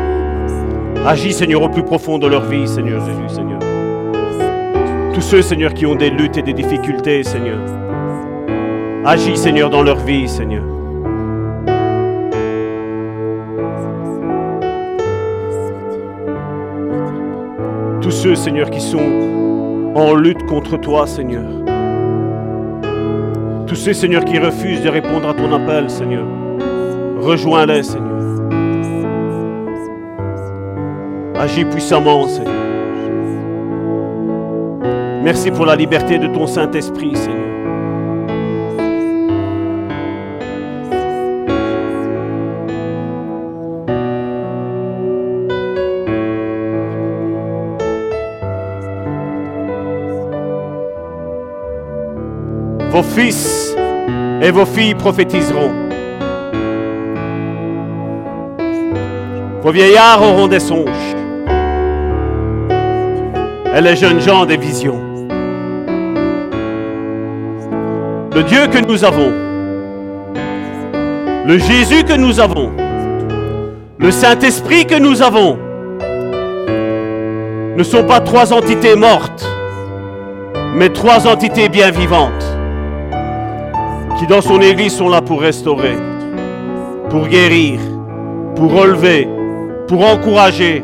Agis, 1.10 1.32
Seigneur, 1.32 1.62
au 1.62 1.70
plus 1.70 1.84
profond 1.84 2.18
de 2.18 2.28
leur 2.28 2.44
vie, 2.44 2.68
Seigneur 2.68 3.00
Jésus, 3.06 3.30
Seigneur. 3.30 3.60
Tous 5.14 5.22
ceux, 5.22 5.42
Seigneur, 5.42 5.74
qui 5.74 5.86
ont 5.86 5.96
des 5.96 6.10
luttes 6.10 6.36
et 6.36 6.42
des 6.42 6.52
difficultés, 6.52 7.24
Seigneur. 7.24 7.60
Agis, 9.06 9.38
Seigneur, 9.38 9.70
dans 9.70 9.84
leur 9.84 10.00
vie, 10.00 10.28
Seigneur. 10.28 10.66
Tous 18.02 18.12
ceux, 18.12 18.36
Seigneur, 18.36 18.70
qui 18.70 18.82
sont 18.82 19.94
en 19.96 20.14
lutte 20.14 20.46
contre 20.46 20.76
toi, 20.76 21.08
Seigneur. 21.08 21.46
Tous 23.66 23.76
ceux, 23.76 23.94
Seigneur, 23.94 24.26
qui 24.26 24.38
refusent 24.40 24.82
de 24.82 24.90
répondre 24.90 25.30
à 25.30 25.34
ton 25.34 25.54
appel, 25.54 25.90
Seigneur. 25.90 26.26
Rejoins-les, 27.22 27.84
Seigneur. 27.84 28.07
Agis 31.40 31.66
puissamment, 31.66 32.28
Seigneur. 32.28 32.54
Merci 35.24 35.52
pour 35.52 35.66
la 35.66 35.76
liberté 35.76 36.18
de 36.18 36.28
ton 36.28 36.48
Saint-Esprit, 36.48 37.16
Seigneur. 37.16 37.44
Vos 52.90 53.04
fils 53.04 53.76
et 54.42 54.50
vos 54.50 54.66
filles 54.66 54.96
prophétiseront. 54.96 55.72
Vos 59.62 59.72
vieillards 59.72 60.24
auront 60.24 60.48
des 60.48 60.60
songes. 60.60 61.17
Et 63.78 63.82
les 63.82 63.96
jeunes 63.96 64.20
gens 64.20 64.48
des 64.48 64.58
visions. 64.58 65.00
Le 68.34 68.42
Dieu 68.42 68.66
que 68.74 68.80
nous 68.80 69.06
avons, 69.06 69.32
le 71.46 71.60
Jésus 71.60 72.04
que 72.04 72.18
nous 72.18 72.40
avons, 72.40 72.72
le 74.00 74.10
Saint-Esprit 74.10 74.88
que 74.88 74.98
nous 74.98 75.22
avons, 75.22 75.60
ne 77.78 77.84
sont 77.84 78.04
pas 78.04 78.20
trois 78.20 78.52
entités 78.52 78.96
mortes, 78.96 79.48
mais 80.74 80.90
trois 80.90 81.28
entités 81.28 81.70
bien 81.70 81.92
vivantes 81.92 82.48
qui 84.18 84.26
dans 84.26 84.42
son 84.42 84.60
Église 84.60 84.96
sont 84.96 85.10
là 85.10 85.22
pour 85.22 85.40
restaurer, 85.40 85.98
pour 87.12 87.28
guérir, 87.28 87.80
pour 88.56 88.74
relever, 88.74 89.28
pour 89.88 90.04
encourager. 90.04 90.84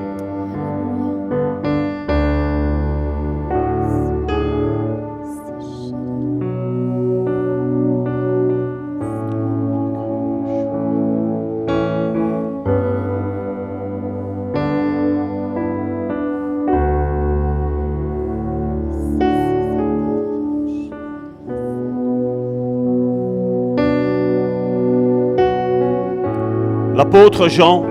Jean, 27.47 27.85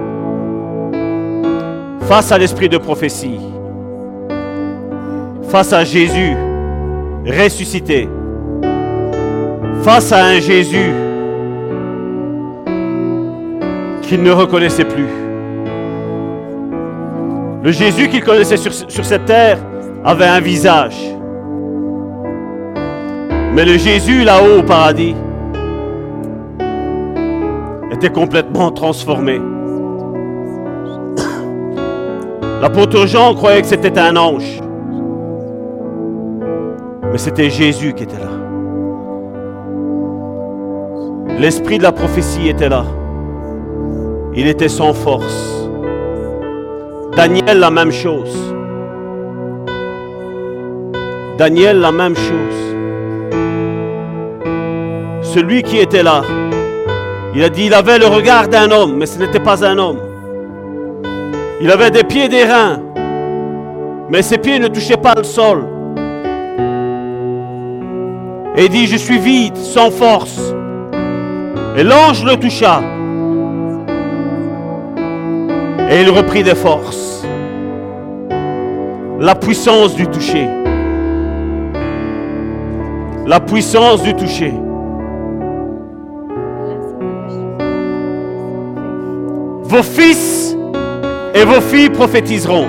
face 2.09 2.32
à 2.32 2.39
l'esprit 2.39 2.69
de 2.69 2.78
prophétie, 2.78 3.39
face 5.49 5.73
à 5.73 5.85
Jésus 5.85 6.36
ressuscité, 7.27 8.09
face 9.82 10.11
à 10.12 10.24
un 10.24 10.40
Jésus 10.40 10.93
qu'il 14.03 14.23
ne 14.23 14.32
reconnaissait 14.32 14.85
plus. 14.85 15.09
Le 17.62 17.70
Jésus 17.70 18.09
qu'il 18.09 18.24
connaissait 18.24 18.57
sur, 18.57 18.73
sur 18.73 19.05
cette 19.05 19.24
terre 19.24 19.59
avait 20.05 20.27
un 20.27 20.40
visage. 20.40 20.97
Mais 23.55 23.65
le 23.65 23.78
Jésus 23.78 24.24
là-haut 24.24 24.59
au 24.59 24.62
paradis 24.65 25.15
complètement 28.11 28.70
transformé. 28.70 29.41
L'apôtre 32.61 33.07
Jean 33.07 33.35
croyait 33.35 33.61
que 33.61 33.66
c'était 33.66 33.99
un 33.99 34.16
ange. 34.16 34.61
Mais 37.11 37.19
c'était 37.19 37.51
Jésus 37.51 37.93
qui 37.93 38.05
était 38.05 38.19
là. 38.19 38.31
L'esprit 41.39 41.79
de 41.79 41.83
la 41.83 41.93
prophétie 41.93 42.49
était 42.49 42.69
là. 42.69 42.85
Il 44.35 44.47
était 44.47 44.69
sans 44.69 44.95
force. 44.95 45.69
Daniel, 47.16 47.59
la 47.59 47.70
même 47.70 47.91
chose. 47.91 48.55
Daniel, 51.37 51.81
la 51.81 51.93
même 51.93 52.15
chose. 52.15 52.77
Celui 55.23 55.62
qui 55.62 55.79
était 55.79 56.03
là, 56.03 56.23
il 57.35 57.43
a 57.43 57.49
dit, 57.49 57.67
il 57.67 57.75
avait 57.75 57.99
le 57.99 58.07
regard 58.07 58.49
d'un 58.49 58.71
homme, 58.71 58.97
mais 58.99 59.07
ce 59.07 59.19
n'était 59.19 59.41
pas 59.41 59.65
un 59.65 59.79
homme. 59.79 59.99
Il 61.61 61.71
avait 61.71 61.91
des 61.91 62.05
pieds 62.05 62.29
des 62.29 62.45
reins, 62.45 62.81
mais 64.11 64.21
ses 64.21 64.37
pieds 64.37 64.59
ne 64.59 64.69
touchaient 64.69 64.97
pas 64.97 65.15
le 65.17 65.23
sol. 65.23 65.65
Et 68.57 68.65
il 68.65 68.69
dit, 68.69 68.87
je 68.87 68.97
suis 68.97 69.19
vide, 69.19 69.57
sans 69.57 69.91
force. 69.91 70.55
Et 71.77 71.83
l'ange 71.83 72.23
le 72.23 72.37
toucha. 72.37 72.83
Et 75.91 76.03
il 76.03 76.11
reprit 76.11 76.43
des 76.43 76.55
forces. 76.55 77.25
La 79.19 79.35
puissance 79.35 79.95
du 79.95 80.07
toucher. 80.07 80.49
La 83.27 83.41
puissance 83.41 84.03
du 84.03 84.15
toucher. 84.15 84.53
Vos 89.73 89.82
fils 89.82 90.55
et 91.35 91.47
vos 91.47 91.62
filles 91.62 91.89
prophétiseront. 91.89 92.66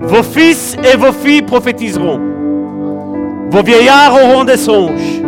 Vos 0.00 0.22
fils 0.22 0.74
et 0.82 0.96
vos 0.96 1.12
filles 1.12 1.42
prophétiseront. 1.42 2.18
Vos 3.50 3.62
vieillards 3.62 4.14
auront 4.14 4.44
des 4.44 4.56
songes. 4.56 5.20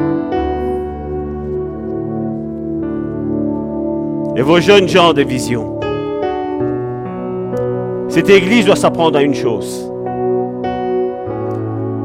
Et 4.37 4.41
vos 4.41 4.61
jeunes 4.61 4.89
gens 4.89 5.13
des 5.13 5.25
visions. 5.25 5.79
Cette 8.09 8.31
église 8.31 8.65
doit 8.65 8.75
s'apprendre 8.75 9.19
à 9.19 9.23
une 9.23 9.35
chose. 9.35 9.87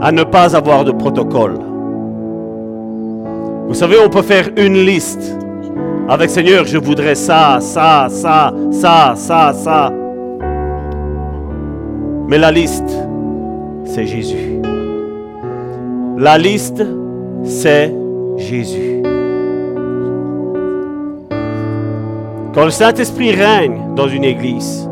À 0.02 0.12
ne 0.12 0.26
pas 0.26 0.54
avoir 0.54 0.84
de 0.84 0.92
protocole. 0.92 1.60
Vous 3.70 3.74
savez, 3.74 3.96
on 4.06 4.10
peut 4.10 4.22
faire 4.22 4.50
une 4.58 4.84
liste 4.84 5.40
avec 6.10 6.32
Seigneur, 6.32 6.66
je 6.66 6.80
voudrais 6.80 7.14
ça, 7.14 7.60
ça, 7.62 8.08
ça, 8.10 8.52
ça, 8.72 9.14
ça, 9.16 9.54
ça. 9.54 9.94
Mais 12.28 12.40
la 12.40 12.52
liste, 12.52 12.90
c'est 13.86 14.08
Jésus. 14.08 14.60
La 16.18 16.38
liste, 16.40 16.84
c'est 17.44 17.94
Jésus. 18.38 19.04
Quand 22.56 22.66
le 22.66 22.72
Saint-Esprit 22.72 23.32
règne 23.32 23.94
dans 23.96 24.08
une 24.08 24.24
église, 24.24 24.90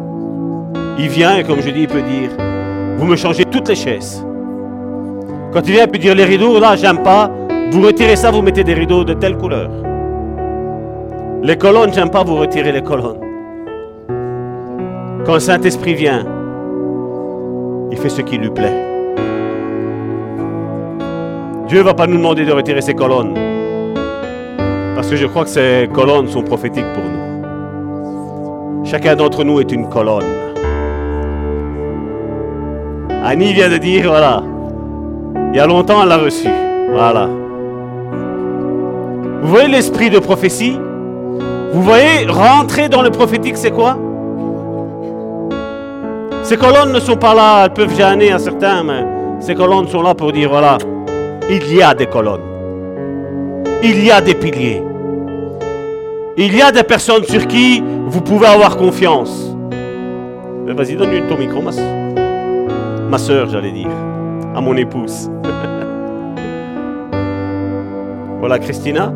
il 1.00 1.10
vient 1.10 1.38
et 1.38 1.44
comme 1.44 1.62
je 1.62 1.72
dis, 1.72 1.82
il 1.82 1.88
peut 1.88 2.04
dire, 2.04 2.30
vous 3.00 3.06
me 3.08 3.16
changez 3.16 3.44
toutes 3.46 3.70
les 3.70 3.76
chaises. 3.76 4.24
Quand 5.52 5.62
il 5.66 5.74
vient 5.74 5.86
et 5.86 5.88
puis 5.88 6.00
dire 6.00 6.14
les 6.14 6.26
rideaux, 6.26 6.60
là, 6.60 6.76
j'aime 6.76 7.02
pas, 7.02 7.32
vous 7.72 7.82
retirez 7.82 8.16
ça, 8.16 8.30
vous 8.30 8.44
mettez 8.44 8.64
des 8.64 8.76
rideaux 8.76 9.04
de 9.04 9.14
telle 9.14 9.36
couleur. 9.36 9.87
Les 11.44 11.56
colonnes, 11.56 11.94
j'aime 11.94 12.10
pas, 12.10 12.24
vous 12.24 12.36
retirez 12.36 12.72
les 12.72 12.82
colonnes. 12.82 13.20
Quand 15.26 15.36
le 15.36 15.40
Saint-Esprit 15.40 15.94
vient, 15.94 16.26
il 17.92 17.98
fait 17.98 18.10
ce 18.10 18.22
qui 18.22 18.38
lui 18.38 18.50
plaît. 18.50 18.84
Dieu 21.68 21.80
ne 21.80 21.84
va 21.84 21.94
pas 21.94 22.08
nous 22.08 22.18
demander 22.18 22.44
de 22.46 22.52
retirer 22.52 22.82
ces 22.82 22.94
colonnes. 22.94 23.34
Parce 24.96 25.10
que 25.10 25.16
je 25.16 25.28
crois 25.28 25.44
que 25.44 25.50
ces 25.50 25.88
colonnes 25.94 26.28
sont 26.28 26.42
prophétiques 26.44 26.92
pour 26.94 27.04
nous. 27.04 28.86
Chacun 28.86 29.16
d'entre 29.16 29.44
nous 29.44 29.60
est 29.60 29.72
une 29.72 29.88
colonne. 29.90 30.24
Annie 33.24 33.54
vient 33.54 33.70
de 33.70 33.78
dire, 33.78 34.08
voilà, 34.08 34.42
il 35.52 35.58
y 35.58 35.60
a 35.60 35.68
longtemps 35.68 36.02
elle 36.02 36.10
l'a 36.10 36.18
reçu. 36.18 36.48
Voilà. 36.92 37.28
Vous 39.42 39.50
voyez 39.50 39.68
l'esprit 39.68 40.10
de 40.10 40.20
prophétie? 40.20 40.80
Vous 41.74 41.82
voyez, 41.82 42.26
rentrer 42.28 42.90
dans 42.90 43.02
le 43.02 43.10
prophétique, 43.10 43.58
c'est 43.58 43.72
quoi? 43.72 43.98
Ces 46.44 46.56
colonnes 46.56 46.94
ne 46.94 47.00
sont 47.00 47.18
pas 47.18 47.34
là, 47.34 47.66
elles 47.66 47.74
peuvent 47.74 47.94
gêner 47.94 48.32
à 48.32 48.40
certains, 48.40 48.84
mais 48.84 49.06
ces 49.42 49.54
colonnes 49.54 49.88
sont 49.88 50.02
là 50.02 50.16
pour 50.16 50.32
dire, 50.32 50.50
voilà, 50.50 50.78
il 51.50 51.76
y 51.76 51.82
a 51.82 51.94
des 51.94 52.06
colonnes. 52.06 52.42
Il 53.84 54.04
y 54.04 54.12
a 54.12 54.22
des 54.22 54.34
piliers. 54.34 54.82
Il 56.38 56.56
y 56.56 56.62
a 56.62 56.72
des 56.72 56.84
personnes 56.84 57.26
sur 57.26 57.46
qui 57.48 57.84
vous 58.08 58.22
pouvez 58.22 58.48
avoir 58.48 58.78
confiance. 58.78 59.54
Vas-y, 60.68 60.96
donne-lui 60.96 61.24
ton 61.24 61.38
micro, 61.38 61.62
ma, 61.62 61.72
ma 63.10 63.18
soeur, 63.18 63.50
j'allais 63.50 63.72
dire, 63.72 63.90
à 64.56 64.62
mon 64.62 64.76
épouse. 64.78 65.30
voilà, 68.40 68.60
Christina. 68.60 69.12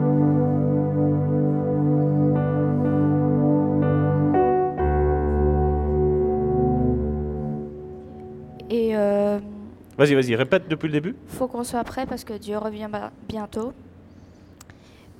Vas-y, 10.01 10.15
vas-y, 10.15 10.35
répète 10.35 10.67
depuis 10.67 10.87
le 10.87 10.93
début. 10.93 11.15
faut 11.27 11.47
qu'on 11.47 11.63
soit 11.63 11.83
prêt 11.83 12.07
parce 12.07 12.23
que 12.23 12.33
Dieu 12.33 12.57
revient 12.57 12.89
bientôt. 13.29 13.71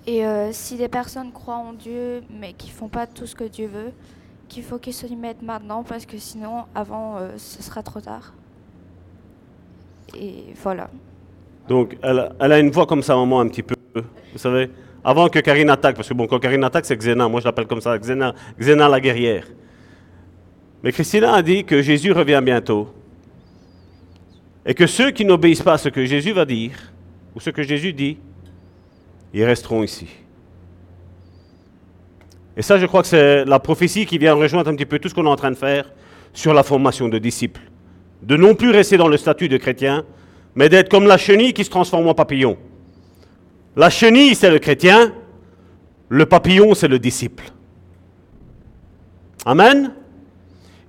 Et 0.07 0.25
euh, 0.25 0.49
si 0.51 0.75
des 0.75 0.87
personnes 0.87 1.31
croient 1.31 1.57
en 1.57 1.73
Dieu 1.73 2.23
mais 2.39 2.53
qui 2.53 2.71
font 2.71 2.87
pas 2.87 3.05
tout 3.05 3.27
ce 3.27 3.35
que 3.35 3.43
Dieu 3.43 3.67
veut, 3.67 3.91
qu'il 4.47 4.63
faut 4.63 4.79
qu'ils 4.79 4.93
se 4.95 5.05
y 5.05 5.15
mettent 5.15 5.43
maintenant 5.43 5.83
parce 5.83 6.07
que 6.07 6.17
sinon, 6.17 6.63
avant, 6.73 7.17
euh, 7.17 7.33
ce 7.37 7.61
sera 7.61 7.83
trop 7.83 8.01
tard. 8.01 8.33
Et 10.17 10.45
voilà. 10.63 10.89
Donc, 11.67 11.95
elle, 12.01 12.17
a- 12.19 12.31
elle 12.39 12.51
a 12.51 12.59
une 12.59 12.71
voix 12.71 12.87
comme 12.87 13.03
sa 13.03 13.15
maman 13.15 13.39
un 13.41 13.47
petit 13.49 13.61
peu, 13.63 13.75
vous 13.95 14.37
savez. 14.39 14.71
Avant 15.03 15.29
que 15.29 15.37
Karine 15.39 15.69
attaque, 15.69 15.95
parce 15.95 16.09
que 16.09 16.13
bon, 16.15 16.25
quand 16.25 16.39
Karine 16.39 16.63
attaque, 16.63 16.85
c'est 16.85 16.97
Xena. 16.97 17.27
Moi, 17.27 17.39
je 17.39 17.45
l'appelle 17.45 17.67
comme 17.67 17.81
ça, 17.81 17.97
Xena, 17.99 18.33
Xena 18.59 18.89
la 18.89 18.99
guerrière. 18.99 19.45
Mais 20.81 20.91
Christina 20.91 21.33
a 21.35 21.41
dit 21.43 21.63
que 21.65 21.81
Jésus 21.83 22.11
revient 22.11 22.41
bientôt. 22.43 22.89
Et 24.65 24.73
que 24.73 24.87
ceux 24.87 25.11
qui 25.11 25.25
n'obéissent 25.25 25.63
pas 25.63 25.73
à 25.73 25.77
ce 25.77 25.89
que 25.89 26.05
Jésus 26.05 26.33
va 26.33 26.45
dire, 26.45 26.73
ou 27.35 27.39
ce 27.39 27.49
que 27.49 27.63
Jésus 27.63 27.93
dit, 27.93 28.17
ils 29.33 29.43
resteront 29.43 29.83
ici. 29.83 30.07
Et 32.57 32.61
ça, 32.61 32.77
je 32.77 32.85
crois 32.85 33.01
que 33.01 33.07
c'est 33.07 33.45
la 33.45 33.59
prophétie 33.59 34.05
qui 34.05 34.17
vient 34.17 34.33
rejoindre 34.33 34.69
un 34.69 34.75
petit 34.75 34.85
peu 34.85 34.99
tout 34.99 35.09
ce 35.09 35.13
qu'on 35.15 35.25
est 35.25 35.29
en 35.29 35.35
train 35.35 35.51
de 35.51 35.55
faire 35.55 35.91
sur 36.33 36.53
la 36.53 36.63
formation 36.63 37.07
de 37.07 37.17
disciples. 37.17 37.61
De 38.21 38.37
non 38.37 38.55
plus 38.55 38.69
rester 38.69 38.97
dans 38.97 39.07
le 39.07 39.17
statut 39.17 39.49
de 39.49 39.57
chrétien, 39.57 40.05
mais 40.53 40.69
d'être 40.69 40.89
comme 40.89 41.07
la 41.07 41.17
chenille 41.17 41.53
qui 41.53 41.63
se 41.63 41.69
transforme 41.69 42.07
en 42.07 42.13
papillon. 42.13 42.57
La 43.75 43.89
chenille, 43.89 44.35
c'est 44.35 44.51
le 44.51 44.59
chrétien, 44.59 45.13
le 46.09 46.25
papillon, 46.25 46.73
c'est 46.75 46.89
le 46.89 46.99
disciple. 46.99 47.45
Amen. 49.45 49.93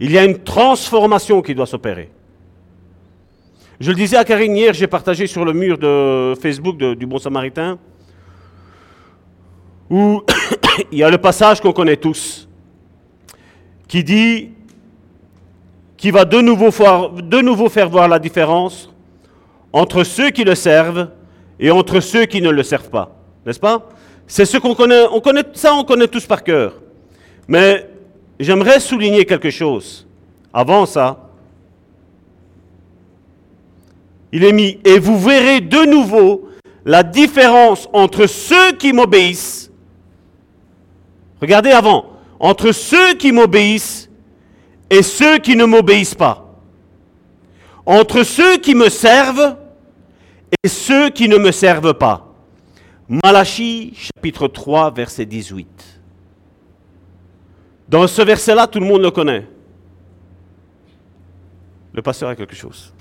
Il 0.00 0.10
y 0.10 0.18
a 0.18 0.24
une 0.24 0.38
transformation 0.38 1.42
qui 1.42 1.54
doit 1.54 1.66
s'opérer. 1.66 2.10
Je 3.82 3.90
le 3.90 3.96
disais 3.96 4.16
à 4.16 4.22
Karine 4.22 4.56
hier, 4.56 4.72
j'ai 4.72 4.86
partagé 4.86 5.26
sur 5.26 5.44
le 5.44 5.52
mur 5.52 5.76
de 5.76 6.34
Facebook 6.40 6.76
du 6.76 7.04
Bon 7.04 7.18
Samaritain, 7.18 7.80
où 9.90 10.22
il 10.92 10.98
y 10.98 11.02
a 11.02 11.10
le 11.10 11.18
passage 11.18 11.60
qu'on 11.60 11.72
connaît 11.72 11.96
tous, 11.96 12.48
qui 13.88 14.04
dit, 14.04 14.50
qui 15.96 16.12
va 16.12 16.24
de 16.24 16.40
nouveau, 16.40 16.70
faire, 16.70 17.10
de 17.10 17.40
nouveau 17.40 17.68
faire 17.68 17.88
voir 17.88 18.06
la 18.06 18.20
différence 18.20 18.88
entre 19.72 20.04
ceux 20.04 20.30
qui 20.30 20.44
le 20.44 20.54
servent 20.54 21.08
et 21.58 21.72
entre 21.72 21.98
ceux 21.98 22.26
qui 22.26 22.40
ne 22.40 22.50
le 22.50 22.62
servent 22.62 22.88
pas. 22.88 23.16
N'est-ce 23.44 23.58
pas? 23.58 23.88
C'est 24.28 24.44
ce 24.44 24.58
qu'on 24.58 24.76
connaît, 24.76 25.06
on 25.10 25.18
connaît, 25.18 25.42
ça 25.54 25.74
on 25.74 25.82
connaît 25.82 26.06
tous 26.06 26.24
par 26.24 26.44
cœur. 26.44 26.74
Mais 27.48 27.90
j'aimerais 28.38 28.78
souligner 28.78 29.24
quelque 29.24 29.50
chose. 29.50 30.06
Avant 30.54 30.86
ça, 30.86 31.21
il 34.32 34.44
est 34.44 34.52
mis, 34.52 34.80
et 34.84 34.98
vous 34.98 35.18
verrez 35.18 35.60
de 35.60 35.84
nouveau 35.84 36.48
la 36.84 37.02
différence 37.02 37.88
entre 37.92 38.26
ceux 38.26 38.72
qui 38.72 38.92
m'obéissent. 38.92 39.70
Regardez 41.40 41.70
avant, 41.70 42.06
entre 42.40 42.72
ceux 42.72 43.14
qui 43.14 43.30
m'obéissent 43.30 44.08
et 44.90 45.02
ceux 45.02 45.38
qui 45.38 45.54
ne 45.54 45.64
m'obéissent 45.64 46.14
pas. 46.14 46.58
Entre 47.84 48.22
ceux 48.22 48.58
qui 48.58 48.74
me 48.74 48.88
servent 48.88 49.56
et 50.62 50.68
ceux 50.68 51.10
qui 51.10 51.28
ne 51.28 51.36
me 51.36 51.50
servent 51.50 51.94
pas. 51.94 52.32
Malachie 53.08 53.92
chapitre 53.94 54.48
3 54.48 54.92
verset 54.92 55.26
18. 55.26 55.68
Dans 57.88 58.06
ce 58.06 58.22
verset-là, 58.22 58.66
tout 58.66 58.80
le 58.80 58.86
monde 58.86 59.02
le 59.02 59.10
connaît. 59.10 59.46
Le 61.92 62.00
pasteur 62.00 62.30
a 62.30 62.36
quelque 62.36 62.54
chose. 62.54 62.92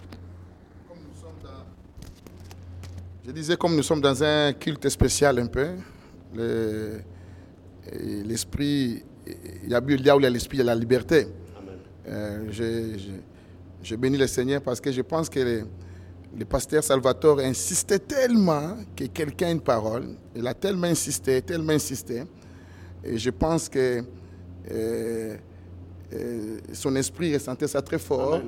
Je 3.31 3.35
disais, 3.35 3.55
comme 3.55 3.77
nous 3.77 3.81
sommes 3.83 4.01
dans 4.01 4.21
un 4.21 4.51
culte 4.51 4.89
spécial 4.89 5.39
un 5.39 5.45
peu, 5.45 5.67
le- 6.35 6.99
l'esprit, 8.25 9.03
il 9.63 9.69
y 9.69 9.73
a 9.73 9.77
a 9.77 9.81
où 9.81 9.89
il 9.89 10.23
y 10.23 10.25
a 10.25 10.29
l'esprit, 10.29 10.57
il 10.57 10.59
y 10.59 10.61
a 10.63 10.65
la 10.65 10.75
liberté. 10.75 11.27
Euh, 12.09 12.47
je, 12.51 12.97
je- 12.99 13.21
je 13.83 13.95
bénis 13.95 14.17
le 14.17 14.27
Seigneur 14.27 14.61
parce 14.61 14.81
que 14.81 14.91
je 14.91 15.01
pense 15.01 15.29
que 15.29 15.39
le, 15.39 15.63
le 16.37 16.43
pasteur 16.43 16.83
Salvatore 16.83 17.39
insistait 17.39 17.99
tellement 17.99 18.75
que 18.97 19.05
quelqu'un 19.05 19.47
a 19.47 19.51
une 19.51 19.61
parole. 19.61 20.09
Il 20.35 20.45
a 20.45 20.53
tellement 20.53 20.87
insisté, 20.87 21.41
tellement 21.41 21.71
insisté. 21.71 22.23
Et 23.01 23.17
je 23.17 23.29
pense 23.29 23.69
que 23.69 24.03
euh, 24.69 25.37
euh, 26.13 26.57
son 26.73 26.93
esprit 26.97 27.33
ressentait 27.33 27.69
ça 27.69 27.81
très 27.81 27.97
fort. 27.99 28.41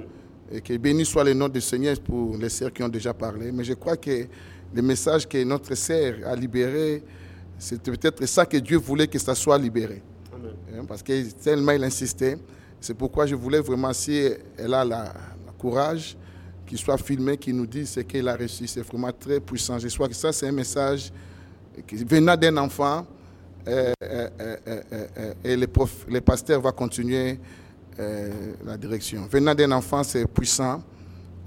Et 0.51 0.59
que 0.59 0.75
béni 0.75 1.05
soit 1.05 1.23
le 1.23 1.33
nom 1.33 1.47
du 1.47 1.61
Seigneur 1.61 1.97
pour 2.01 2.35
les 2.35 2.49
sœurs 2.49 2.73
qui 2.73 2.83
ont 2.83 2.89
déjà 2.89 3.13
parlé. 3.13 3.49
Mais 3.53 3.63
je 3.63 3.73
crois 3.75 3.95
que 3.95 4.27
le 4.73 4.81
message 4.81 5.27
que 5.27 5.43
notre 5.43 5.75
sœur 5.75 6.15
a 6.25 6.35
libéré, 6.35 7.03
c'est 7.57 7.81
peut-être 7.81 8.25
ça 8.25 8.45
que 8.45 8.57
Dieu 8.57 8.77
voulait 8.77 9.07
que 9.07 9.19
ça 9.19 9.35
soit 9.35 9.57
libéré. 9.57 10.01
Hein, 10.75 10.85
Parce 10.87 11.03
que 11.03 11.29
tellement 11.31 11.71
il 11.71 11.83
insistait. 11.83 12.37
C'est 12.81 12.93
pourquoi 12.93 13.25
je 13.25 13.35
voulais 13.35 13.61
vraiment, 13.61 13.93
si 13.93 14.29
elle 14.57 14.73
a 14.73 14.83
la 14.83 15.13
courage, 15.57 16.17
qu'il 16.65 16.77
soit 16.77 16.97
filmé, 16.97 17.37
qu'il 17.37 17.55
nous 17.55 17.67
dise 17.67 17.91
ce 17.91 17.99
qu'elle 18.01 18.27
a 18.27 18.35
reçu. 18.35 18.67
C'est 18.67 18.81
vraiment 18.81 19.11
très 19.11 19.39
puissant. 19.39 19.79
Je 19.79 19.87
crois 19.93 20.09
que 20.09 20.15
ça, 20.15 20.33
c'est 20.33 20.47
un 20.47 20.51
message 20.51 21.11
qui 21.87 21.95
venant 22.03 22.35
d'un 22.35 22.57
enfant. 22.57 23.05
euh, 23.67 23.93
euh, 24.03 24.27
euh, 24.67 25.33
et 25.43 25.55
le, 25.55 25.67
prof, 25.67 26.05
le 26.09 26.19
pasteur 26.19 26.59
va 26.59 26.71
continuer 26.71 27.39
la 28.65 28.75
direction. 28.77 29.27
Venant 29.31 29.53
d'un 29.53 29.71
enfant, 29.71 30.03
c'est 30.03 30.25
puissant. 30.25 30.81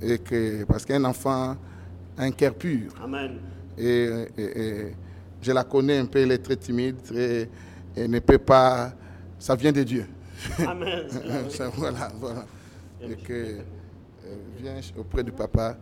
Et 0.00 0.18
que, 0.18 0.64
parce 0.64 0.84
qu'un 0.84 1.04
enfant 1.04 1.56
un 2.18 2.30
cœur 2.30 2.54
pur. 2.54 2.92
Amen. 3.02 3.38
Et, 3.78 4.08
et- 4.38 4.60
et 4.60 4.94
je 5.42 5.52
la 5.52 5.64
connais 5.64 5.98
un 5.98 6.06
peu, 6.06 6.18
elle 6.20 6.32
est 6.32 6.38
très 6.38 6.56
timide 6.56 6.96
et, 7.14 7.48
et 7.96 8.08
ne 8.08 8.18
peut 8.20 8.38
pas. 8.38 8.92
Ça 9.38 9.54
vient 9.54 9.72
de 9.72 9.82
Dieu. 9.82 10.06
Amen. 10.66 11.06
Ça, 11.50 11.68
voilà, 11.76 12.10
voilà. 12.18 12.46
Et 13.02 13.14
que 13.16 13.32
euh, 13.32 13.58
viens 14.58 14.74
auprès 14.98 15.22
du 15.22 15.30
papa 15.32 15.76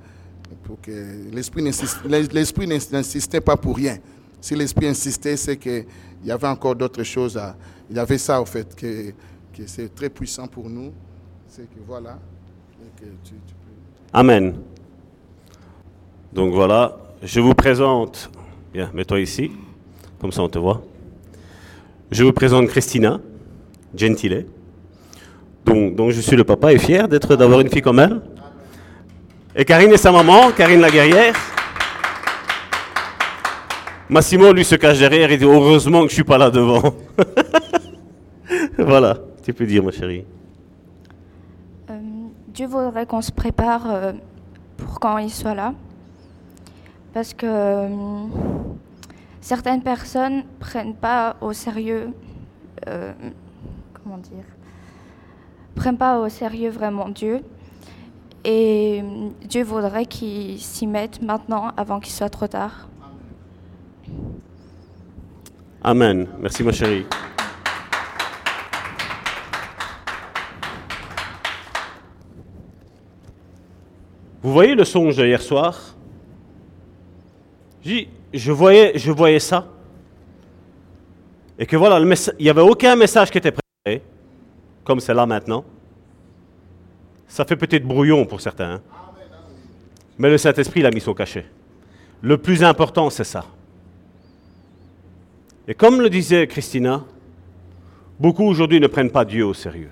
pour 0.65 0.81
que 0.81 1.31
l'esprit 1.33 1.63
n'insistait 1.63 3.41
pas 3.41 3.57
pour 3.57 3.77
rien. 3.77 3.99
Si 4.41 4.55
l'esprit 4.55 4.89
insistait, 4.89 5.37
c'est 5.37 5.57
qu'il 5.57 5.87
y 6.25 6.31
avait 6.31 6.49
encore 6.49 6.75
d'autres 6.77 7.03
choses 7.05 7.37
à. 7.39 7.57
Il 7.89 7.97
y 7.97 7.99
avait 7.99 8.19
ça 8.19 8.41
au 8.41 8.45
fait 8.45 8.75
que, 8.75 9.11
que 9.53 9.67
c'est 9.67 9.95
très 9.95 10.09
puissant 10.11 10.47
pour 10.47 10.69
nous. 10.69 10.93
C'est 11.49 11.63
que 11.63 11.79
voilà. 11.87 12.19
que 12.97 13.05
tu- 13.23 13.35
tu 13.47 13.55
peux- 13.55 13.71
Amen. 14.13 14.55
Donc 16.35 16.53
voilà, 16.53 16.97
je 17.23 17.41
vous 17.41 17.55
présente. 17.55 18.29
Bien, 18.73 18.91
mets-toi 18.93 19.21
ici, 19.21 19.53
comme 20.21 20.33
ça 20.33 20.43
on 20.43 20.49
te 20.49 20.59
voit. 20.59 20.83
Je 22.11 22.25
vous 22.25 22.33
présente 22.33 22.67
Christina 22.67 23.21
Gentile. 23.95 24.47
Donc, 25.65 26.11
je 26.11 26.21
suis 26.21 26.37
le 26.37 26.45
papa 26.45 26.73
et 26.73 26.79
fier 26.79 27.09
d'être 27.09 27.37
d'avoir 27.37 27.61
une 27.61 27.71
fille 27.71 27.81
comme 27.81 27.99
elle. 27.99 28.21
Et 29.57 29.65
Karine 29.65 29.93
est 29.93 29.97
sa 29.97 30.13
maman, 30.13 30.51
Karine 30.51 30.81
la 30.81 30.91
guerrière. 30.91 31.35
Massimo, 34.11 34.53
lui, 34.53 34.65
se 34.65 34.75
cache 34.75 34.99
derrière 34.99 35.31
et 35.31 35.39
dit 35.39 35.45
Heureusement 35.45 36.03
que 36.03 36.09
je 36.09 36.15
suis 36.15 36.25
pas 36.25 36.37
là 36.37 36.51
devant. 36.51 36.83
voilà, 38.79 39.17
tu 39.43 39.55
peux 39.55 39.65
dire, 39.65 39.83
ma 39.83 39.93
chérie. 39.93 40.25
Euh, 41.91 41.95
Dieu 42.49 42.67
voudrait 42.67 43.07
qu'on 43.07 43.23
se 43.23 43.33
prépare 43.33 43.83
euh, 43.87 44.13
pour 44.77 45.01
quand 45.01 45.17
il 45.19 45.31
soit 45.31 45.55
là. 45.55 45.73
Parce 47.15 47.33
que 47.33 47.47
euh, 47.47 47.89
certaines 49.41 49.83
personnes 49.83 50.43
prennent 50.59 50.97
pas 50.97 51.37
au 51.41 51.53
sérieux, 51.53 52.09
euh, 52.89 53.13
comment 53.95 54.19
dire, 54.19 54.45
prennent 55.77 55.97
pas 55.97 56.19
au 56.19 56.29
sérieux 56.29 56.71
vraiment 56.71 57.09
Dieu. 57.09 57.43
Et 58.45 59.01
euh, 59.01 59.29
Dieu 59.49 59.63
voudrait 59.63 60.07
qu'ils 60.07 60.61
s'y 60.61 60.89
mettent 60.89 61.23
maintenant 61.23 61.71
avant 61.77 62.01
qu'il 62.01 62.13
soit 62.13 62.29
trop 62.29 62.49
tard. 62.49 62.89
Amen. 65.85 66.27
Merci, 66.41 66.65
ma 66.65 66.73
chérie. 66.73 67.07
Vous 74.43 74.53
voyez 74.53 74.75
le 74.75 74.85
songe 74.85 75.17
d'hier 75.17 75.41
soir? 75.41 75.94
Je 78.33 78.53
voyais, 78.53 78.99
je 78.99 79.11
voyais 79.13 79.41
ça. 79.41 79.67
Et 81.59 81.67
que 81.67 81.77
voilà, 81.77 82.01
il 82.01 82.43
n'y 82.43 82.51
avait 82.51 82.61
aucun 82.63 82.97
message 82.97 83.31
qui 83.31 83.39
était 83.39 83.53
préparé, 83.53 84.03
comme 84.85 85.01
c'est 85.01 85.15
là 85.15 85.27
maintenant. 85.27 85.65
Ça 87.29 87.45
fait 87.45 87.57
peut-être 87.57 87.85
brouillon 87.85 88.25
pour 88.27 88.41
certains. 88.41 88.75
hein. 88.75 88.83
Mais 90.19 90.31
le 90.31 90.39
Saint-Esprit 90.39 90.83
l'a 90.83 90.91
mis 90.91 91.01
son 91.01 91.15
cachet. 91.15 91.47
Le 92.23 92.39
plus 92.39 92.63
important, 92.63 93.11
c'est 93.11 93.25
ça. 93.25 93.45
Et 95.67 95.75
comme 95.75 96.01
le 96.01 96.11
disait 96.11 96.47
Christina, 96.47 97.05
beaucoup 98.19 98.45
aujourd'hui 98.45 98.81
ne 98.81 98.87
prennent 98.87 99.11
pas 99.11 99.25
Dieu 99.25 99.45
au 99.47 99.55
sérieux. 99.55 99.91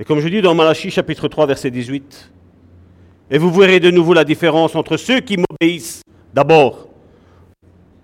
Et 0.00 0.04
comme 0.04 0.20
je 0.20 0.28
dis 0.28 0.40
dans 0.42 0.54
Malachie 0.54 0.90
chapitre 0.90 1.28
3 1.28 1.46
verset 1.46 1.70
18, 1.70 2.30
et 3.30 3.38
vous 3.38 3.50
verrez 3.50 3.80
de 3.80 3.90
nouveau 3.90 4.14
la 4.14 4.24
différence 4.24 4.74
entre 4.74 4.96
ceux 4.96 5.20
qui 5.20 5.36
m'obéissent 5.36 6.02
d'abord. 6.32 6.88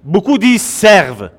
Beaucoup 0.03 0.39
disent 0.39 0.63
servent, 0.63 1.31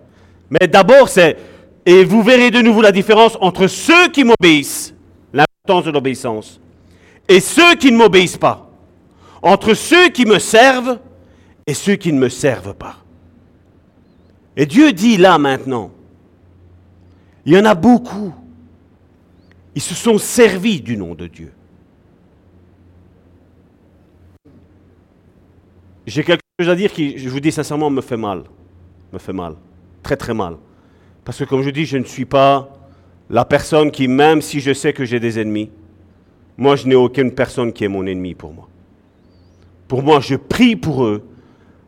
mais 0.50 0.68
d'abord 0.68 1.10
c'est, 1.10 1.38
et 1.86 2.04
vous 2.04 2.24
verrez 2.24 2.50
de 2.50 2.62
nouveau 2.62 2.82
la 2.82 2.92
différence 2.92 3.38
entre 3.42 3.68
ceux 3.68 4.10
qui 4.10 4.24
m'obéissent, 4.24 4.94
l'importance 5.34 5.86
de 5.86 5.92
l'obéissance, 5.92 6.60
et 7.28 7.40
ceux 7.40 7.76
qui 7.76 7.92
ne 7.92 7.98
m'obéissent 7.98 8.38
pas, 8.38 8.72
entre 9.42 9.74
ceux 9.76 10.10
qui 10.10 10.26
me 10.26 10.40
servent 10.40 11.00
et 11.68 11.74
ceux 11.74 11.96
qui 11.96 12.12
ne 12.12 12.20
me 12.20 12.30
servent 12.30 12.74
pas. 12.74 12.98
Et 14.58 14.66
Dieu 14.66 14.94
dit 14.94 15.18
là 15.18 15.38
maintenant, 15.38 15.92
il 17.46 17.54
y 17.54 17.58
en 17.58 17.66
a 17.66 17.76
beaucoup. 17.76 18.34
Ils 19.76 19.82
se 19.82 19.94
sont 19.94 20.18
servis 20.18 20.82
du 20.82 20.98
nom 20.98 21.14
de 21.14 21.28
Dieu. 21.28 21.52
J'ai 26.06 26.24
quelque 26.24 26.44
chose 26.60 26.70
à 26.70 26.76
dire 26.76 26.92
qui, 26.92 27.18
je 27.18 27.30
vous 27.30 27.40
dis 27.40 27.52
sincèrement, 27.52 27.90
me 27.90 28.02
fait 28.02 28.18
mal. 28.18 28.44
Me 29.12 29.18
fait 29.18 29.34
mal. 29.34 29.56
Très 30.04 30.16
très 30.16 30.34
mal. 30.34 30.58
Parce 31.24 31.40
que 31.40 31.44
comme 31.46 31.64
je 31.64 31.72
dis, 31.72 31.86
je 31.86 31.98
ne 31.98 32.04
suis 32.04 32.26
pas 32.26 32.70
la 33.30 33.44
personne 33.44 33.90
qui, 33.90 34.08
même 34.08 34.42
si 34.42 34.60
je 34.60 34.74
sais 34.74 34.94
que 34.94 35.04
j'ai 35.04 35.20
des 35.20 35.40
ennemis, 35.40 35.72
moi 36.58 36.76
je 36.76 36.88
n'ai 36.88 36.96
aucune 36.96 37.32
personne 37.32 37.74
qui 37.74 37.84
est 37.84 37.88
mon 37.88 38.06
ennemi 38.06 38.36
pour 38.36 38.54
moi. 38.54 38.68
Pour 39.88 40.04
moi, 40.04 40.20
je 40.20 40.36
prie 40.36 40.76
pour 40.76 41.06
eux 41.06 41.24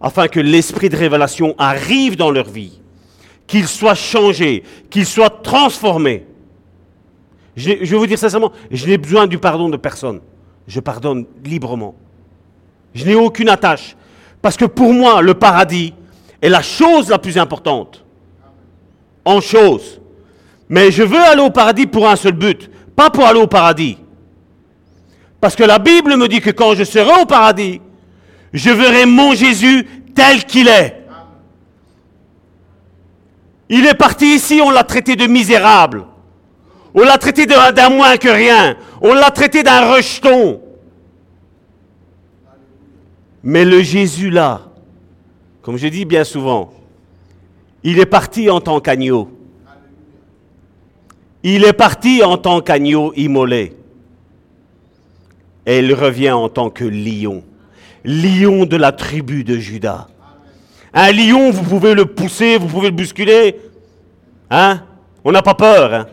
afin 0.02 0.28
que 0.28 0.40
l'esprit 0.40 0.90
de 0.90 0.98
révélation 0.98 1.56
arrive 1.58 2.16
dans 2.16 2.32
leur 2.32 2.50
vie, 2.50 2.80
qu'ils 3.46 3.68
soient 3.68 3.96
changés, 3.96 4.64
qu'ils 4.90 5.06
soient 5.06 5.30
transformés. 5.30 6.26
Je, 7.56 7.72
je 7.82 7.92
vais 7.92 7.98
vous 7.98 8.08
dire 8.08 8.20
sincèrement, 8.20 8.52
je 8.70 8.86
n'ai 8.88 8.98
besoin 8.98 9.28
du 9.28 9.38
pardon 9.38 9.70
de 9.70 9.78
personne. 9.78 10.22
Je 10.68 10.80
pardonne 10.80 11.26
librement. 11.44 11.96
Je 12.94 13.06
n'ai 13.06 13.16
aucune 13.16 13.50
attache. 13.50 13.96
Parce 14.42 14.58
que 14.58 14.66
pour 14.66 14.94
moi, 14.94 15.22
le 15.22 15.34
paradis 15.34 15.94
est 16.42 16.50
la 16.50 16.62
chose 16.62 17.10
la 17.10 17.20
plus 17.20 17.38
importante. 17.38 18.04
En 19.26 19.42
chose. 19.42 20.00
Mais 20.70 20.92
je 20.92 21.04
veux 21.04 21.20
aller 21.22 21.42
au 21.42 21.50
paradis 21.50 21.88
pour 21.88 22.08
un 22.08 22.16
seul 22.16 22.34
but, 22.34 22.70
pas 22.96 23.10
pour 23.10 23.26
aller 23.26 23.40
au 23.40 23.48
paradis. 23.48 23.98
Parce 25.40 25.56
que 25.56 25.64
la 25.64 25.80
Bible 25.80 26.16
me 26.18 26.28
dit 26.28 26.42
que 26.42 26.50
quand 26.50 26.76
je 26.76 26.84
serai 26.84 27.22
au 27.22 27.26
paradis, 27.26 27.82
je 28.54 28.70
verrai 28.70 29.06
mon 29.06 29.34
Jésus 29.34 29.86
tel 30.16 30.44
qu'il 30.46 30.68
est. 30.68 31.06
Il 33.70 33.86
est 33.86 33.94
parti 33.94 34.36
ici, 34.36 34.62
on 34.64 34.72
l'a 34.72 34.84
traité 34.84 35.16
de 35.16 35.28
misérable. 35.28 36.06
On 36.94 37.02
l'a 37.02 37.18
traité 37.18 37.46
d'un 37.46 37.90
moins 37.90 38.18
que 38.18 38.30
rien. 38.30 38.76
On 39.02 39.14
l'a 39.14 39.30
traité 39.30 39.62
d'un 39.62 39.94
rejeton. 39.94 40.62
Mais 43.48 43.64
le 43.64 43.82
Jésus 43.82 44.30
là, 44.30 44.60
comme 45.62 45.78
je 45.78 45.88
dis 45.88 46.04
bien 46.04 46.26
souvent, 46.26 46.74
il 47.82 47.98
est 47.98 48.06
parti 48.06 48.50
en 48.50 48.60
tant 48.60 48.82
qu'agneau. 48.82 49.32
Il 51.44 51.64
est 51.64 51.72
parti 51.72 52.22
en 52.26 52.36
tant 52.36 52.60
qu'agneau 52.60 53.14
immolé. 53.16 53.74
Et 55.66 55.80
il 55.80 55.94
revient 55.94 56.32
en 56.32 56.50
tant 56.50 56.70
que 56.70 56.84
lion. 56.84 57.42
Lion 58.04 58.66
de 58.66 58.76
la 58.76 58.92
tribu 58.92 59.46
de 59.46 59.56
Judas. 59.56 60.08
Un 60.94 61.14
lion, 61.14 61.50
vous 61.50 61.64
pouvez 61.64 61.94
le 61.94 62.04
pousser, 62.04 62.58
vous 62.58 62.68
pouvez 62.68 62.90
le 62.90 62.98
bousculer. 62.98 63.56
Hein? 64.50 64.84
On 65.24 65.32
n'a 65.32 65.42
pas 65.42 65.56
peur. 65.56 65.94
Hein? 65.94 66.08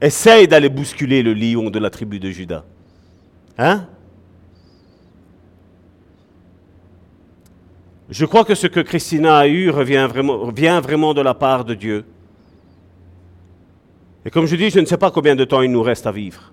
Essaye 0.00 0.48
d'aller 0.48 0.68
bousculer 0.68 1.22
le 1.22 1.32
lion 1.32 1.70
de 1.70 1.78
la 1.78 1.90
tribu 1.90 2.18
de 2.18 2.28
Judas. 2.28 2.64
Hein? 3.56 3.86
Je 8.10 8.24
crois 8.24 8.44
que 8.44 8.54
ce 8.54 8.66
que 8.66 8.80
Christina 8.80 9.38
a 9.38 9.46
eu 9.46 9.70
revient 9.70 10.06
vraiment, 10.10 10.50
vient 10.50 10.80
vraiment 10.80 11.12
de 11.12 11.20
la 11.20 11.34
part 11.34 11.64
de 11.64 11.74
Dieu. 11.74 12.04
Et 14.24 14.30
comme 14.30 14.46
je 14.46 14.56
dis, 14.56 14.70
je 14.70 14.80
ne 14.80 14.86
sais 14.86 14.96
pas 14.96 15.10
combien 15.10 15.36
de 15.36 15.44
temps 15.44 15.62
il 15.62 15.70
nous 15.70 15.82
reste 15.82 16.06
à 16.06 16.12
vivre. 16.12 16.52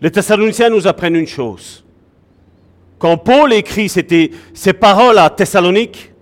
Les 0.00 0.10
Thessaloniciens 0.10 0.68
nous 0.68 0.86
apprennent 0.86 1.16
une 1.16 1.26
chose. 1.26 1.84
Quand 2.98 3.16
Paul 3.16 3.52
écrit 3.52 3.88
ces 3.88 4.72
paroles 4.72 5.18
à 5.18 5.30
Thessalonique, 5.30 6.12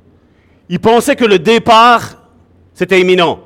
il 0.68 0.78
pensait 0.78 1.16
que 1.16 1.24
le 1.24 1.38
départ, 1.38 2.22
c'était 2.74 3.00
imminent. 3.00 3.40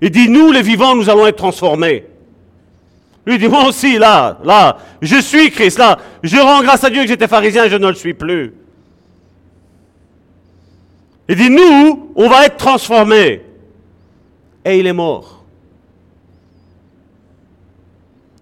Il 0.00 0.10
dit, 0.10 0.28
nous 0.28 0.50
les 0.50 0.62
vivants, 0.62 0.94
nous 0.94 1.10
allons 1.10 1.26
être 1.26 1.36
transformés. 1.36 2.06
Lui 3.26 3.38
dit, 3.38 3.48
moi 3.48 3.66
aussi, 3.66 3.98
là, 3.98 4.38
là, 4.42 4.78
je 5.02 5.20
suis 5.20 5.50
Christ, 5.50 5.78
là, 5.78 5.98
je 6.22 6.36
rends 6.38 6.62
grâce 6.62 6.84
à 6.84 6.90
Dieu 6.90 7.02
que 7.02 7.08
j'étais 7.08 7.28
pharisien, 7.28 7.68
je 7.68 7.76
ne 7.76 7.88
le 7.88 7.94
suis 7.94 8.14
plus. 8.14 8.54
Il 11.28 11.36
dit, 11.36 11.50
nous, 11.50 12.10
on 12.16 12.28
va 12.28 12.46
être 12.46 12.56
transformés. 12.56 13.42
Et 14.64 14.78
il 14.78 14.86
est 14.86 14.92
mort. 14.92 15.44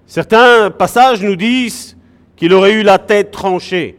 Certains 0.06 0.70
passages 0.70 1.20
nous 1.22 1.36
disent 1.36 1.96
qu'il 2.36 2.52
aurait 2.52 2.72
eu 2.72 2.82
la 2.82 2.98
tête 2.98 3.32
tranchée. 3.32 3.98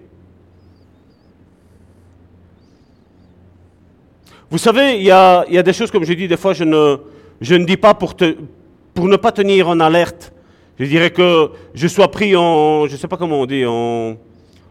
Vous 4.50 4.58
savez, 4.58 4.98
il 4.98 5.04
y 5.04 5.12
a, 5.12 5.44
des 5.46 5.74
choses, 5.74 5.92
comme 5.92 6.06
je 6.06 6.14
dis, 6.14 6.28
des 6.28 6.38
fois, 6.38 6.54
je 6.54 6.64
ne, 6.64 7.66
dis 7.66 7.76
pas 7.76 7.94
pour 7.94 8.16
ne 8.16 9.16
pas 9.18 9.34
tenir 9.34 9.68
en 9.68 9.80
alerte. 9.82 10.32
Je 10.80 10.86
dirais 10.86 11.10
que 11.10 11.50
je 11.74 11.88
sois 11.88 12.10
pris 12.10 12.36
en, 12.36 12.88
je 12.88 12.94
ne 12.94 12.98
sais 12.98 13.08
pas 13.08 13.18
comment 13.18 13.42
on 13.42 13.46
dit, 13.46 13.66
en, 13.66 14.16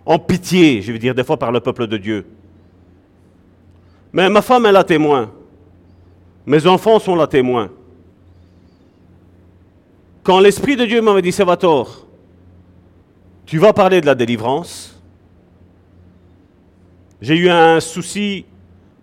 en 0.07 0.19
pitié, 0.19 0.81
je 0.81 0.93
veux 0.93 0.99
dire, 0.99 1.15
des 1.15 1.25
fois 1.25 1.37
par 1.37 1.53
le 1.53 1.61
peuple 1.61 1.87
de 1.87 1.99
Dieu. 1.99 2.25
Mais 4.17 4.31
ma 4.31 4.41
femme 4.41 4.65
est 4.65 4.73
la 4.73 4.83
témoin. 4.83 5.31
Mes 6.47 6.67
enfants 6.67 6.99
sont 6.99 7.15
la 7.15 7.27
témoin. 7.27 7.69
Quand 10.23 10.41
l'Esprit 10.41 10.75
de 10.75 10.87
Dieu 10.87 11.03
m'avait 11.03 11.21
dit, 11.21 11.33
Salvatore, 11.33 12.07
tu 13.45 13.59
vas 13.59 13.75
parler 13.75 14.01
de 14.01 14.07
la 14.07 14.15
délivrance, 14.15 14.99
j'ai 17.21 17.37
eu 17.37 17.51
un 17.51 17.79
souci 17.79 18.47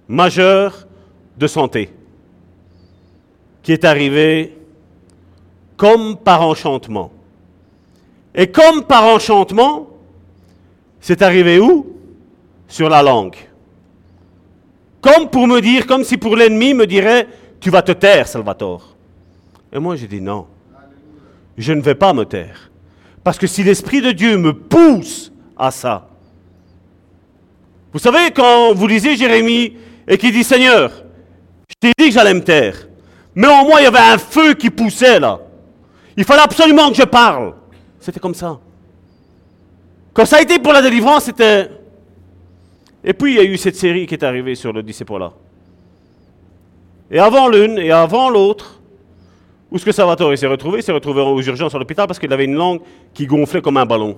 majeur 0.08 0.88
de 1.38 1.46
santé 1.46 1.92
qui 3.62 3.72
est 3.72 3.86
arrivé 3.86 4.58
comme 5.78 6.18
par 6.18 6.42
enchantement. 6.42 7.12
Et 8.34 8.48
comme 8.48 8.84
par 8.84 9.04
enchantement, 9.04 9.90
c'est 11.00 11.22
arrivé 11.22 11.60
où? 11.60 11.86
Sur 12.68 12.90
la 12.90 13.04
langue. 13.04 13.53
Comme 15.04 15.30
pour 15.30 15.48
me 15.48 15.60
dire, 15.60 15.86
comme 15.86 16.06
si 16.06 16.16
pour 16.16 16.38
l'ennemi 16.38 16.74
me 16.74 16.88
dirait, 16.88 17.28
tu 17.60 17.70
vas 17.70 17.82
te 17.82 17.92
taire, 17.92 18.26
Salvatore. 18.26 18.96
Et 19.74 19.78
moi 19.78 19.98
j'ai 19.98 20.08
dit 20.08 20.22
non, 20.22 20.48
je 21.58 21.74
ne 21.74 21.82
vais 21.82 21.94
pas 21.94 22.14
me 22.14 22.24
taire. 22.24 22.72
Parce 23.22 23.38
que 23.38 23.46
si 23.46 23.64
l'Esprit 23.64 24.02
de 24.02 24.12
Dieu 24.12 24.38
me 24.38 24.54
pousse 24.54 25.34
à 25.58 25.72
ça, 25.72 26.08
vous 27.92 28.00
savez, 28.00 28.32
quand 28.32 28.74
vous 28.74 28.88
lisez 28.88 29.18
Jérémie 29.18 29.74
et 30.08 30.18
qui 30.18 30.32
dit 30.32 30.44
Seigneur, 30.44 31.04
je 31.70 31.76
t'ai 31.82 31.92
dit 31.98 32.08
que 32.08 32.14
j'allais 32.14 32.34
me 32.34 32.44
taire, 32.44 32.88
mais 33.36 33.48
en 33.48 33.66
moi 33.66 33.82
il 33.82 33.84
y 33.84 33.88
avait 33.88 34.00
un 34.00 34.18
feu 34.18 34.54
qui 34.54 34.70
poussait 34.70 35.20
là. 35.20 35.38
Il 36.16 36.24
fallait 36.24 36.44
absolument 36.44 36.90
que 36.90 36.96
je 36.96 37.04
parle. 37.04 37.56
C'était 38.00 38.22
comme 38.22 38.36
ça. 38.36 38.58
Quand 40.14 40.26
ça 40.26 40.38
a 40.38 40.42
été 40.42 40.60
pour 40.60 40.72
la 40.72 40.82
délivrance, 40.82 41.26
c'était. 41.26 41.70
Et 43.04 43.14
puis 43.14 43.34
il 43.34 43.38
y 43.38 43.40
a 43.40 43.44
eu 43.44 43.58
cette 43.58 43.76
série 43.76 44.06
qui 44.06 44.16
est 44.16 44.24
arrivée 44.24 44.56
sur 44.56 44.72
le 44.72 44.82
disciple-là. 44.82 45.34
Et 47.12 47.20
avant 47.20 47.50
l'une 47.50 47.78
et 47.78 47.92
avant 47.92 48.30
l'autre, 48.30 48.82
où 49.70 49.76
est-ce 49.76 49.86
que 49.86 49.92
Salvatore 49.92 50.38
s'est 50.38 50.48
retrouvé 50.48 50.82
s'est 50.82 50.92
retrouvé 50.92 51.22
aux 51.22 51.42
urgences 51.42 51.76
à 51.76 51.80
l'hôpital 51.80 52.08
parce 52.08 52.20
qu'il 52.20 52.32
avait 52.32 52.46
une 52.46 52.56
langue 52.56 52.82
qui 53.14 53.26
gonflait 53.26 53.62
comme 53.62 53.78
un 53.78 53.86
ballon. 53.86 54.18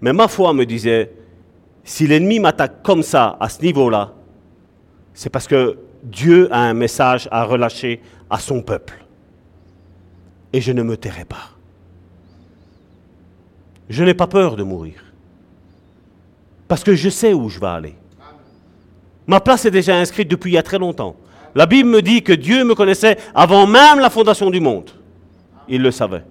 Mais 0.00 0.12
ma 0.12 0.28
foi 0.28 0.52
me 0.52 0.66
disait, 0.66 1.12
si 1.84 2.06
l'ennemi 2.06 2.40
m'attaque 2.40 2.82
comme 2.82 3.02
ça, 3.02 3.36
à 3.40 3.48
ce 3.48 3.62
niveau-là, 3.62 4.12
c'est 5.14 5.30
parce 5.30 5.46
que 5.46 5.78
Dieu 6.02 6.48
a 6.52 6.58
un 6.58 6.74
message 6.74 7.28
à 7.30 7.44
relâcher 7.44 8.00
à 8.28 8.38
son 8.38 8.62
peuple. 8.62 9.04
Et 10.52 10.60
je 10.60 10.72
ne 10.72 10.82
me 10.82 10.96
tairai 10.96 11.24
pas. 11.24 11.50
Je 13.88 14.04
n'ai 14.04 14.14
pas 14.14 14.26
peur 14.26 14.56
de 14.56 14.62
mourir. 14.62 15.11
Parce 16.72 16.84
que 16.84 16.94
je 16.94 17.10
sais 17.10 17.34
où 17.34 17.50
je 17.50 17.60
vais 17.60 17.66
aller. 17.66 17.94
Ma 19.26 19.40
place 19.40 19.66
est 19.66 19.70
déjà 19.70 19.94
inscrite 19.94 20.26
depuis 20.26 20.52
il 20.52 20.54
y 20.54 20.58
a 20.58 20.62
très 20.62 20.78
longtemps. 20.78 21.16
La 21.54 21.66
Bible 21.66 21.90
me 21.90 22.00
dit 22.00 22.22
que 22.22 22.32
Dieu 22.32 22.64
me 22.64 22.74
connaissait 22.74 23.18
avant 23.34 23.66
même 23.66 23.98
la 23.98 24.08
fondation 24.08 24.48
du 24.48 24.58
monde. 24.58 24.88
Il 25.68 25.82
le 25.82 25.90
savait. 25.90 26.24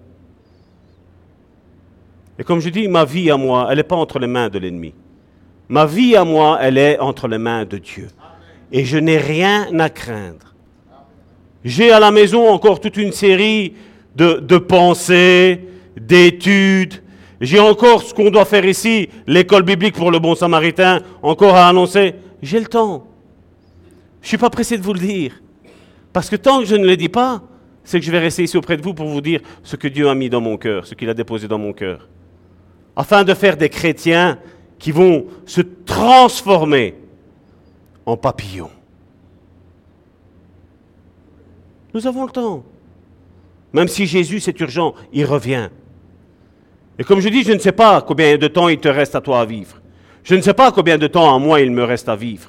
Et 2.39 2.43
comme 2.43 2.59
je 2.59 2.69
dis, 2.69 2.87
ma 2.87 3.05
vie 3.05 3.29
à 3.29 3.37
moi, 3.37 3.67
elle 3.69 3.77
n'est 3.77 3.83
pas 3.83 3.95
entre 3.95 4.17
les 4.17 4.25
mains 4.25 4.49
de 4.49 4.57
l'ennemi. 4.57 4.95
Ma 5.69 5.85
vie 5.85 6.15
à 6.15 6.23
moi, 6.23 6.57
elle 6.59 6.79
est 6.79 6.97
entre 6.97 7.27
les 7.27 7.37
mains 7.37 7.65
de 7.65 7.77
Dieu. 7.77 8.07
Et 8.71 8.83
je 8.83 8.97
n'ai 8.97 9.19
rien 9.19 9.67
à 9.79 9.91
craindre. 9.91 10.55
J'ai 11.63 11.91
à 11.91 11.99
la 11.99 12.09
maison 12.09 12.49
encore 12.49 12.79
toute 12.79 12.97
une 12.97 13.11
série 13.11 13.75
de, 14.15 14.39
de 14.39 14.57
pensées, 14.57 15.67
d'études. 15.95 17.03
J'ai 17.41 17.59
encore 17.59 18.03
ce 18.03 18.13
qu'on 18.13 18.29
doit 18.29 18.45
faire 18.45 18.63
ici, 18.65 19.09
l'école 19.25 19.63
biblique 19.63 19.95
pour 19.95 20.11
le 20.11 20.19
bon 20.19 20.35
samaritain, 20.35 21.01
encore 21.23 21.55
à 21.55 21.67
annoncer. 21.67 22.13
J'ai 22.43 22.59
le 22.59 22.67
temps. 22.67 23.07
Je 24.21 24.25
ne 24.25 24.27
suis 24.27 24.37
pas 24.37 24.51
pressé 24.51 24.77
de 24.77 24.83
vous 24.83 24.93
le 24.93 24.99
dire. 24.99 25.41
Parce 26.13 26.29
que 26.29 26.35
tant 26.35 26.59
que 26.59 26.65
je 26.65 26.75
ne 26.75 26.85
le 26.85 26.95
dis 26.95 27.09
pas, 27.09 27.41
c'est 27.83 27.99
que 27.99 28.05
je 28.05 28.11
vais 28.11 28.19
rester 28.19 28.43
ici 28.43 28.57
auprès 28.57 28.77
de 28.77 28.83
vous 28.83 28.93
pour 28.93 29.07
vous 29.07 29.21
dire 29.21 29.41
ce 29.63 29.75
que 29.75 29.87
Dieu 29.87 30.07
a 30.07 30.13
mis 30.13 30.29
dans 30.29 30.39
mon 30.39 30.55
cœur, 30.55 30.85
ce 30.85 30.93
qu'il 30.93 31.09
a 31.09 31.15
déposé 31.15 31.47
dans 31.47 31.57
mon 31.57 31.73
cœur. 31.73 32.07
Afin 32.95 33.23
de 33.23 33.33
faire 33.33 33.57
des 33.57 33.69
chrétiens 33.69 34.37
qui 34.77 34.91
vont 34.91 35.25
se 35.47 35.61
transformer 35.61 36.93
en 38.05 38.17
papillons. 38.17 38.69
Nous 41.91 42.05
avons 42.05 42.25
le 42.25 42.31
temps. 42.31 42.63
Même 43.73 43.87
si 43.87 44.05
Jésus, 44.05 44.39
c'est 44.41 44.59
urgent, 44.59 44.93
il 45.11 45.25
revient. 45.25 45.69
Et 47.01 47.03
comme 47.03 47.19
je 47.19 47.29
dis, 47.29 47.41
je 47.41 47.53
ne 47.53 47.57
sais 47.57 47.71
pas 47.71 47.99
combien 48.01 48.37
de 48.37 48.47
temps 48.47 48.69
il 48.69 48.77
te 48.77 48.87
reste 48.87 49.15
à 49.15 49.21
toi 49.21 49.41
à 49.41 49.45
vivre. 49.45 49.75
Je 50.23 50.35
ne 50.35 50.41
sais 50.41 50.53
pas 50.53 50.71
combien 50.71 50.99
de 50.99 51.07
temps 51.07 51.33
à 51.33 51.39
moi 51.39 51.59
il 51.59 51.71
me 51.71 51.83
reste 51.83 52.07
à 52.07 52.15
vivre. 52.15 52.47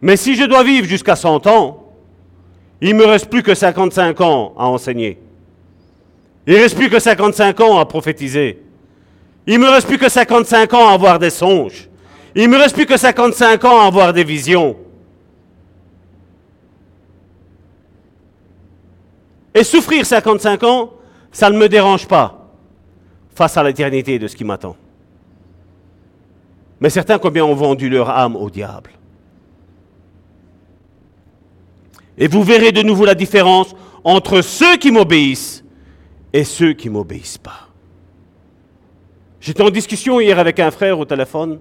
Mais 0.00 0.16
si 0.16 0.34
je 0.34 0.44
dois 0.44 0.64
vivre 0.64 0.86
jusqu'à 0.86 1.14
100 1.14 1.46
ans, 1.46 1.92
il 2.80 2.94
me 2.94 3.04
reste 3.04 3.28
plus 3.28 3.42
que 3.42 3.54
55 3.54 4.18
ans 4.22 4.54
à 4.56 4.64
enseigner. 4.64 5.18
Il 6.46 6.54
reste 6.54 6.74
plus 6.74 6.88
que 6.88 6.98
55 6.98 7.60
ans 7.60 7.78
à 7.78 7.84
prophétiser. 7.84 8.62
Il 9.46 9.58
me 9.58 9.68
reste 9.68 9.88
plus 9.88 9.98
que 9.98 10.08
55 10.08 10.72
ans 10.72 10.88
à 10.88 10.94
avoir 10.94 11.18
des 11.18 11.28
songes. 11.28 11.90
Il 12.34 12.48
me 12.48 12.56
reste 12.56 12.74
plus 12.74 12.86
que 12.86 12.96
55 12.96 13.62
ans 13.66 13.82
à 13.82 13.88
avoir 13.88 14.14
des 14.14 14.24
visions. 14.24 14.74
Et 19.54 19.64
souffrir 19.64 20.06
55 20.06 20.62
ans, 20.62 20.92
ça 21.30 21.50
ne 21.50 21.58
me 21.58 21.68
dérange 21.68 22.08
pas 22.08 22.37
face 23.38 23.56
à 23.56 23.62
l'éternité 23.62 24.18
de 24.18 24.26
ce 24.26 24.34
qui 24.34 24.42
m'attend. 24.42 24.74
Mais 26.80 26.90
certains, 26.90 27.20
combien 27.20 27.44
ont 27.44 27.54
vendu 27.54 27.88
leur 27.88 28.10
âme 28.10 28.34
au 28.34 28.50
diable 28.50 28.90
Et 32.18 32.26
vous 32.26 32.42
verrez 32.42 32.72
de 32.72 32.82
nouveau 32.82 33.04
la 33.04 33.14
différence 33.14 33.76
entre 34.02 34.42
ceux 34.42 34.76
qui 34.76 34.90
m'obéissent 34.90 35.62
et 36.32 36.42
ceux 36.42 36.72
qui 36.72 36.88
ne 36.88 36.94
m'obéissent 36.94 37.38
pas. 37.38 37.68
J'étais 39.40 39.62
en 39.62 39.70
discussion 39.70 40.18
hier 40.18 40.36
avec 40.40 40.58
un 40.58 40.72
frère 40.72 40.98
au 40.98 41.04
téléphone. 41.04 41.60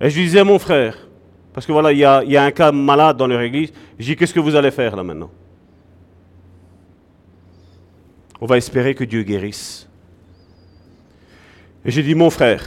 Et 0.00 0.10
je 0.10 0.16
lui 0.16 0.24
disais, 0.24 0.42
mon 0.42 0.58
frère, 0.58 1.06
parce 1.52 1.64
que 1.66 1.72
voilà, 1.72 1.92
il 1.92 1.98
y 1.98 2.04
a, 2.04 2.42
un 2.42 2.50
cas 2.50 2.72
malade 2.72 3.16
dans 3.16 3.28
leur 3.28 3.42
église. 3.42 3.72
Je 3.96 4.06
dis, 4.06 4.16
qu'est-ce 4.16 4.34
que 4.34 4.40
vous 4.40 4.56
allez 4.56 4.72
faire 4.72 4.96
là 4.96 5.04
maintenant? 5.04 5.30
On 8.40 8.46
va 8.46 8.56
espérer 8.56 8.96
que 8.96 9.04
Dieu 9.04 9.22
guérisse. 9.22 9.85
Et 11.86 11.92
j'ai 11.92 12.02
dit, 12.02 12.16
mon 12.16 12.30
frère, 12.30 12.64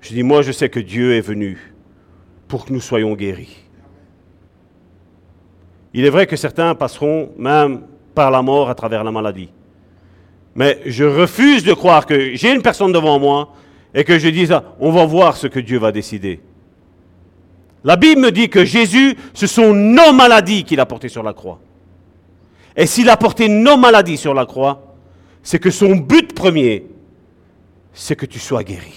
je 0.00 0.10
dis, 0.10 0.22
moi 0.22 0.42
je 0.42 0.52
sais 0.52 0.68
que 0.68 0.78
Dieu 0.78 1.16
est 1.16 1.20
venu 1.20 1.58
pour 2.46 2.64
que 2.64 2.72
nous 2.72 2.80
soyons 2.80 3.14
guéris. 3.14 3.56
Il 5.92 6.04
est 6.04 6.10
vrai 6.10 6.28
que 6.28 6.36
certains 6.36 6.76
passeront 6.76 7.32
même 7.36 7.82
par 8.14 8.30
la 8.30 8.40
mort 8.40 8.70
à 8.70 8.76
travers 8.76 9.02
la 9.02 9.10
maladie. 9.10 9.50
Mais 10.54 10.80
je 10.86 11.02
refuse 11.02 11.64
de 11.64 11.72
croire 11.72 12.06
que 12.06 12.36
j'ai 12.36 12.54
une 12.54 12.62
personne 12.62 12.92
devant 12.92 13.18
moi 13.18 13.52
et 13.94 14.04
que 14.04 14.16
je 14.16 14.28
dise, 14.28 14.54
on 14.78 14.92
va 14.92 15.04
voir 15.04 15.36
ce 15.36 15.48
que 15.48 15.58
Dieu 15.58 15.78
va 15.78 15.90
décider. 15.90 16.40
La 17.82 17.96
Bible 17.96 18.20
me 18.20 18.30
dit 18.30 18.48
que 18.48 18.64
Jésus, 18.64 19.16
ce 19.34 19.48
sont 19.48 19.74
nos 19.74 20.12
maladies 20.12 20.62
qu'il 20.62 20.78
a 20.78 20.86
portées 20.86 21.08
sur 21.08 21.24
la 21.24 21.32
croix. 21.32 21.58
Et 22.76 22.86
s'il 22.86 23.08
a 23.08 23.16
porté 23.16 23.48
nos 23.48 23.76
maladies 23.76 24.18
sur 24.18 24.34
la 24.34 24.46
croix, 24.46 24.94
c'est 25.42 25.58
que 25.58 25.70
son 25.70 25.96
but 25.96 26.32
premier, 26.32 26.86
c'est 27.92 28.16
que 28.16 28.26
tu 28.26 28.38
sois 28.38 28.64
guéri. 28.64 28.94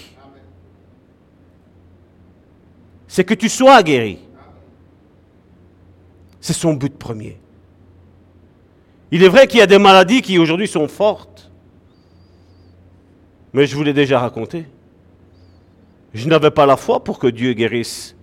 C'est 3.06 3.24
que 3.24 3.34
tu 3.34 3.48
sois 3.48 3.82
guéri. 3.82 4.18
C'est 6.40 6.52
son 6.52 6.74
but 6.74 6.96
premier. 6.96 7.38
Il 9.10 9.22
est 9.22 9.28
vrai 9.28 9.46
qu'il 9.46 9.60
y 9.60 9.62
a 9.62 9.66
des 9.66 9.78
maladies 9.78 10.22
qui 10.22 10.38
aujourd'hui 10.38 10.68
sont 10.68 10.88
fortes. 10.88 11.50
Mais 13.52 13.66
je 13.66 13.76
vous 13.76 13.84
l'ai 13.84 13.92
déjà 13.92 14.18
raconté. 14.18 14.66
Je 16.12 16.28
n'avais 16.28 16.50
pas 16.50 16.66
la 16.66 16.76
foi 16.76 17.02
pour 17.02 17.18
que 17.18 17.28
Dieu 17.28 17.52
guérisse 17.52 18.16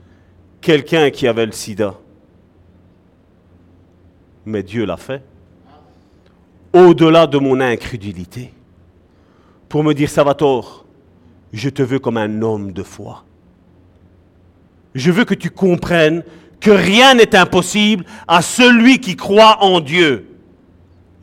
quelqu'un 0.59 1.09
qui 1.09 1.27
avait 1.27 1.45
le 1.45 1.51
sida. 1.51 1.95
Mais 4.45 4.63
Dieu 4.63 4.85
l'a 4.85 4.97
fait. 4.97 5.23
Au-delà 6.73 7.27
de 7.27 7.37
mon 7.37 7.59
incrédulité. 7.59 8.53
Pour 9.71 9.85
me 9.85 9.93
dire, 9.93 10.09
Salvatore, 10.09 10.83
je 11.53 11.69
te 11.69 11.81
veux 11.81 11.99
comme 11.99 12.17
un 12.17 12.41
homme 12.41 12.73
de 12.73 12.83
foi. 12.83 13.23
Je 14.93 15.11
veux 15.11 15.23
que 15.23 15.33
tu 15.33 15.49
comprennes 15.49 16.25
que 16.59 16.71
rien 16.71 17.13
n'est 17.13 17.33
impossible 17.37 18.03
à 18.27 18.41
celui 18.41 18.99
qui 18.99 19.15
croit 19.15 19.63
en 19.63 19.79
Dieu. 19.79 20.27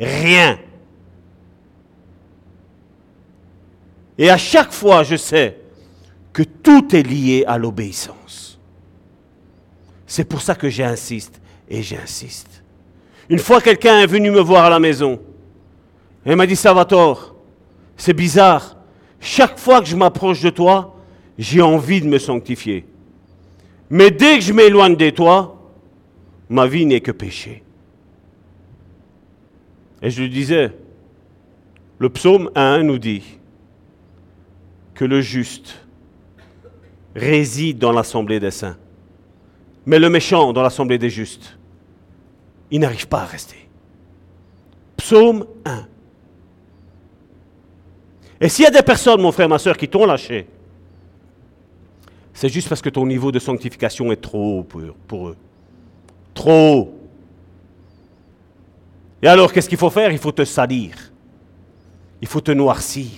Rien. 0.00 0.58
Et 4.16 4.30
à 4.30 4.38
chaque 4.38 4.72
fois, 4.72 5.02
je 5.02 5.16
sais 5.16 5.60
que 6.32 6.42
tout 6.42 6.96
est 6.96 7.02
lié 7.02 7.44
à 7.46 7.58
l'obéissance. 7.58 8.58
C'est 10.06 10.24
pour 10.24 10.40
ça 10.40 10.54
que 10.54 10.70
j'insiste 10.70 11.38
et 11.68 11.82
j'insiste. 11.82 12.62
Une 13.28 13.40
fois, 13.40 13.60
quelqu'un 13.60 14.00
est 14.00 14.06
venu 14.06 14.30
me 14.30 14.40
voir 14.40 14.64
à 14.64 14.70
la 14.70 14.80
maison 14.80 15.20
et 16.24 16.34
m'a 16.34 16.46
dit, 16.46 16.56
Salvatore, 16.56 17.34
c'est 17.98 18.14
bizarre. 18.14 18.76
Chaque 19.20 19.58
fois 19.58 19.80
que 19.80 19.86
je 19.86 19.96
m'approche 19.96 20.40
de 20.40 20.50
toi, 20.50 20.96
j'ai 21.36 21.60
envie 21.60 22.00
de 22.00 22.06
me 22.06 22.18
sanctifier. 22.18 22.86
Mais 23.90 24.10
dès 24.10 24.38
que 24.38 24.44
je 24.44 24.52
m'éloigne 24.52 24.96
de 24.96 25.10
toi, 25.10 25.70
ma 26.48 26.66
vie 26.66 26.86
n'est 26.86 27.00
que 27.00 27.10
péché. 27.10 27.62
Et 30.00 30.10
je 30.10 30.22
lui 30.22 30.30
disais, 30.30 30.72
le 31.98 32.08
psaume 32.08 32.50
1 32.54 32.84
nous 32.84 32.98
dit 32.98 33.24
que 34.94 35.04
le 35.04 35.20
juste 35.20 35.84
réside 37.16 37.78
dans 37.78 37.92
l'assemblée 37.92 38.38
des 38.38 38.52
saints. 38.52 38.76
Mais 39.86 39.98
le 39.98 40.08
méchant 40.08 40.52
dans 40.52 40.62
l'assemblée 40.62 40.98
des 40.98 41.10
justes, 41.10 41.58
il 42.70 42.80
n'arrive 42.80 43.08
pas 43.08 43.22
à 43.22 43.24
rester. 43.24 43.68
Psaume 44.96 45.46
1. 45.64 45.86
Et 48.40 48.48
s'il 48.48 48.64
y 48.64 48.68
a 48.68 48.70
des 48.70 48.82
personnes, 48.82 49.20
mon 49.20 49.32
frère, 49.32 49.48
ma 49.48 49.58
soeur, 49.58 49.76
qui 49.76 49.88
t'ont 49.88 50.06
lâché, 50.06 50.46
c'est 52.32 52.48
juste 52.48 52.68
parce 52.68 52.80
que 52.80 52.88
ton 52.88 53.04
niveau 53.04 53.32
de 53.32 53.40
sanctification 53.40 54.12
est 54.12 54.20
trop 54.20 54.60
haut 54.60 54.62
pour, 54.62 55.28
eux. 55.28 55.36
Trop 56.34 56.74
haut. 56.74 56.94
Et 59.22 59.26
alors, 59.26 59.52
qu'est-ce 59.52 59.68
qu'il 59.68 59.78
faut 59.78 59.90
faire? 59.90 60.12
Il 60.12 60.18
faut 60.18 60.30
te 60.30 60.44
salir. 60.44 60.94
Il 62.22 62.28
faut 62.28 62.40
te 62.40 62.52
noircir. 62.52 63.10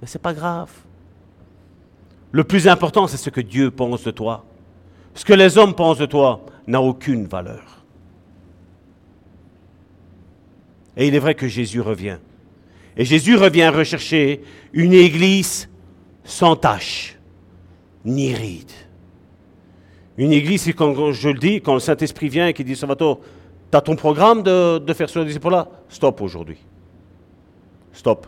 Mais 0.00 0.08
ce 0.08 0.18
n'est 0.18 0.22
pas 0.22 0.34
grave. 0.34 0.70
Le 2.32 2.42
plus 2.42 2.66
important, 2.66 3.06
c'est 3.06 3.16
ce 3.16 3.30
que 3.30 3.40
Dieu 3.40 3.70
pense 3.70 4.02
de 4.02 4.10
toi. 4.10 4.44
Ce 5.14 5.24
que 5.24 5.34
les 5.34 5.56
hommes 5.56 5.74
pensent 5.74 5.98
de 5.98 6.06
toi 6.06 6.44
n'a 6.66 6.80
aucune 6.80 7.26
valeur. 7.26 7.84
Et 10.96 11.06
il 11.06 11.14
est 11.14 11.20
vrai 11.20 11.34
que 11.36 11.46
Jésus 11.46 11.80
revient. 11.80 12.18
Et 12.96 13.04
Jésus 13.04 13.36
revient 13.36 13.68
rechercher 13.68 14.42
une 14.72 14.92
église 14.92 15.68
sans 16.24 16.56
tache, 16.56 17.18
ni 18.04 18.34
ride. 18.34 18.70
Une 20.18 20.32
église, 20.32 20.62
c'est 20.62 20.72
quand 20.72 21.12
je 21.12 21.28
le 21.30 21.38
dis, 21.38 21.60
quand 21.62 21.74
le 21.74 21.80
Saint-Esprit 21.80 22.28
vient 22.28 22.48
et 22.48 22.52
qui 22.52 22.64
dit 22.64 22.76
Salvatore, 22.76 23.20
tu 23.70 23.76
as 23.76 23.80
ton 23.80 23.96
programme 23.96 24.42
de, 24.42 24.78
de 24.78 24.92
faire 24.92 25.08
ce 25.08 25.20
disciple-là? 25.20 25.68
Stop 25.88 26.20
aujourd'hui. 26.20 26.58
Stop. 27.92 28.26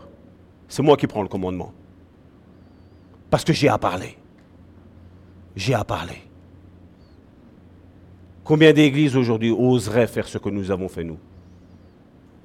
C'est 0.67 0.81
moi 0.81 0.97
qui 0.97 1.05
prends 1.05 1.21
le 1.21 1.27
commandement. 1.27 1.71
Parce 3.29 3.43
que 3.43 3.53
j'ai 3.53 3.69
à 3.69 3.77
parler. 3.77 4.17
J'ai 5.55 5.75
à 5.75 5.83
parler. 5.83 6.23
Combien 8.43 8.73
d'églises 8.73 9.15
aujourd'hui 9.15 9.51
oseraient 9.51 10.07
faire 10.07 10.27
ce 10.27 10.37
que 10.37 10.49
nous 10.49 10.71
avons 10.71 10.87
fait 10.87 11.03
nous? 11.03 11.19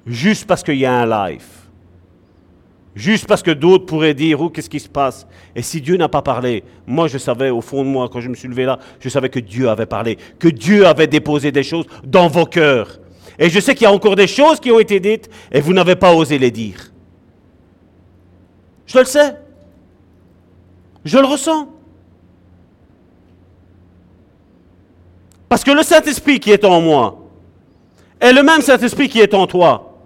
Juste 0.05 0.47
parce 0.47 0.63
qu'il 0.63 0.77
y 0.77 0.85
a 0.85 0.93
un 0.93 1.05
live. 1.05 1.47
Juste 2.93 3.25
parce 3.25 3.41
que 3.41 3.51
d'autres 3.51 3.85
pourraient 3.85 4.13
dire, 4.13 4.41
oh, 4.41 4.49
qu'est-ce 4.49 4.69
qui 4.69 4.79
se 4.79 4.89
passe? 4.89 5.25
Et 5.55 5.61
si 5.61 5.79
Dieu 5.79 5.95
n'a 5.95 6.09
pas 6.09 6.21
parlé, 6.21 6.63
moi 6.85 7.07
je 7.07 7.17
savais 7.17 7.49
au 7.49 7.61
fond 7.61 7.83
de 7.83 7.89
moi, 7.89 8.09
quand 8.11 8.19
je 8.19 8.27
me 8.27 8.35
suis 8.35 8.49
levé 8.49 8.65
là, 8.65 8.79
je 8.99 9.07
savais 9.07 9.29
que 9.29 9.39
Dieu 9.39 9.69
avait 9.69 9.85
parlé, 9.85 10.17
que 10.39 10.49
Dieu 10.49 10.85
avait 10.85 11.07
déposé 11.07 11.51
des 11.51 11.63
choses 11.63 11.85
dans 12.03 12.27
vos 12.27 12.45
cœurs. 12.45 12.99
Et 13.39 13.49
je 13.49 13.59
sais 13.59 13.75
qu'il 13.75 13.83
y 13.83 13.87
a 13.87 13.93
encore 13.93 14.15
des 14.15 14.27
choses 14.27 14.59
qui 14.59 14.71
ont 14.71 14.79
été 14.79 14.99
dites 14.99 15.29
et 15.51 15.61
vous 15.61 15.73
n'avez 15.73 15.95
pas 15.95 16.13
osé 16.13 16.37
les 16.37 16.51
dire. 16.51 16.91
Je 18.85 18.99
le 18.99 19.05
sais. 19.05 19.35
Je 21.05 21.17
le 21.17 21.25
ressens. 21.25 21.69
Parce 25.47 25.63
que 25.63 25.71
le 25.71 25.83
Saint-Esprit 25.83 26.39
qui 26.39 26.51
est 26.51 26.65
en 26.65 26.81
moi 26.81 27.17
est 28.19 28.33
le 28.33 28.43
même 28.43 28.61
Saint-Esprit 28.61 29.09
qui 29.09 29.19
est 29.19 29.33
en 29.33 29.47
toi. 29.47 29.97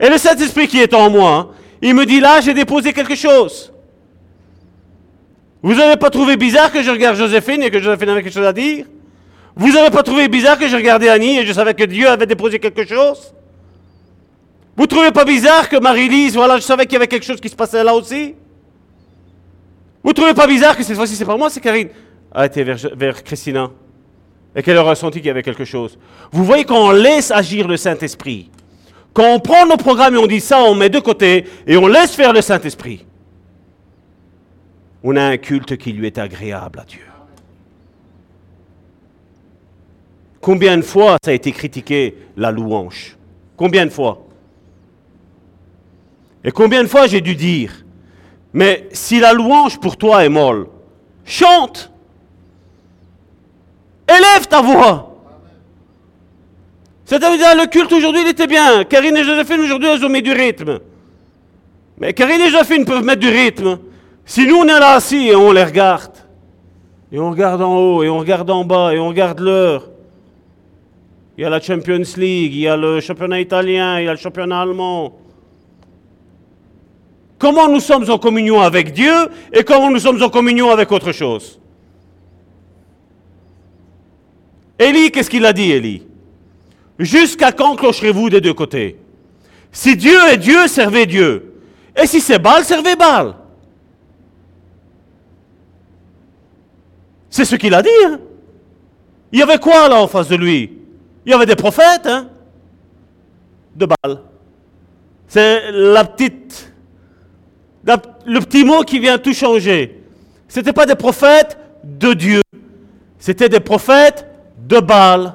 Et 0.00 0.08
le 0.08 0.16
Saint-Esprit 0.16 0.68
qui 0.68 0.80
est 0.80 0.94
en 0.94 1.10
moi, 1.10 1.52
il 1.82 1.94
me 1.94 2.04
dit 2.06 2.20
là, 2.20 2.40
j'ai 2.40 2.54
déposé 2.54 2.92
quelque 2.92 3.14
chose. 3.14 3.72
Vous 5.62 5.74
n'avez 5.74 5.96
pas 5.96 6.10
trouvé 6.10 6.36
bizarre 6.36 6.70
que 6.70 6.82
je 6.82 6.90
regarde 6.90 7.16
Joséphine 7.16 7.62
et 7.62 7.70
que 7.70 7.80
Joséphine 7.80 8.10
avait 8.10 8.22
quelque 8.22 8.34
chose 8.34 8.46
à 8.46 8.52
dire? 8.52 8.86
Vous 9.56 9.72
n'avez 9.72 9.90
pas 9.90 10.04
trouvé 10.04 10.28
bizarre 10.28 10.58
que 10.58 10.68
je 10.68 10.76
regardais 10.76 11.08
Annie 11.08 11.38
et 11.38 11.46
je 11.46 11.52
savais 11.52 11.74
que 11.74 11.84
Dieu 11.84 12.08
avait 12.08 12.26
déposé 12.26 12.60
quelque 12.60 12.86
chose? 12.86 13.34
Vous 14.76 14.84
ne 14.84 14.88
trouvez 14.88 15.10
pas 15.10 15.24
bizarre 15.24 15.68
que 15.68 15.76
Marie-Lise, 15.76 16.34
voilà, 16.34 16.58
je 16.58 16.62
savais 16.62 16.84
qu'il 16.84 16.92
y 16.92 16.96
avait 16.96 17.08
quelque 17.08 17.26
chose 17.26 17.40
qui 17.40 17.48
se 17.48 17.56
passait 17.56 17.82
là 17.82 17.94
aussi? 17.94 18.36
Vous 20.04 20.10
ne 20.10 20.14
trouvez 20.14 20.34
pas 20.34 20.46
bizarre 20.46 20.76
que 20.76 20.84
cette 20.84 20.96
fois-ci, 20.96 21.16
c'est 21.16 21.24
pas 21.24 21.36
moi, 21.36 21.50
c'est 21.50 21.60
Karine? 21.60 21.88
A 22.32 22.46
été 22.46 22.62
vers, 22.62 23.24
Christina 23.24 23.70
et 24.54 24.62
qu'elle 24.62 24.78
a 24.78 24.82
ressenti 24.82 25.18
qu'il 25.18 25.26
y 25.26 25.30
avait 25.30 25.42
quelque 25.42 25.64
chose. 25.64 25.98
Vous 26.30 26.44
voyez 26.44 26.64
quand 26.64 26.88
on 26.88 26.90
laisse 26.90 27.30
agir 27.30 27.66
le 27.66 27.76
Saint-Esprit, 27.76 28.50
quand 29.12 29.34
on 29.34 29.40
prend 29.40 29.66
nos 29.66 29.76
programmes 29.76 30.14
et 30.14 30.18
on 30.18 30.26
dit 30.26 30.40
ça, 30.40 30.62
on 30.62 30.74
met 30.74 30.88
de 30.88 31.00
côté 31.00 31.44
et 31.66 31.76
on 31.76 31.86
laisse 31.86 32.14
faire 32.14 32.32
le 32.32 32.40
Saint-Esprit, 32.40 33.04
on 35.02 35.16
a 35.16 35.22
un 35.22 35.36
culte 35.36 35.76
qui 35.76 35.92
lui 35.92 36.06
est 36.06 36.18
agréable 36.18 36.80
à 36.80 36.84
Dieu. 36.84 37.00
Combien 40.40 40.76
de 40.76 40.82
fois 40.82 41.16
ça 41.22 41.30
a 41.30 41.34
été 41.34 41.52
critiqué 41.52 42.16
la 42.36 42.50
louange? 42.50 43.16
Combien 43.56 43.84
de 43.86 43.90
fois? 43.90 44.24
Et 46.44 46.52
combien 46.52 46.82
de 46.82 46.88
fois 46.88 47.06
j'ai 47.06 47.20
dû 47.20 47.34
dire, 47.34 47.84
mais 48.52 48.88
si 48.92 49.18
la 49.18 49.32
louange 49.32 49.80
pour 49.80 49.96
toi 49.96 50.24
est 50.24 50.28
molle, 50.28 50.68
chante! 51.24 51.92
Élève 54.08 54.46
ta 54.48 54.62
voix 54.62 55.17
c'est-à-dire, 57.08 57.56
le 57.56 57.66
culte 57.68 57.90
aujourd'hui, 57.90 58.20
il 58.20 58.28
était 58.28 58.46
bien. 58.46 58.84
Karine 58.84 59.16
et 59.16 59.24
Joséphine, 59.24 59.60
aujourd'hui, 59.62 59.88
elles 59.88 60.04
ont 60.04 60.10
mis 60.10 60.20
du 60.20 60.30
rythme. 60.30 60.78
Mais 61.96 62.12
Karine 62.12 62.42
et 62.42 62.50
Joséphine 62.50 62.84
peuvent 62.84 63.02
mettre 63.02 63.20
du 63.20 63.30
rythme. 63.30 63.78
Si 64.26 64.46
nous, 64.46 64.56
on 64.56 64.64
est 64.64 64.78
là 64.78 64.90
assis 64.90 65.28
et 65.28 65.34
on 65.34 65.50
les 65.50 65.64
regarde, 65.64 66.18
et 67.10 67.18
on 67.18 67.30
regarde 67.30 67.62
en 67.62 67.78
haut, 67.78 68.02
et 68.02 68.10
on 68.10 68.18
regarde 68.18 68.50
en 68.50 68.62
bas, 68.62 68.92
et 68.92 68.98
on 68.98 69.08
regarde 69.08 69.40
l'heure, 69.40 69.88
il 71.38 71.40
y 71.40 71.44
a 71.46 71.48
la 71.48 71.62
Champions 71.62 72.02
League, 72.18 72.52
il 72.52 72.60
y 72.60 72.68
a 72.68 72.76
le 72.76 73.00
championnat 73.00 73.40
italien, 73.40 73.98
il 74.00 74.04
y 74.04 74.08
a 74.08 74.12
le 74.12 74.18
championnat 74.18 74.60
allemand. 74.60 75.16
Comment 77.38 77.68
nous 77.68 77.80
sommes 77.80 78.10
en 78.10 78.18
communion 78.18 78.60
avec 78.60 78.92
Dieu 78.92 79.14
et 79.50 79.64
comment 79.64 79.90
nous 79.90 80.00
sommes 80.00 80.22
en 80.22 80.28
communion 80.28 80.68
avec 80.68 80.92
autre 80.92 81.12
chose? 81.12 81.58
Élie, 84.78 85.10
qu'est-ce 85.10 85.30
qu'il 85.30 85.46
a 85.46 85.54
dit, 85.54 85.72
Élie? 85.72 86.07
Jusqu'à 86.98 87.52
quand 87.52 87.76
clocherez-vous 87.76 88.30
des 88.30 88.40
deux 88.40 88.54
côtés? 88.54 88.98
Si 89.70 89.96
Dieu 89.96 90.18
est 90.30 90.38
Dieu, 90.38 90.66
servez 90.66 91.06
Dieu. 91.06 91.54
Et 92.00 92.06
si 92.06 92.20
c'est 92.20 92.38
Baal, 92.38 92.64
servez 92.64 92.96
Baal. 92.96 93.34
C'est 97.30 97.44
ce 97.44 97.56
qu'il 97.56 97.74
a 97.74 97.82
dit. 97.82 97.88
Hein? 98.06 98.18
Il 99.30 99.38
y 99.38 99.42
avait 99.42 99.58
quoi 99.58 99.88
là 99.88 100.00
en 100.00 100.08
face 100.08 100.28
de 100.28 100.36
lui? 100.36 100.72
Il 101.24 101.30
y 101.30 101.34
avait 101.34 101.46
des 101.46 101.56
prophètes 101.56 102.06
hein? 102.06 102.28
de 103.76 103.86
Baal. 103.86 104.22
C'est 105.26 105.70
la 105.70 106.04
petite, 106.04 106.72
le 107.84 108.40
petit 108.40 108.64
mot 108.64 108.82
qui 108.82 108.98
vient 108.98 109.18
tout 109.18 109.34
changer. 109.34 110.02
Ce 110.48 110.58
n'était 110.58 110.72
pas 110.72 110.86
des 110.86 110.94
prophètes 110.94 111.58
de 111.84 112.14
Dieu, 112.14 112.40
c'était 113.18 113.50
des 113.50 113.60
prophètes 113.60 114.26
de 114.66 114.80
Baal. 114.80 115.34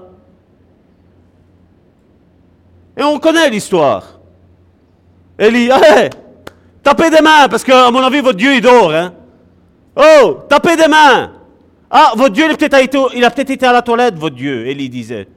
Et 2.97 3.03
on 3.03 3.19
connaît 3.19 3.49
l'histoire. 3.49 4.19
Élie, 5.37 5.71
allez, 5.71 6.09
tapez 6.83 7.09
des 7.09 7.21
mains, 7.21 7.47
parce 7.49 7.63
qu'à 7.63 7.89
mon 7.89 8.01
avis, 8.01 8.21
votre 8.21 8.37
Dieu, 8.37 8.55
il 8.55 8.61
dort. 8.61 8.93
Hein? 8.93 9.13
Oh, 9.95 10.39
tapez 10.47 10.75
des 10.75 10.87
mains. 10.87 11.31
Ah, 11.89 12.13
votre 12.15 12.33
Dieu, 12.33 12.45
il 12.45 12.51
a 12.51 13.29
peut-être 13.31 13.49
été, 13.49 13.65
à 13.65 13.71
la 13.71 13.81
toilette, 13.81 14.15
votre 14.15 14.35
Dieu, 14.35 14.67
Élie 14.67 14.89
disait. 14.89 15.27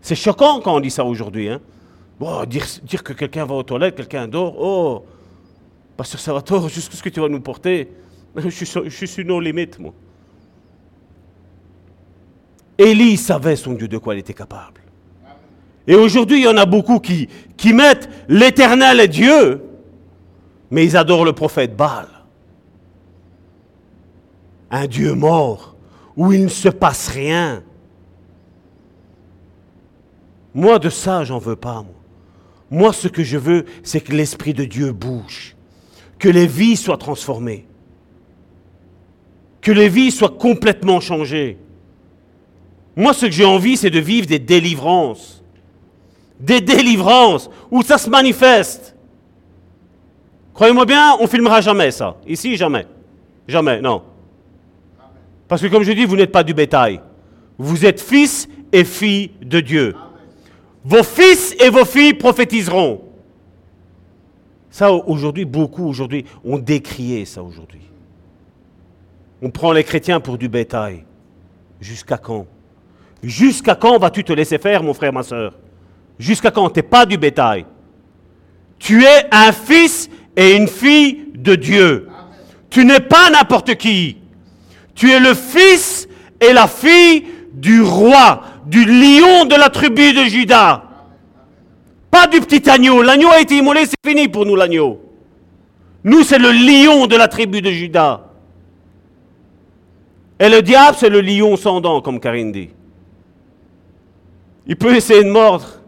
C'est 0.00 0.14
choquant 0.14 0.60
quand 0.60 0.74
on 0.74 0.80
dit 0.80 0.90
ça 0.90 1.04
aujourd'hui. 1.04 1.48
Hein? 1.48 1.60
Dire, 2.46 3.02
que 3.02 3.12
quelqu'un 3.12 3.44
va 3.44 3.54
aux 3.54 3.62
toilettes, 3.62 3.96
quelqu'un 3.96 4.28
dort. 4.28 4.54
Oh, 4.58 5.04
Pasteur 5.96 6.20
Salvatore, 6.20 6.68
jusqu'à 6.70 6.96
ce 6.96 7.02
que 7.02 7.08
tu 7.08 7.20
vas 7.20 7.28
nous 7.28 7.40
porter. 7.40 7.88
Je 8.36 8.48
suis, 8.48 8.66
je 8.84 8.88
suis 8.88 9.08
sur 9.08 9.24
nos 9.24 9.40
limites, 9.40 9.78
moi. 9.78 9.92
Élie 12.78 13.18
savait 13.18 13.56
son 13.56 13.74
Dieu 13.74 13.88
de 13.88 13.98
quoi 13.98 14.14
il 14.14 14.20
était 14.20 14.32
capable. 14.32 14.79
Et 15.86 15.94
aujourd'hui, 15.94 16.38
il 16.38 16.44
y 16.44 16.48
en 16.48 16.56
a 16.56 16.66
beaucoup 16.66 17.00
qui, 17.00 17.28
mettent 17.72 18.08
l'éternel 18.28 19.00
et 19.00 19.08
Dieu, 19.08 19.62
mais 20.70 20.84
ils 20.84 20.96
adorent 20.96 21.24
le 21.24 21.32
prophète 21.32 21.76
Baal. 21.76 22.06
Un 24.70 24.86
Dieu 24.86 25.14
mort, 25.14 25.74
où 26.16 26.32
il 26.32 26.44
ne 26.44 26.48
se 26.48 26.68
passe 26.68 27.08
rien. 27.08 27.62
Moi, 30.54 30.78
de 30.78 30.90
ça, 30.90 31.24
j'en 31.24 31.38
veux 31.38 31.56
pas. 31.56 31.84
Moi, 32.70 32.92
ce 32.92 33.08
que 33.08 33.24
je 33.24 33.38
veux, 33.38 33.64
c'est 33.82 34.00
que 34.00 34.12
l'Esprit 34.12 34.54
de 34.54 34.64
Dieu 34.64 34.92
bouge, 34.92 35.56
que 36.18 36.28
les 36.28 36.46
vies 36.46 36.76
soient 36.76 36.98
transformées, 36.98 37.66
que 39.60 39.72
les 39.72 39.88
vies 39.88 40.12
soient 40.12 40.36
complètement 40.38 41.00
changées. 41.00 41.58
Moi, 42.94 43.12
ce 43.12 43.26
que 43.26 43.32
j'ai 43.32 43.44
envie, 43.44 43.76
c'est 43.76 43.90
de 43.90 43.98
vivre 43.98 44.26
des 44.26 44.38
délivrances 44.38 45.39
des 46.40 46.60
délivrances, 46.60 47.50
où 47.70 47.82
ça 47.82 47.98
se 47.98 48.08
manifeste. 48.08 48.96
Croyez-moi 50.54 50.86
bien, 50.86 51.16
on 51.20 51.26
filmera 51.26 51.60
jamais 51.60 51.90
ça. 51.90 52.16
Ici, 52.26 52.56
jamais. 52.56 52.86
Jamais, 53.46 53.80
non. 53.80 54.02
Parce 55.46 55.60
que 55.62 55.66
comme 55.66 55.82
je 55.82 55.92
dis, 55.92 56.04
vous 56.04 56.16
n'êtes 56.16 56.32
pas 56.32 56.42
du 56.42 56.54
bétail. 56.54 57.00
Vous 57.58 57.84
êtes 57.84 58.00
fils 58.00 58.48
et 58.72 58.84
filles 58.84 59.32
de 59.42 59.60
Dieu. 59.60 59.94
Vos 60.84 61.02
fils 61.02 61.54
et 61.60 61.68
vos 61.68 61.84
filles 61.84 62.14
prophétiseront. 62.14 63.02
Ça, 64.70 64.92
aujourd'hui, 64.92 65.44
beaucoup 65.44 65.86
aujourd'hui 65.86 66.24
ont 66.44 66.58
décrié 66.58 67.24
ça 67.24 67.42
aujourd'hui. 67.42 67.80
On 69.42 69.50
prend 69.50 69.72
les 69.72 69.84
chrétiens 69.84 70.20
pour 70.20 70.38
du 70.38 70.48
bétail. 70.48 71.04
Jusqu'à 71.80 72.16
quand? 72.16 72.46
Jusqu'à 73.22 73.74
quand 73.74 73.98
vas-tu 73.98 74.24
te 74.24 74.32
laisser 74.32 74.58
faire, 74.58 74.82
mon 74.82 74.94
frère, 74.94 75.12
ma 75.12 75.22
soeur 75.22 75.54
Jusqu'à 76.20 76.50
quand 76.50 76.68
Tu 76.68 76.78
n'es 76.78 76.82
pas 76.82 77.06
du 77.06 77.16
bétail? 77.16 77.64
Tu 78.78 79.02
es 79.02 79.26
un 79.32 79.52
fils 79.52 80.10
et 80.36 80.54
une 80.54 80.68
fille 80.68 81.24
de 81.34 81.54
Dieu. 81.54 82.08
Tu 82.68 82.84
n'es 82.84 83.00
pas 83.00 83.30
n'importe 83.30 83.74
qui. 83.76 84.18
Tu 84.94 85.10
es 85.10 85.18
le 85.18 85.34
fils 85.34 86.06
et 86.40 86.52
la 86.52 86.68
fille 86.68 87.24
du 87.54 87.82
roi, 87.82 88.42
du 88.66 88.84
lion 88.84 89.46
de 89.46 89.54
la 89.56 89.70
tribu 89.70 90.12
de 90.12 90.24
Judas. 90.24 90.84
du 92.30 92.40
petit 92.40 92.68
agneau. 92.68 93.02
L'agneau 93.02 93.30
a 93.30 93.40
été 93.40 93.56
immolé, 93.56 93.86
c'est 93.86 94.08
fini 94.08 94.28
pour 94.28 94.44
nous 94.44 94.56
l'agneau. 94.56 95.00
Nous, 96.04 96.22
c'est 96.22 96.38
le 96.38 96.52
lion 96.52 97.06
de 97.06 97.16
la 97.16 97.28
tribu 97.28 97.62
de 97.62 97.70
Judas. 97.70 98.20
Et 100.38 100.50
le 100.50 100.60
diable, 100.60 100.96
c'est 101.00 101.08
le 101.08 101.22
lion 101.22 101.56
sans 101.56 101.80
dents, 101.80 102.02
comme 102.02 102.20
Karine 102.20 102.52
dit. 102.52 102.70
Il 104.66 104.76
peut 104.76 104.94
essayer 104.94 105.24
de 105.24 105.30
mordre. 105.30 105.79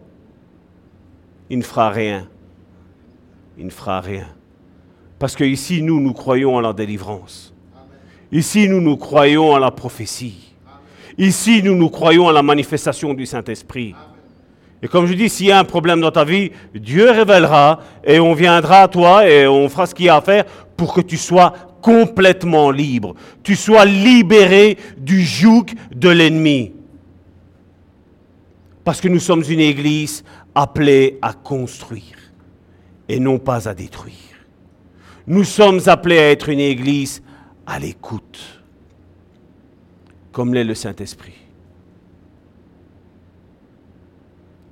Il 1.53 1.59
ne 1.59 1.63
fera 1.63 1.91
rien. 1.91 2.27
Il 3.59 3.67
ne 3.67 3.71
fera 3.71 4.01
rien. 4.01 4.25
Parce 5.19 5.37
que 5.37 5.45
ici, 5.45 5.83
nous, 5.83 6.01
nous 6.01 6.15
croyons 6.15 6.57
à 6.57 6.63
la 6.63 6.73
délivrance. 6.73 7.53
Ici, 8.33 8.71
nous, 8.71 8.81
nous 8.81 8.97
croyons 8.97 9.55
à 9.55 9.61
la 9.61 9.71
prophétie. 9.71 10.55
Ici, 11.19 11.63
nous, 11.63 11.77
nous 11.77 11.91
croyons 11.91 12.27
à 12.27 12.33
la 12.33 12.43
manifestation 12.43 13.13
du 13.13 13.27
Saint-Esprit. 13.27 13.95
Et 14.83 14.89
comme 14.89 15.05
je 15.05 15.13
dis, 15.13 15.29
s'il 15.29 15.49
y 15.49 15.53
a 15.53 15.59
un 15.59 15.65
problème 15.65 16.01
dans 16.01 16.11
ta 16.11 16.25
vie, 16.25 16.53
Dieu 16.75 17.11
révélera 17.11 17.81
et 18.03 18.19
on 18.19 18.33
viendra 18.33 18.85
à 18.85 18.89
toi 18.89 19.29
et 19.29 19.47
on 19.47 19.69
fera 19.69 19.85
ce 19.85 19.95
qu'il 19.95 20.07
y 20.07 20.09
a 20.09 20.17
à 20.17 20.23
faire 20.23 20.47
pour 20.75 20.95
que 20.95 21.03
tu 21.03 21.19
sois 21.19 21.53
complètement 21.83 22.71
libre. 22.71 23.15
Tu 23.43 23.57
sois 23.57 23.85
libéré 23.85 24.79
du 24.97 25.21
joug 25.23 25.67
de 25.95 26.09
l'ennemi. 26.09 26.73
Parce 28.85 29.03
que 29.03 29.09
nous 29.09 29.21
sommes 29.21 29.45
une 29.49 29.61
église 29.61 30.25
appelée 30.55 31.19
à 31.23 31.33
construire 31.33 32.19
et 33.09 33.19
non 33.21 33.39
pas 33.39 33.69
à 33.69 33.75
détruire. 33.75 34.17
Nous 35.27 35.45
sommes 35.45 35.81
appelés 35.87 36.19
à 36.19 36.31
être 36.31 36.49
une 36.49 36.61
église 36.61 37.23
à 37.67 37.79
l'écoute, 37.79 38.63
comme 40.33 40.53
l'est 40.53 40.65
le 40.65 40.75
Saint-Esprit. 40.75 41.35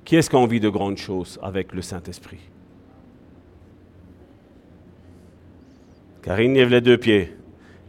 Qui 0.03 0.17
est-ce 0.17 0.29
qui 0.29 0.35
a 0.35 0.39
envie 0.39 0.59
de 0.59 0.69
grandes 0.69 0.97
choses 0.97 1.39
avec 1.41 1.71
le 1.73 1.81
Saint-Esprit? 1.81 2.39
Karine 6.21 6.53
lève 6.53 6.69
les 6.69 6.81
deux 6.81 6.97
pieds. 6.97 7.33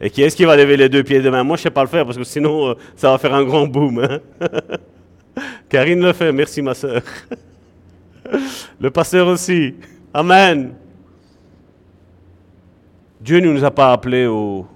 Et 0.01 0.11
qui 0.11 0.23
est-ce 0.23 0.37
qui 0.37 0.45
va 0.45 0.57
lever 0.57 0.77
les 0.77 0.89
deux 0.89 1.03
pieds 1.03 1.21
demain? 1.21 1.45
Moi, 1.45 1.57
je 1.57 1.61
ne 1.61 1.65
sais 1.65 1.71
pas 1.71 1.83
le 1.83 1.89
faire 1.89 2.05
parce 2.05 2.17
que 2.17 2.25
sinon, 2.25 2.71
euh, 2.71 2.75
ça 2.97 3.11
va 3.11 3.19
faire 3.19 3.35
un 3.35 3.45
grand 3.45 3.67
boom. 3.67 3.99
hein. 4.01 4.21
Karine 5.69 6.01
le 6.01 6.13
fait, 6.13 6.33
merci 6.33 6.63
ma 6.63 6.75
soeur. 6.75 7.03
Le 8.81 8.91
pasteur 8.91 9.27
aussi. 9.27 9.75
Amen. 10.15 10.75
Dieu 13.21 13.39
ne 13.39 13.53
nous 13.53 13.65
a 13.65 13.71
pas 13.71 13.93
appelés 13.93 14.27
aux, 14.27 14.67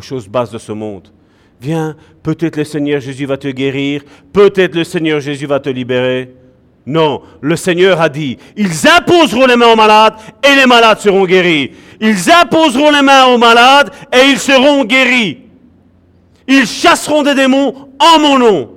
choses 0.00 0.28
basses 0.28 0.52
de 0.52 0.58
ce 0.58 0.72
monde. 0.72 1.08
Viens, 1.60 1.96
peut-être 2.22 2.56
le 2.56 2.64
Seigneur 2.64 3.00
Jésus 3.00 3.26
va 3.26 3.36
te 3.36 3.48
guérir, 3.48 4.02
peut-être 4.32 4.76
le 4.76 4.84
Seigneur 4.84 5.18
Jésus 5.18 5.46
va 5.46 5.58
te 5.58 5.68
libérer. 5.68 6.32
Non, 6.86 7.22
le 7.40 7.56
Seigneur 7.56 8.00
a 8.00 8.08
dit, 8.08 8.38
ils 8.56 8.88
imposeront 8.88 9.46
les 9.46 9.56
mains 9.56 9.72
aux 9.72 9.76
malades 9.76 10.14
et 10.42 10.54
les 10.54 10.66
malades 10.66 11.00
seront 11.00 11.26
guéris. 11.26 11.72
Ils 12.00 12.30
imposeront 12.30 12.90
les 12.92 13.02
mains 13.02 13.26
aux 13.26 13.38
malades 13.38 13.90
et 14.12 14.30
ils 14.30 14.38
seront 14.38 14.84
guéris. 14.84 15.38
Ils 16.46 16.66
chasseront 16.66 17.24
des 17.24 17.34
démons 17.34 17.74
en 17.98 18.20
mon 18.20 18.38
nom. 18.38 18.70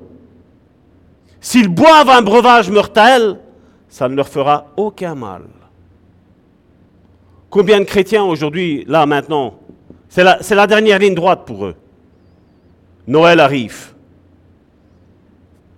S'ils 1.40 1.70
boivent 1.70 2.10
un 2.10 2.22
breuvage 2.22 2.70
mortel, 2.70 3.38
ça 3.92 4.08
ne 4.08 4.16
leur 4.16 4.30
fera 4.30 4.68
aucun 4.78 5.14
mal. 5.16 5.44
Combien 7.50 7.80
de 7.82 7.84
chrétiens 7.84 8.24
aujourd'hui, 8.24 8.86
là 8.88 9.06
maintenant, 9.06 9.60
c'est 10.08 10.24
la, 10.24 10.68
dernière 10.68 10.98
ligne 10.98 11.14
droite 11.14 11.42
pour 11.46 11.66
eux. 11.66 11.76
Noël 13.06 13.42
arrive. 13.42 13.94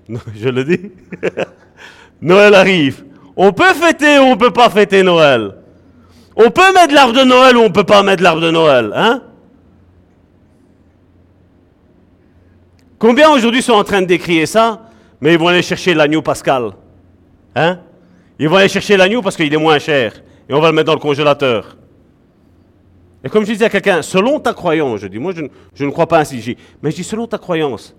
Je 0.36 0.50
le 0.50 0.64
dis. 0.64 0.92
Noël 2.22 2.54
arrive. 2.54 3.04
On 3.36 3.52
peut 3.52 3.74
fêter 3.74 4.20
ou 4.20 4.24
on 4.24 4.36
ne 4.36 4.40
peut 4.40 4.54
pas 4.54 4.70
fêter 4.70 5.02
Noël. 5.02 5.56
On 6.36 6.52
peut 6.52 6.72
mettre 6.74 6.94
l'arbre 6.94 7.14
de 7.14 7.24
Noël 7.24 7.58
ou 7.58 7.62
on 7.62 7.70
ne 7.70 7.74
peut 7.74 7.84
pas 7.84 8.04
mettre 8.04 8.22
l'arbre 8.22 8.42
de 8.42 8.52
Noël. 8.52 8.92
Hein? 8.96 9.24
Combien 13.00 13.32
aujourd'hui 13.32 13.64
sont 13.64 13.74
en 13.74 13.84
train 13.84 14.02
de 14.02 14.08
décrier 14.08 14.46
ça, 14.46 14.84
mais 15.20 15.34
ils 15.34 15.40
vont 15.40 15.48
aller 15.48 15.64
chercher 15.64 15.96
l'agneau 15.96 16.22
pascal 16.22 16.74
Hein? 17.56 17.80
Ils 18.44 18.50
vont 18.50 18.58
aller 18.58 18.68
chercher 18.68 18.98
l'agneau 18.98 19.22
parce 19.22 19.38
qu'il 19.38 19.54
est 19.54 19.58
moins 19.58 19.80
cher. 19.80 20.22
Et 20.50 20.54
on 20.54 20.60
va 20.60 20.68
le 20.68 20.76
mettre 20.76 20.88
dans 20.88 20.96
le 20.96 21.00
congélateur. 21.00 21.78
Et 23.24 23.30
comme 23.30 23.46
je 23.46 23.54
disais 23.54 23.64
à 23.64 23.70
quelqu'un, 23.70 24.02
selon 24.02 24.38
ta 24.38 24.54
croyance, 24.54 25.00
je 25.00 25.08
dis, 25.08 25.18
moi 25.18 25.32
je, 25.34 25.44
ne- 25.44 25.48
je 25.74 25.86
ne 25.86 25.92
crois 25.92 26.08
pas 26.08 26.20
ainsi, 26.20 26.58
mais 26.82 26.92
je 26.92 26.98
dis 26.98 27.06
selon 27.06 27.26
ta 27.26 27.38
croyance, 27.38 27.96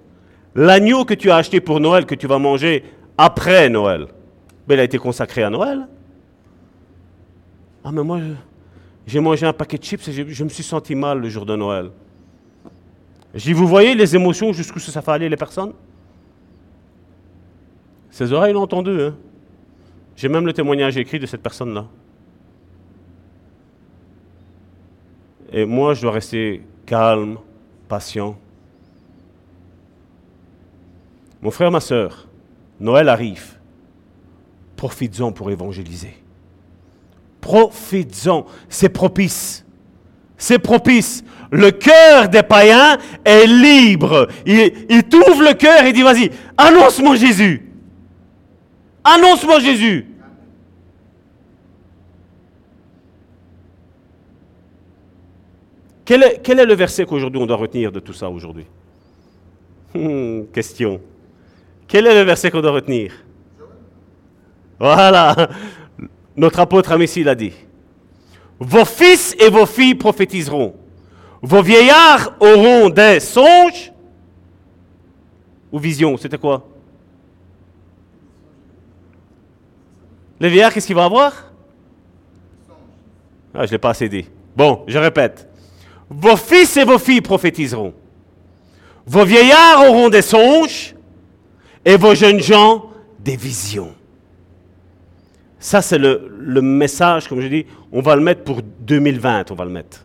l'agneau 0.55 1.07
que 1.07 1.15
tu 1.15 1.31
as 1.31 1.37
acheté 1.37 1.63
pour 1.63 1.81
Noël, 1.81 2.05
que 2.05 2.15
tu 2.15 2.27
vas 2.27 2.39
manger 2.39 2.85
après 3.17 3.71
Noël, 3.71 4.09
ben, 4.69 4.75
il 4.75 4.81
a 4.81 4.85
été 4.85 4.99
consacré 4.99 5.43
à 5.45 5.49
Noël. 5.49 5.89
Ah 7.83 7.91
mais 7.91 8.03
moi, 8.03 8.21
j'ai 9.07 9.21
mangé 9.21 9.47
un 9.47 9.55
paquet 9.55 9.79
de 9.79 9.85
chips 9.85 10.07
et 10.09 10.13
je, 10.13 10.25
je 10.29 10.45
me 10.45 10.51
suis 10.51 10.63
senti 10.63 10.95
mal 10.95 11.21
le 11.21 11.29
jour 11.31 11.47
de 11.47 11.57
Noël. 11.57 11.91
Je 13.33 13.45
dis, 13.45 13.55
vous 13.55 13.67
voyez 13.67 13.95
les 13.95 14.15
émotions 14.15 14.53
jusqu'où 14.53 14.79
ça 14.79 15.01
fait 15.01 15.11
aller 15.11 15.31
les 15.31 15.39
personnes? 15.39 15.73
Ses 18.11 18.31
oreilles 18.31 18.53
l'ont 18.53 18.61
entendu. 18.61 19.01
Hein? 19.01 19.15
J'ai 20.17 20.29
même 20.29 20.47
le 20.47 20.53
témoignage 20.53 20.97
écrit 20.97 21.19
de 21.19 21.27
cette 21.27 21.43
personne-là. 21.43 21.87
Et 25.53 25.65
moi, 25.65 25.95
je 25.95 26.03
dois 26.03 26.13
rester 26.13 26.63
calme, 26.87 27.39
patient. 27.89 28.37
Mon 31.43 31.51
frère, 31.51 31.71
ma 31.71 31.81
soeur, 31.81 32.27
Noël 32.81 33.09
arrive. 33.09 33.59
Profites-en 34.77 35.33
pour 35.33 35.51
évangéliser. 35.51 36.15
Profites-en. 37.41 38.47
C'est 38.69 38.89
propice. 38.89 39.65
C'est 40.37 40.59
propice. 40.59 41.23
Le 41.51 41.71
cœur 41.71 42.29
des 42.29 42.43
païens 42.43 42.99
est 43.25 43.47
libre. 43.47 44.29
Il, 44.47 44.73
il 44.89 45.03
le 45.03 45.55
cœur 45.55 45.85
et 45.85 45.93
dit, 45.93 46.03
vas-y, 46.03 46.31
annonce-moi 46.57 47.17
Jésus. 47.17 47.64
Annonce-moi 49.05 49.61
Jésus. 49.61 50.07
Quel 56.05 56.23
est, 56.23 56.65
le 56.65 56.75
verset 56.75 57.07
qu'aujourd'hui 57.07 57.41
on 57.41 57.47
doit 57.47 57.57
retenir 57.57 57.91
de 57.91 58.01
tout 58.01 58.13
ça 58.13 58.29
aujourd'hui? 58.29 58.67
Hmm, 59.95 60.43
Question. 60.53 61.01
Quel 61.87 62.07
est 62.07 62.15
le 62.15 62.23
verset 62.23 62.51
qu'on 62.51 62.61
doit 62.61 62.73
retenir? 62.73 63.13
Voilà. 64.79 65.49
Notre 66.37 66.61
apôtre 66.61 66.93
Amici 66.93 67.23
l'a 67.23 67.35
dit. 67.35 67.53
Vos 68.59 68.85
fils 68.85 69.35
et 69.39 69.49
vos 69.49 69.67
filles 69.67 69.95
prophétiseront. 69.95 70.75
Vos 71.43 71.63
vieillards 71.63 72.35
auront 72.41 72.89
des 72.91 73.21
songes 73.21 73.93
ou 75.71 75.79
visions. 75.79 76.17
C'était 76.17 76.39
quoi? 76.39 76.67
Les 80.41 80.49
vieillards, 80.49 80.73
qu'est-ce 80.73 80.87
qu'ils 80.87 80.97
vont 80.97 81.03
avoir? 81.03 81.53
Ah, 83.55 83.61
je 83.61 83.67
ne 83.67 83.71
l'ai 83.73 83.79
pas 83.79 83.91
assez 83.91 84.09
dit. 84.09 84.27
Bon, 84.57 84.85
je 84.87 84.99
répète. 84.99 85.49
Vos 86.11 86.37
fils 86.37 86.77
et 86.77 86.85
vos 86.85 86.99
filles 86.99 87.21
prophétiseront. 87.21 87.95
Vos 89.07 89.25
vieillards 89.25 89.89
auront 89.89 90.09
des 90.09 90.23
songes 90.23 90.95
et 91.85 91.97
vos 91.97 92.15
jeunes 92.15 92.41
gens 92.41 92.91
des 93.19 93.37
visions. 93.37 93.95
Ça, 95.59 95.81
c'est 95.83 95.99
le, 95.99 96.31
le 96.39 96.61
message, 96.61 97.29
comme 97.29 97.41
je 97.41 97.47
dis, 97.47 97.67
on 97.93 98.01
va 98.01 98.17
le 98.17 98.23
mettre 98.23 98.43
pour 98.43 98.61
2020, 98.81 99.51
on 99.51 99.55
va 99.55 99.65
le 99.65 99.71
mettre. 99.71 100.05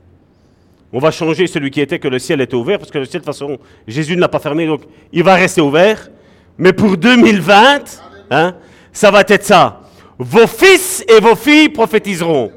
On 0.92 1.00
va 1.00 1.12
changer 1.12 1.48
celui 1.48 1.70
qui 1.70 1.82
était 1.82 2.00
que 2.00 2.08
le 2.08 2.18
ciel 2.18 2.42
était 2.42 2.56
ouvert, 2.56 2.80
parce 2.80 2.92
que 2.92 2.98
le 2.98 3.06
ciel, 3.06 3.22
de 3.22 3.26
toute 3.26 3.34
façon, 3.34 3.58
Jésus 3.88 4.16
ne 4.16 4.22
l'a 4.22 4.28
pas 4.28 4.40
fermé, 4.40 4.66
donc 4.66 4.82
il 5.12 5.24
va 5.24 5.36
rester 5.36 5.62
ouvert. 5.62 6.10
Mais 6.58 6.74
pour 6.74 6.98
2020, 6.98 8.02
hein, 8.32 8.56
ça 8.92 9.12
va 9.12 9.22
être 9.22 9.44
ça. 9.46 9.79
Vos 10.22 10.48
fils 10.48 11.02
et 11.08 11.22
vos 11.22 11.36
filles 11.36 11.70
prophétiseront. 11.70 12.52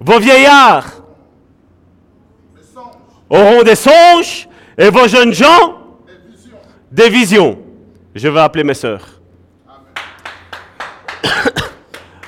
Vos 0.00 0.18
vieillards 0.18 1.04
auront 3.28 3.62
des 3.62 3.76
songes 3.76 4.48
et 4.76 4.90
vos 4.90 5.06
jeunes 5.06 5.32
gens 5.32 5.78
des 6.90 7.08
visions. 7.08 7.60
Je 8.12 8.26
vais 8.28 8.40
appeler 8.40 8.64
mes 8.64 8.74
sœurs. 8.74 9.06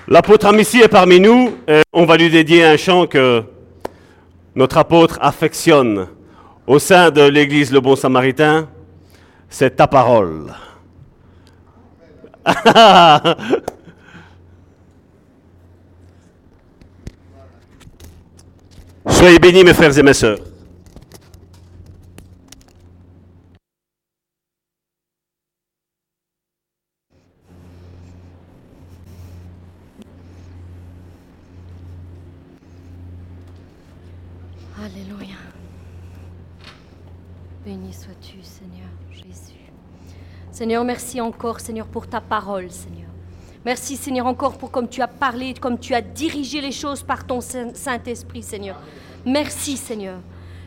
L'apôtre 0.07 0.47
Amici 0.47 0.81
est 0.81 0.87
parmi 0.87 1.19
nous. 1.19 1.57
et 1.67 1.83
on 1.93 2.05
va 2.05 2.17
lui 2.17 2.31
dédier 2.31 2.65
un 2.65 2.77
chant 2.77 3.09
que 3.09 3.43
notre 4.55 4.79
apôtre 4.79 5.19
affectionne 5.21 6.07
au 6.69 6.79
sein 6.79 7.11
de 7.11 7.23
l'église 7.23 7.73
Le 7.73 7.81
Bon 7.81 7.97
Samaritain. 7.97 8.69
C'est 9.49 9.75
ta 9.75 9.89
parole. 9.89 10.55
Soyez 19.09 19.39
bénis, 19.39 19.65
mes 19.65 19.75
frères 19.75 19.97
et 19.99 20.03
mes 20.03 20.15
sœurs. 20.15 20.39
Alléluia. 34.85 35.37
Béni 37.65 37.93
sois-tu, 37.93 38.43
Seigneur 38.43 38.89
Jésus. 39.13 39.53
Seigneur, 40.51 40.85
merci 40.85 41.21
encore, 41.21 41.61
Seigneur, 41.61 41.87
pour 41.87 42.09
ta 42.09 42.21
parole, 42.21 42.71
Seigneur. 42.71 43.02
Merci, 43.65 43.97
Seigneur, 43.97 44.27
encore 44.27 44.55
pour 44.59 44.71
comme 44.71 44.89
tu 44.89 45.03
as 45.03 45.07
parlé, 45.09 45.55
comme 45.55 45.79
tu 45.79 45.95
as 45.95 46.01
dirigé 46.01 46.61
les 46.61 46.73
choses 46.73 47.03
par 47.03 47.25
ton 47.27 47.41
Saint- 47.41 47.75
Saint-Esprit, 47.75 48.43
Seigneur. 48.43 48.77
Merci, 49.25 49.77
Seigneur. 49.77 50.17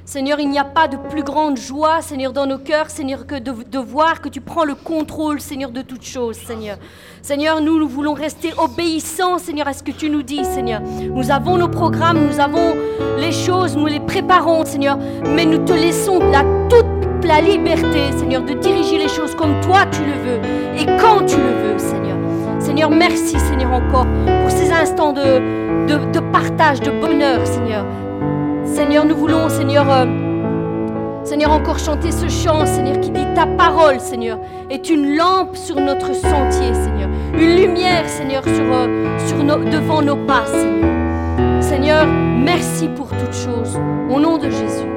Seigneur, 0.05 0.39
il 0.39 0.49
n'y 0.49 0.59
a 0.59 0.63
pas 0.63 0.87
de 0.87 0.97
plus 0.97 1.23
grande 1.23 1.57
joie, 1.57 1.99
Seigneur, 2.01 2.31
dans 2.31 2.45
nos 2.45 2.59
cœurs, 2.59 2.91
Seigneur, 2.91 3.25
que 3.25 3.35
de, 3.39 3.51
de 3.51 3.79
voir 3.79 4.21
que 4.21 4.29
tu 4.29 4.39
prends 4.39 4.63
le 4.63 4.75
contrôle, 4.75 5.41
Seigneur, 5.41 5.71
de 5.71 5.81
toutes 5.81 6.05
choses, 6.05 6.37
Seigneur. 6.37 6.77
Seigneur, 7.23 7.59
nous, 7.59 7.79
nous 7.79 7.87
voulons 7.89 8.13
rester 8.13 8.53
obéissants, 8.57 9.39
Seigneur, 9.39 9.67
à 9.67 9.73
ce 9.73 9.81
que 9.81 9.91
tu 9.91 10.09
nous 10.11 10.21
dis, 10.21 10.45
Seigneur. 10.45 10.81
Nous 10.81 11.31
avons 11.31 11.57
nos 11.57 11.69
programmes, 11.69 12.19
nous 12.27 12.39
avons 12.39 12.75
les 13.17 13.31
choses, 13.31 13.75
nous 13.75 13.87
les 13.87 13.99
préparons, 13.99 14.63
Seigneur, 14.63 14.97
mais 15.25 15.45
nous 15.45 15.65
te 15.65 15.73
laissons 15.73 16.19
la 16.19 16.43
toute 16.69 17.25
la 17.25 17.41
liberté, 17.41 18.11
Seigneur, 18.15 18.43
de 18.43 18.53
diriger 18.53 18.99
les 18.99 19.09
choses 19.09 19.33
comme 19.35 19.59
toi 19.61 19.85
tu 19.91 20.01
le 20.05 20.13
veux 20.13 20.39
et 20.79 20.85
quand 21.01 21.25
tu 21.25 21.37
le 21.37 21.73
veux, 21.73 21.79
Seigneur. 21.79 22.14
Seigneur, 22.65 22.89
merci, 22.89 23.39
Seigneur, 23.39 23.71
encore 23.73 24.07
pour 24.41 24.49
ces 24.49 24.71
instants 24.71 25.13
de, 25.13 26.19
partage, 26.31 26.79
de 26.81 26.89
bonheur, 26.89 27.45
Seigneur. 27.45 27.85
Seigneur, 28.63 29.05
nous 29.05 29.15
voulons, 29.15 29.49
Seigneur, 29.49 29.85
euh, 29.87 30.05
Seigneur, 31.23 31.51
encore 31.51 31.77
chanter 31.77 32.11
ce 32.11 32.27
chant, 32.27 32.65
Seigneur, 32.65 32.99
qui 33.01 33.11
dit 33.11 33.27
ta 33.35 33.45
parole, 33.45 33.99
Seigneur, 33.99 34.39
est 34.71 34.89
une 34.89 35.15
lampe 35.15 35.55
sur 35.55 35.75
notre 35.75 36.15
sentier, 36.15 36.73
Seigneur. 36.73 37.09
Une 37.35 37.55
lumière, 37.55 38.09
Seigneur, 38.09 38.43
sur, 38.43 38.53
euh, 38.73 39.69
devant 39.71 40.01
nos 40.01 40.25
pas, 40.25 40.47
Seigneur. 40.47 41.61
Seigneur, 41.61 42.07
merci 42.07 42.87
pour 42.87 43.09
toutes 43.09 43.35
choses. 43.35 43.79
Au 44.09 44.19
nom 44.19 44.39
de 44.39 44.49
Jésus. 44.49 44.94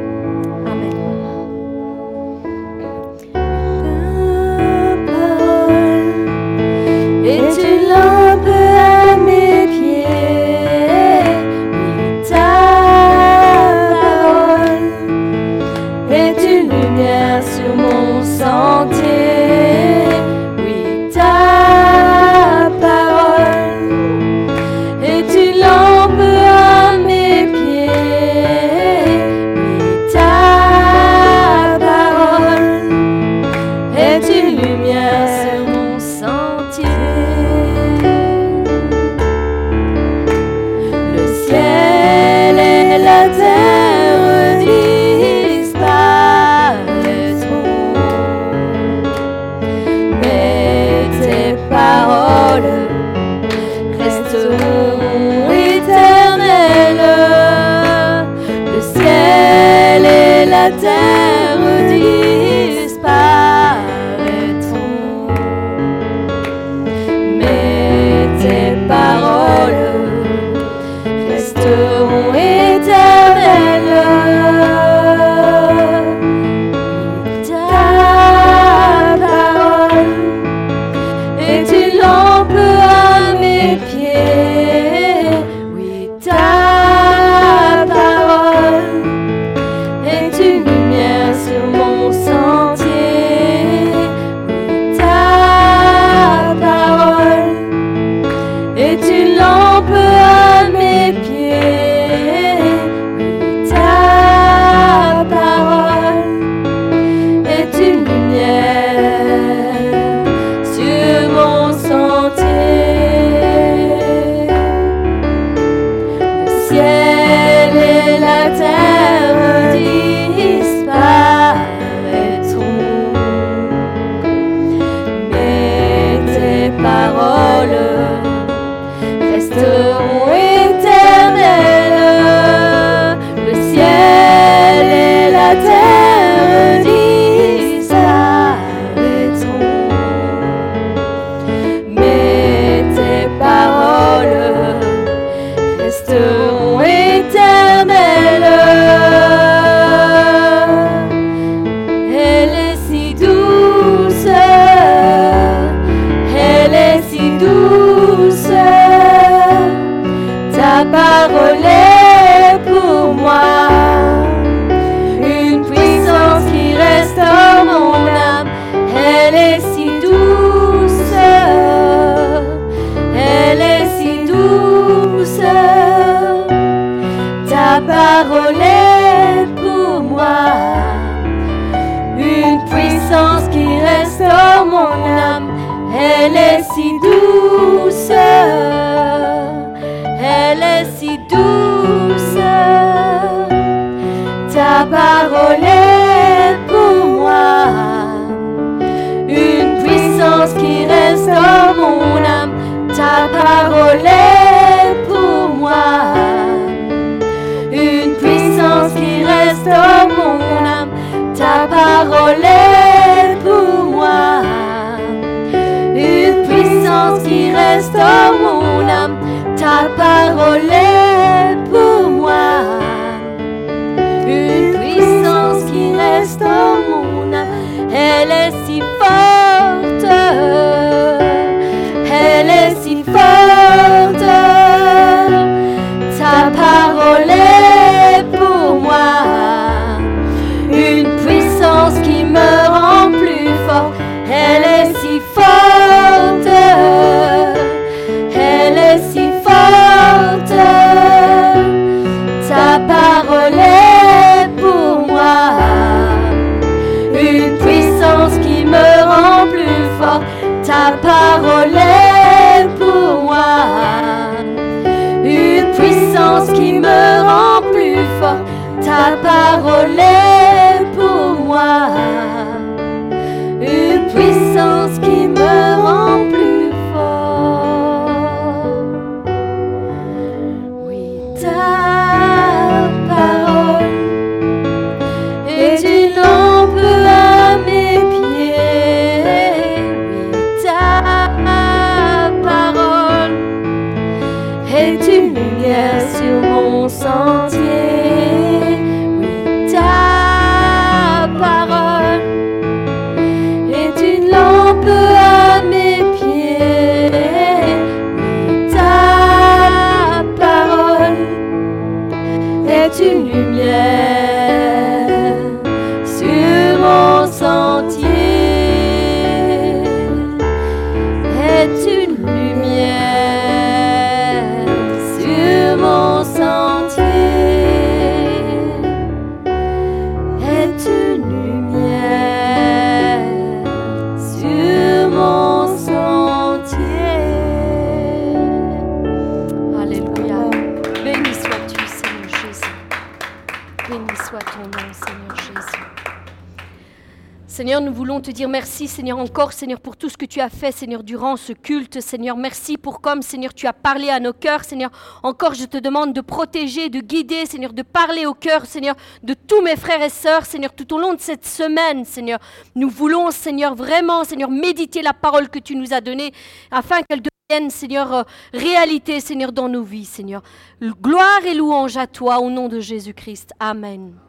Te 348.22 348.32
dire 348.32 348.48
merci, 348.48 348.88
Seigneur, 348.88 349.16
encore, 349.16 349.52
Seigneur, 349.52 349.80
pour 349.80 349.96
tout 349.96 350.08
ce 350.08 350.16
que 350.16 350.26
tu 350.26 350.40
as 350.40 350.48
fait, 350.48 350.72
Seigneur, 350.72 351.04
durant 351.04 351.36
ce 351.36 351.52
culte. 351.52 352.00
Seigneur, 352.00 352.36
merci 352.36 352.76
pour 352.76 353.00
comme, 353.00 353.22
Seigneur, 353.22 353.54
tu 353.54 353.66
as 353.68 353.72
parlé 353.72 354.10
à 354.10 354.18
nos 354.18 354.32
cœurs. 354.32 354.64
Seigneur, 354.64 354.90
encore, 355.22 355.54
je 355.54 355.64
te 355.64 355.78
demande 355.78 356.12
de 356.12 356.20
protéger, 356.20 356.88
de 356.88 356.98
guider, 356.98 357.46
Seigneur, 357.46 357.72
de 357.72 357.82
parler 357.82 358.26
au 358.26 358.34
cœur, 358.34 358.66
Seigneur, 358.66 358.96
de 359.22 359.34
tous 359.34 359.62
mes 359.62 359.76
frères 359.76 360.02
et 360.02 360.10
sœurs, 360.10 360.46
Seigneur, 360.46 360.74
tout 360.74 360.92
au 360.92 360.98
long 360.98 361.14
de 361.14 361.20
cette 361.20 361.46
semaine, 361.46 362.04
Seigneur. 362.04 362.40
Nous 362.74 362.90
voulons, 362.90 363.30
Seigneur, 363.30 363.76
vraiment, 363.76 364.24
Seigneur, 364.24 364.50
méditer 364.50 365.00
la 365.00 365.14
parole 365.14 365.48
que 365.48 365.60
tu 365.60 365.76
nous 365.76 365.94
as 365.94 366.00
donnée 366.00 366.32
afin 366.72 367.02
qu'elle 367.02 367.22
devienne, 367.22 367.70
Seigneur, 367.70 368.12
euh, 368.12 368.22
réalité, 368.52 369.20
Seigneur, 369.20 369.52
dans 369.52 369.68
nos 369.68 369.84
vies, 369.84 370.04
Seigneur. 370.04 370.42
Gloire 370.82 371.44
et 371.46 371.54
louange 371.54 371.96
à 371.96 372.08
toi, 372.08 372.40
au 372.40 372.50
nom 372.50 372.68
de 372.68 372.80
Jésus-Christ. 372.80 373.52
Amen. 373.60 374.27